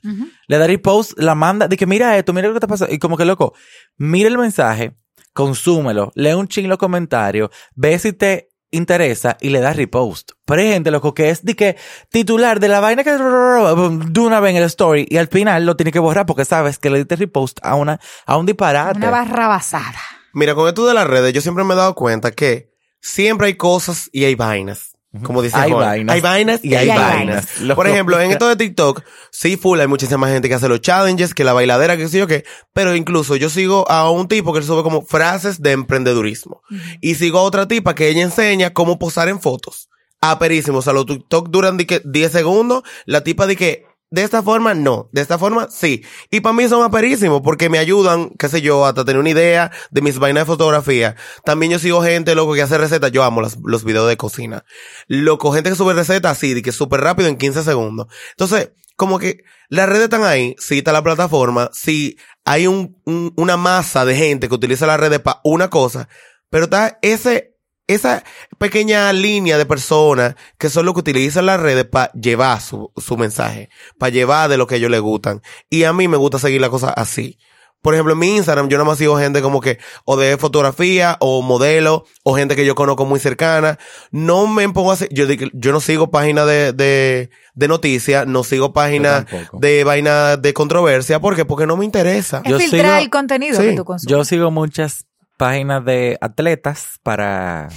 Le 0.46 0.58
da 0.58 0.66
repost, 0.66 1.18
la 1.18 1.34
manda, 1.34 1.68
de 1.68 1.76
que 1.76 1.86
mira 1.86 2.16
esto, 2.18 2.32
mira 2.32 2.48
lo 2.48 2.54
que 2.54 2.60
te 2.60 2.68
pasa. 2.68 2.86
Y 2.90 2.98
como 2.98 3.16
que 3.16 3.24
loco, 3.24 3.54
mira 3.96 4.28
el 4.28 4.36
mensaje, 4.36 4.94
consúmelo, 5.32 6.12
lee 6.14 6.34
un 6.34 6.48
ching 6.48 6.68
los 6.68 6.78
comentarios, 6.78 7.48
ve 7.74 7.98
si 7.98 8.12
te 8.12 8.51
interesa 8.72 9.36
y 9.40 9.50
le 9.50 9.60
das 9.60 9.76
repost. 9.76 10.32
Pero 10.44 10.60
hay 10.60 10.68
gente, 10.68 10.90
loco, 10.90 11.14
que 11.14 11.30
es 11.30 11.44
de 11.44 11.54
que 11.54 11.76
titular 12.10 12.58
de 12.58 12.68
la 12.68 12.80
vaina 12.80 13.04
que 13.04 13.12
de 13.12 14.20
una 14.20 14.40
vez 14.40 14.50
en 14.50 14.56
el 14.56 14.64
story 14.64 15.06
y 15.08 15.18
al 15.18 15.28
final 15.28 15.64
lo 15.64 15.76
tiene 15.76 15.92
que 15.92 16.00
borrar 16.00 16.26
porque 16.26 16.44
sabes 16.44 16.78
que 16.78 16.90
le 16.90 16.98
diste 16.98 17.16
repost 17.16 17.60
a 17.62 17.76
una, 17.76 18.00
a 18.26 18.36
un 18.36 18.46
disparate. 18.46 18.98
Una 18.98 19.10
barra 19.10 19.46
basada. 19.46 20.00
Mira, 20.32 20.54
con 20.54 20.66
esto 20.66 20.86
de 20.86 20.94
las 20.94 21.06
redes, 21.06 21.32
yo 21.32 21.40
siempre 21.40 21.62
me 21.62 21.74
he 21.74 21.76
dado 21.76 21.94
cuenta 21.94 22.32
que 22.32 22.72
siempre 23.00 23.48
hay 23.48 23.54
cosas 23.54 24.08
y 24.12 24.24
hay 24.24 24.34
vainas. 24.34 24.91
Como 25.22 25.42
dice 25.42 25.56
Hay 25.58 25.70
Juan. 25.70 25.84
vainas 25.84 26.14
Hay 26.14 26.20
vainas 26.22 26.60
y 26.64 26.74
hay, 26.74 26.88
hay 26.88 26.96
vainas. 26.98 27.46
vainas. 27.58 27.76
Por 27.76 27.86
ejemplo, 27.86 28.18
en 28.18 28.30
esto 28.30 28.48
de 28.48 28.56
TikTok, 28.56 29.02
sí, 29.30 29.58
full, 29.58 29.78
hay 29.78 29.86
muchísima 29.86 30.26
gente 30.28 30.48
que 30.48 30.54
hace 30.54 30.68
los 30.68 30.80
challenges, 30.80 31.34
que 31.34 31.44
la 31.44 31.52
bailadera, 31.52 31.98
que 31.98 32.08
sé 32.08 32.18
yo 32.18 32.26
qué. 32.26 32.44
Pero 32.72 32.96
incluso 32.96 33.36
yo 33.36 33.50
sigo 33.50 33.88
a 33.90 34.10
un 34.10 34.26
tipo 34.26 34.52
que 34.54 34.60
él 34.60 34.64
sube 34.64 34.82
como 34.82 35.02
frases 35.02 35.60
de 35.60 35.72
emprendedurismo. 35.72 36.62
Y 37.02 37.16
sigo 37.16 37.38
a 37.38 37.42
otra 37.42 37.68
tipa 37.68 37.94
que 37.94 38.08
ella 38.08 38.22
enseña 38.22 38.72
cómo 38.72 38.98
posar 38.98 39.28
en 39.28 39.38
fotos. 39.40 39.90
Aperísimo. 40.22 40.78
O 40.78 40.82
sea, 40.82 40.92
los 40.94 41.04
TikTok 41.04 41.48
duran 41.50 41.76
de 41.76 41.86
que 41.86 42.00
10 42.04 42.32
segundos. 42.32 42.82
La 43.04 43.22
tipa 43.22 43.46
de 43.46 43.56
que 43.56 43.84
de 44.12 44.22
esta 44.22 44.42
forma 44.42 44.74
no, 44.74 45.08
de 45.12 45.22
esta 45.22 45.38
forma 45.38 45.68
sí. 45.70 46.04
Y 46.30 46.40
para 46.40 46.52
mí 46.52 46.68
son 46.68 46.84
aperísimos 46.84 47.40
porque 47.42 47.68
me 47.68 47.78
ayudan, 47.78 48.30
qué 48.38 48.48
sé 48.48 48.60
yo, 48.60 48.86
hasta 48.86 49.04
tener 49.04 49.18
una 49.18 49.30
idea 49.30 49.72
de 49.90 50.02
mis 50.02 50.18
vainas 50.18 50.42
de 50.42 50.46
fotografía. 50.46 51.16
También 51.44 51.72
yo 51.72 51.78
sigo 51.78 52.02
gente, 52.02 52.34
loco, 52.34 52.52
que 52.54 52.62
hace 52.62 52.78
recetas. 52.78 53.10
Yo 53.10 53.24
amo 53.24 53.40
los 53.40 53.84
videos 53.84 54.06
de 54.08 54.16
cocina. 54.16 54.64
Loco, 55.08 55.50
gente 55.52 55.70
que 55.70 55.76
sube 55.76 55.94
recetas 55.94 56.32
así, 56.32 56.54
de 56.54 56.62
que 56.62 56.72
súper 56.72 57.00
rápido 57.00 57.28
en 57.28 57.36
15 57.38 57.62
segundos. 57.62 58.06
Entonces, 58.30 58.72
como 58.96 59.18
que 59.18 59.38
las 59.70 59.88
redes 59.88 60.04
están 60.04 60.24
ahí, 60.24 60.54
sí 60.58 60.78
está 60.78 60.92
la 60.92 61.02
plataforma, 61.02 61.70
sí 61.72 62.18
hay 62.44 62.66
un, 62.66 63.00
un- 63.06 63.32
una 63.36 63.56
masa 63.56 64.04
de 64.04 64.14
gente 64.14 64.48
que 64.48 64.54
utiliza 64.54 64.86
las 64.86 65.00
redes 65.00 65.20
para 65.20 65.40
una 65.44 65.70
cosa, 65.70 66.08
pero 66.50 66.64
está 66.64 66.98
ese, 67.00 67.51
esa 67.94 68.24
pequeña 68.58 69.12
línea 69.12 69.58
de 69.58 69.66
personas 69.66 70.34
que 70.58 70.68
son 70.70 70.84
los 70.86 70.94
que 70.94 71.00
utilizan 71.00 71.46
las 71.46 71.60
redes 71.60 71.84
para 71.84 72.10
llevar 72.12 72.60
su, 72.60 72.90
su 72.96 73.16
mensaje, 73.16 73.68
para 73.98 74.10
llevar 74.10 74.48
de 74.50 74.56
lo 74.56 74.66
que 74.66 74.74
a 74.74 74.78
ellos 74.78 74.90
les 74.90 75.00
gustan. 75.00 75.42
Y 75.70 75.84
a 75.84 75.92
mí 75.92 76.08
me 76.08 76.16
gusta 76.16 76.38
seguir 76.38 76.60
la 76.60 76.70
cosa 76.70 76.90
así. 76.90 77.38
Por 77.80 77.94
ejemplo, 77.94 78.12
en 78.12 78.20
mi 78.20 78.36
Instagram 78.36 78.68
yo 78.68 78.78
nada 78.78 78.88
más 78.88 78.98
sigo 78.98 79.18
gente 79.18 79.42
como 79.42 79.60
que 79.60 79.78
o 80.04 80.16
de 80.16 80.36
fotografía 80.36 81.16
o 81.18 81.42
modelo 81.42 82.04
o 82.22 82.36
gente 82.36 82.54
que 82.54 82.64
yo 82.64 82.76
conozco 82.76 83.04
muy 83.04 83.18
cercana. 83.18 83.76
No 84.12 84.46
me 84.46 84.68
pongo 84.68 84.92
a 84.92 84.94
hacer, 84.94 85.08
yo, 85.10 85.26
yo 85.52 85.72
no 85.72 85.80
sigo 85.80 86.08
páginas 86.12 86.46
de, 86.46 86.72
de, 86.72 87.30
de 87.54 87.68
noticias, 87.68 88.24
no 88.24 88.44
sigo 88.44 88.72
páginas 88.72 89.26
de 89.58 89.82
vaina 89.82 90.36
de 90.36 90.54
controversia. 90.54 91.18
¿Por 91.18 91.34
qué? 91.34 91.44
Porque 91.44 91.66
no 91.66 91.76
me 91.76 91.84
interesa. 91.84 92.40
Es 92.44 92.52
Yo 92.52 92.58
filtrar 92.60 92.84
sigo- 92.84 93.02
el 93.02 93.10
contenido 93.10 93.60
Sí, 93.60 93.70
que 93.70 93.72
tú 93.74 93.84
consumes. 93.84 94.08
Yo 94.12 94.24
sigo 94.24 94.52
muchas 94.52 95.04
páginas 95.36 95.84
de 95.84 96.18
atletas 96.20 96.98
para 97.02 97.68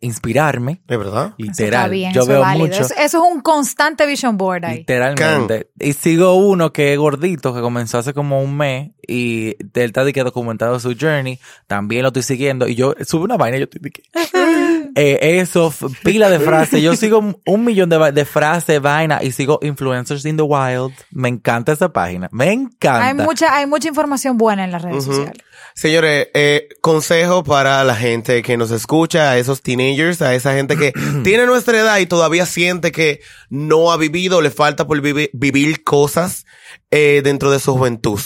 inspirarme. 0.00 0.80
¿Es 0.86 0.98
verdad? 0.98 1.26
Eso 1.26 1.34
Literal. 1.38 1.74
está 1.74 1.88
bien, 1.88 2.12
Yo 2.12 2.20
eso 2.22 2.30
veo 2.30 2.40
válido. 2.40 2.66
mucho. 2.68 2.82
Eso, 2.82 2.94
eso 2.94 3.24
es 3.26 3.32
un 3.34 3.40
constante 3.40 4.06
vision 4.06 4.36
board 4.36 4.64
ahí. 4.64 4.78
Literalmente. 4.78 5.70
Y 5.78 5.92
sigo 5.92 6.34
uno 6.36 6.72
que 6.72 6.92
es 6.92 6.98
gordito, 6.98 7.52
que 7.54 7.60
comenzó 7.60 7.98
hace 7.98 8.14
como 8.14 8.40
un 8.42 8.56
mes 8.56 8.92
y 9.06 9.56
él 9.74 9.86
está 9.86 10.04
de 10.04 10.12
que 10.12 10.22
documentado 10.22 10.78
su 10.78 10.94
journey. 10.98 11.40
También 11.66 12.02
lo 12.02 12.08
estoy 12.08 12.22
siguiendo. 12.22 12.68
Y 12.68 12.74
yo 12.76 12.94
sube 13.04 13.24
una 13.24 13.36
vaina 13.36 13.56
y 13.56 13.60
yo 13.60 13.64
estoy 13.64 13.80
de 13.80 13.90
que... 13.90 14.02
Eh, 15.00 15.38
eso, 15.40 15.72
pila 16.02 16.28
de 16.28 16.40
frases. 16.40 16.82
Yo 16.82 16.96
sigo 16.96 17.18
un- 17.46 17.64
millón 17.64 17.88
de, 17.88 18.12
de 18.12 18.24
frases, 18.24 18.80
vaina, 18.80 19.20
y 19.22 19.30
sigo 19.32 19.58
Influencers 19.62 20.24
in 20.24 20.36
the 20.36 20.42
Wild. 20.42 20.92
Me 21.10 21.28
encanta 21.28 21.72
esa 21.72 21.92
página. 21.92 22.28
Me 22.32 22.50
encanta. 22.52 23.06
Hay 23.06 23.14
mucha, 23.14 23.54
hay 23.56 23.66
mucha 23.66 23.88
información 23.88 24.36
buena 24.38 24.64
en 24.64 24.72
las 24.72 24.82
redes 24.82 25.04
sociales. 25.04 25.42
Señores, 25.74 26.28
eh, 26.34 26.66
consejo 26.80 27.44
para 27.44 27.84
la 27.84 27.94
gente 27.94 28.42
que 28.42 28.56
nos 28.56 28.72
escucha, 28.72 29.30
a 29.30 29.38
esos 29.38 29.62
teenagers, 29.62 30.20
a 30.22 30.34
esa 30.34 30.52
gente 30.54 30.76
que 30.76 30.92
tiene 31.22 31.46
nuestra 31.46 31.78
edad 31.78 31.98
y 31.98 32.06
todavía 32.06 32.46
siente 32.46 32.90
que 32.90 33.20
no 33.48 33.92
ha 33.92 33.96
vivido, 33.96 34.40
le 34.40 34.50
falta 34.50 34.86
por 34.88 35.00
vivi- 35.00 35.30
vivir 35.32 35.84
cosas 35.84 36.44
eh, 36.90 37.20
dentro 37.22 37.50
de 37.52 37.60
su 37.60 37.74
juventud. 37.76 38.18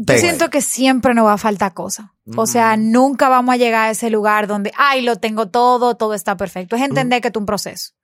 Yo 0.00 0.16
siento 0.18 0.48
que 0.48 0.62
siempre 0.62 1.12
nos 1.12 1.26
va 1.26 1.32
a 1.32 1.38
faltar 1.38 1.74
cosas. 1.74 2.06
O 2.36 2.46
sea, 2.46 2.76
nunca 2.76 3.28
vamos 3.28 3.54
a 3.54 3.56
llegar 3.56 3.88
a 3.88 3.90
ese 3.90 4.10
lugar 4.10 4.46
donde, 4.46 4.70
ay, 4.76 5.02
lo 5.02 5.16
tengo 5.16 5.48
todo, 5.48 5.96
todo 5.96 6.14
está 6.14 6.36
perfecto. 6.36 6.76
Es 6.76 6.82
entender 6.82 7.20
que 7.20 7.28
es 7.28 7.36
un 7.36 7.46
proceso. 7.46 7.94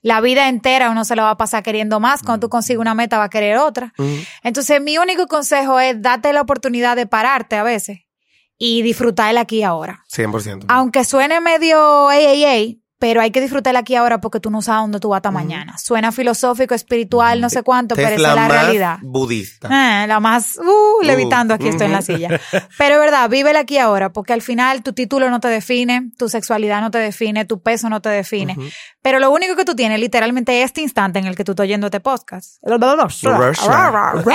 La 0.00 0.20
vida 0.20 0.48
entera 0.48 0.90
uno 0.90 1.04
se 1.04 1.14
lo 1.14 1.22
va 1.22 1.30
a 1.30 1.36
pasar 1.36 1.62
queriendo 1.62 2.00
más. 2.00 2.22
Cuando 2.22 2.46
tú 2.46 2.50
consigues 2.50 2.80
una 2.80 2.94
meta, 2.94 3.18
va 3.18 3.24
a 3.24 3.30
querer 3.30 3.58
otra. 3.58 3.92
Entonces, 4.42 4.80
mi 4.80 4.96
único 4.96 5.26
consejo 5.26 5.78
es 5.78 6.00
date 6.00 6.32
la 6.32 6.40
oportunidad 6.40 6.96
de 6.96 7.06
pararte 7.06 7.56
a 7.56 7.62
veces 7.62 8.00
y 8.56 8.82
disfrutar 8.82 9.30
el 9.30 9.38
aquí 9.38 9.58
y 9.58 9.62
ahora. 9.62 10.04
100%. 10.10 10.64
Aunque 10.68 11.04
suene 11.04 11.40
medio 11.40 12.08
AAA, 12.08 12.81
pero 13.02 13.20
hay 13.20 13.32
que 13.32 13.40
disfrutar 13.40 13.74
aquí 13.76 13.96
ahora 13.96 14.20
porque 14.20 14.38
tú 14.38 14.48
no 14.48 14.62
sabes 14.62 14.82
dónde 14.84 15.00
tú 15.00 15.08
vas 15.08 15.16
hasta 15.18 15.32
mañana. 15.32 15.76
Suena 15.76 16.12
filosófico, 16.12 16.72
espiritual, 16.72 17.40
no 17.40 17.50
sé 17.50 17.64
cuánto, 17.64 17.96
Esta 17.96 18.04
pero 18.10 18.14
es 18.14 18.20
esa 18.20 18.30
es 18.30 18.36
la 18.36 18.42
más 18.42 18.52
realidad. 18.52 18.98
budista. 19.02 19.68
Ah, 19.72 20.06
la 20.06 20.20
más, 20.20 20.56
uh, 20.58 21.02
levitando 21.04 21.52
aquí 21.52 21.66
estoy 21.66 21.86
en 21.86 21.92
la 21.94 22.02
silla. 22.02 22.28
Pero 22.78 22.94
es 22.94 23.00
verdad, 23.00 23.28
vive 23.28 23.50
el 23.50 23.56
aquí 23.56 23.78
ahora, 23.78 24.12
porque 24.12 24.32
al 24.32 24.40
final 24.40 24.84
tu 24.84 24.92
título 24.92 25.30
no 25.30 25.40
te 25.40 25.48
define, 25.48 26.12
tu 26.16 26.28
sexualidad 26.28 26.80
no 26.80 26.92
te 26.92 26.98
define, 26.98 27.44
tu 27.44 27.60
peso 27.60 27.88
no 27.88 28.00
te 28.00 28.08
define. 28.08 28.56
Pero 29.02 29.18
lo 29.18 29.32
único 29.32 29.56
que 29.56 29.64
tú 29.64 29.74
tienes 29.74 29.98
literalmente 29.98 30.60
es 30.60 30.66
este 30.66 30.80
instante 30.80 31.18
en 31.18 31.26
el 31.26 31.34
que 31.34 31.42
tú 31.42 31.52
estás 31.52 31.64
oyendo 31.64 31.88
este 31.88 31.98
podcast. 31.98 32.62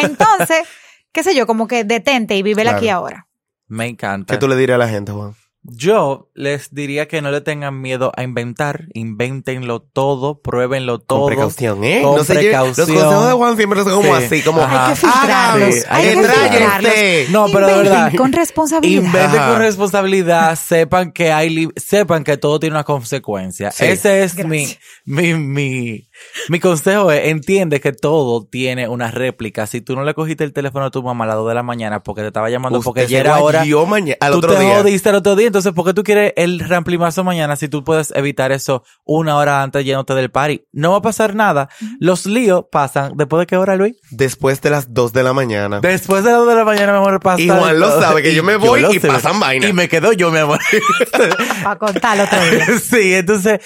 Entonces, 0.01 0.67
qué 1.13 1.23
sé 1.23 1.33
yo, 1.33 1.47
como 1.47 1.69
que 1.69 1.85
detente 1.85 2.35
y 2.35 2.43
vive 2.43 2.63
el 2.63 2.67
Claro. 2.67 2.77
aquí 2.79 2.89
ahora. 2.89 3.27
Me 3.67 3.85
encanta. 3.87 4.33
¿Qué 4.33 4.37
tú 4.37 4.49
le 4.49 4.57
dirías 4.57 4.75
a 4.75 4.79
la 4.79 4.89
gente, 4.89 5.13
Juan? 5.13 5.35
Yo 5.63 6.29
les 6.33 6.73
diría 6.73 7.09
que 7.09 7.21
no 7.21 7.29
le 7.29 7.41
tengan 7.41 7.81
miedo 7.81 8.13
a 8.15 8.23
inventar, 8.23 8.85
invéntenlo 8.93 9.81
todo, 9.81 10.39
pruébenlo 10.41 10.99
todo. 10.99 11.19
Con 11.23 11.27
precaución, 11.27 11.83
¿eh? 11.83 12.01
Con 12.03 12.15
no 12.17 12.23
precaución. 12.23 12.87
los 12.87 12.97
consejos 13.03 13.27
de 13.27 13.33
Juan 13.33 13.57
siempre 13.57 13.83
son 13.83 13.91
como 13.95 14.15
Sí. 14.17 14.23
así, 14.23 14.41
como 14.43 14.61
Ajá. 14.61 14.85
Hay 14.87 14.93
que 14.93 14.95
filtrarlos, 15.01 15.75
Sí, 15.75 15.81
hay 15.89 16.03
que 16.03 16.15
filtrarlos. 16.15 16.93
No, 17.31 17.45
pero 17.51 17.67
de 17.67 17.73
verdad. 17.75 18.11
con 18.15 18.31
responsabilidad. 18.31 19.03
Inventen 19.03 19.39
Ajá. 19.41 19.49
con 19.51 19.59
responsabilidad, 19.59 20.55
sepan 20.57 21.11
que 21.11 21.31
hay, 21.33 21.67
sepan 21.75 22.23
que 22.23 22.37
todo 22.37 22.59
tiene 22.59 22.75
una 22.75 22.85
consecuencia. 22.85 23.71
Sí. 23.71 23.85
Ese 23.85 24.23
es 24.23 24.35
mi, 24.45 24.59
Gracias. 24.59 24.79
mi, 25.05 25.33
mi, 25.33 26.07
mi 26.47 26.59
consejo 26.61 27.11
es, 27.11 27.27
entiende 27.27 27.81
que 27.81 27.91
todo 27.91 28.45
tiene 28.45 28.87
una 28.87 29.11
réplica. 29.11 29.67
Si 29.67 29.81
tú 29.81 29.95
no 29.97 30.03
le 30.05 30.13
cogiste 30.13 30.45
el 30.45 30.53
teléfono 30.53 30.85
a 30.85 30.91
tu 30.91 31.03
mamá 31.03 31.25
a 31.25 31.27
las 31.27 31.35
2 31.37 31.49
de 31.49 31.55
la 31.55 31.63
mañana 31.63 32.03
porque 32.03 32.21
te 32.21 32.27
estaba 32.27 32.49
llamando 32.49 32.79
porque 32.81 33.01
Usted 33.01 33.11
ya 33.11 33.17
se 33.17 33.21
era 33.21 33.39
hora, 33.41 33.61
al 33.63 34.31
tú 34.31 34.37
otro 34.37 34.53
te 34.53 34.59
día. 34.61 34.77
jodiste 34.77 35.09
al 35.09 35.15
otro 35.15 35.35
día, 35.35 35.47
entonces 35.57 35.73
¿por 35.73 35.85
qué 35.85 35.93
tú 35.95 36.03
quieres 36.03 36.33
el 36.35 36.59
ramplimazo 36.59 37.23
mañana 37.23 37.55
si 37.55 37.67
tú 37.67 37.83
puedes 37.83 38.11
evitar 38.11 38.51
eso 38.51 38.83
una 39.03 39.37
hora 39.37 39.63
antes 39.63 39.83
yéndote 39.83 40.13
del 40.13 40.29
party? 40.29 40.67
No 40.71 40.91
va 40.91 40.97
a 40.97 41.01
pasar 41.01 41.33
nada. 41.33 41.67
Los 41.99 42.27
líos 42.27 42.65
pasan, 42.71 43.13
¿después 43.15 43.39
de 43.39 43.47
qué 43.47 43.57
hora, 43.57 43.75
Luis? 43.75 43.95
Después 44.11 44.61
de 44.61 44.69
las 44.69 44.93
2 44.93 45.13
de 45.13 45.23
la 45.23 45.33
mañana. 45.33 45.79
Después 45.79 46.23
de 46.23 46.29
las 46.29 46.41
2 46.41 46.49
de 46.49 46.55
la 46.55 46.63
mañana, 46.63 46.91
mi 46.91 46.97
amor, 46.99 47.19
pasa. 47.19 47.41
Y 47.41 47.49
Juan 47.49 47.79
lo 47.79 47.99
sabe, 47.99 48.21
que 48.21 48.35
yo 48.35 48.43
me 48.43 48.55
voy 48.57 48.85
y 48.85 48.99
sé. 48.99 49.07
pasan 49.07 49.39
vainas. 49.39 49.67
Y 49.67 49.73
me 49.73 49.89
quedo 49.89 50.13
yo, 50.13 50.29
mi 50.29 50.37
amor. 50.37 50.59
Para 51.63 51.79
contar 51.79 52.19
otro 52.19 52.39
día. 52.51 52.67
sí, 52.79 53.15
entonces, 53.15 53.59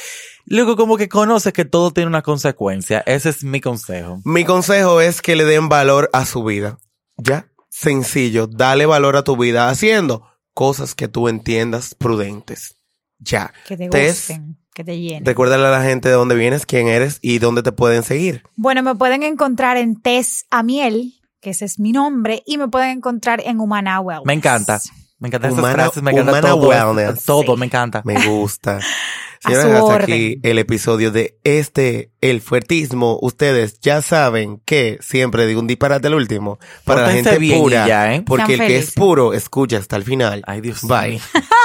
luego 0.45 0.77
como 0.77 0.95
que 0.95 1.09
conoces 1.09 1.51
que 1.51 1.65
todo 1.65 1.91
tiene 1.91 2.07
una 2.07 2.21
consecuencia. 2.21 3.03
Ese 3.05 3.27
es 3.27 3.43
mi 3.43 3.59
consejo. 3.59 4.21
Mi 4.23 4.45
consejo 4.45 5.01
es 5.01 5.21
que 5.21 5.35
le 5.35 5.43
den 5.43 5.67
valor 5.67 6.09
a 6.13 6.25
su 6.25 6.45
vida. 6.45 6.77
Ya, 7.17 7.47
sencillo, 7.69 8.47
dale 8.47 8.85
valor 8.85 9.17
a 9.17 9.25
tu 9.25 9.35
vida 9.35 9.67
haciendo 9.67 10.30
cosas 10.53 10.95
que 10.95 11.07
tú 11.07 11.27
entiendas 11.27 11.95
prudentes. 11.95 12.75
Ya. 13.19 13.53
Que 13.67 13.77
te 13.77 13.87
gusten, 13.87 14.57
que 14.73 14.83
te 14.83 14.99
llenen. 14.99 15.25
recuérdale 15.25 15.67
a 15.67 15.71
la 15.71 15.83
gente 15.83 16.09
de 16.09 16.15
dónde 16.15 16.35
vienes, 16.35 16.65
quién 16.65 16.87
eres 16.87 17.19
y 17.21 17.39
dónde 17.39 17.63
te 17.63 17.71
pueden 17.71 18.03
seguir. 18.03 18.43
Bueno, 18.55 18.81
me 18.83 18.95
pueden 18.95 19.23
encontrar 19.23 19.77
en 19.77 20.01
Tess 20.01 20.45
Amiel, 20.49 21.13
que 21.39 21.51
ese 21.51 21.65
es 21.65 21.79
mi 21.79 21.91
nombre, 21.91 22.41
y 22.45 22.57
me 22.57 22.67
pueden 22.67 22.97
encontrar 22.97 23.41
en 23.45 23.59
Humana 23.59 23.99
Wellness. 23.99 24.25
Me 24.25 24.33
encanta. 24.33 24.81
Me 25.19 25.27
encantan 25.27 25.51
esas 25.51 25.71
frases, 25.71 26.01
me 26.01 26.11
encanta 26.11 26.31
humana 26.31 26.49
todo. 26.49 26.67
wellness. 26.67 27.23
Todo, 27.25 27.55
me 27.55 27.67
encanta. 27.67 28.01
Me 28.03 28.27
gusta. 28.27 28.79
A 29.43 29.49
Señores, 29.49 29.63
su 29.71 29.73
hasta 29.73 29.83
orden. 29.95 30.03
aquí 30.13 30.39
el 30.43 30.59
episodio 30.59 31.11
de 31.11 31.37
este, 31.43 32.11
el 32.21 32.41
fuertismo. 32.41 33.17
Ustedes 33.21 33.79
ya 33.79 34.01
saben 34.01 34.61
que 34.65 34.97
siempre 35.01 35.47
digo 35.47 35.59
un 35.59 35.67
disparate 35.67 36.07
al 36.07 36.13
último 36.13 36.59
para 36.85 37.07
la 37.07 37.13
gente 37.13 37.39
bien 37.39 37.57
y 37.57 37.61
pura. 37.61 37.87
ya, 37.87 38.13
¿eh? 38.15 38.23
Porque 38.25 38.55
Sean 38.55 38.61
el 38.61 38.67
que 38.67 38.77
es 38.77 38.91
puro 38.91 39.33
escucha 39.33 39.77
hasta 39.77 39.95
el 39.95 40.03
final. 40.03 40.43
Ay, 40.45 40.61
Dios 40.61 40.81
Bye. 40.83 41.19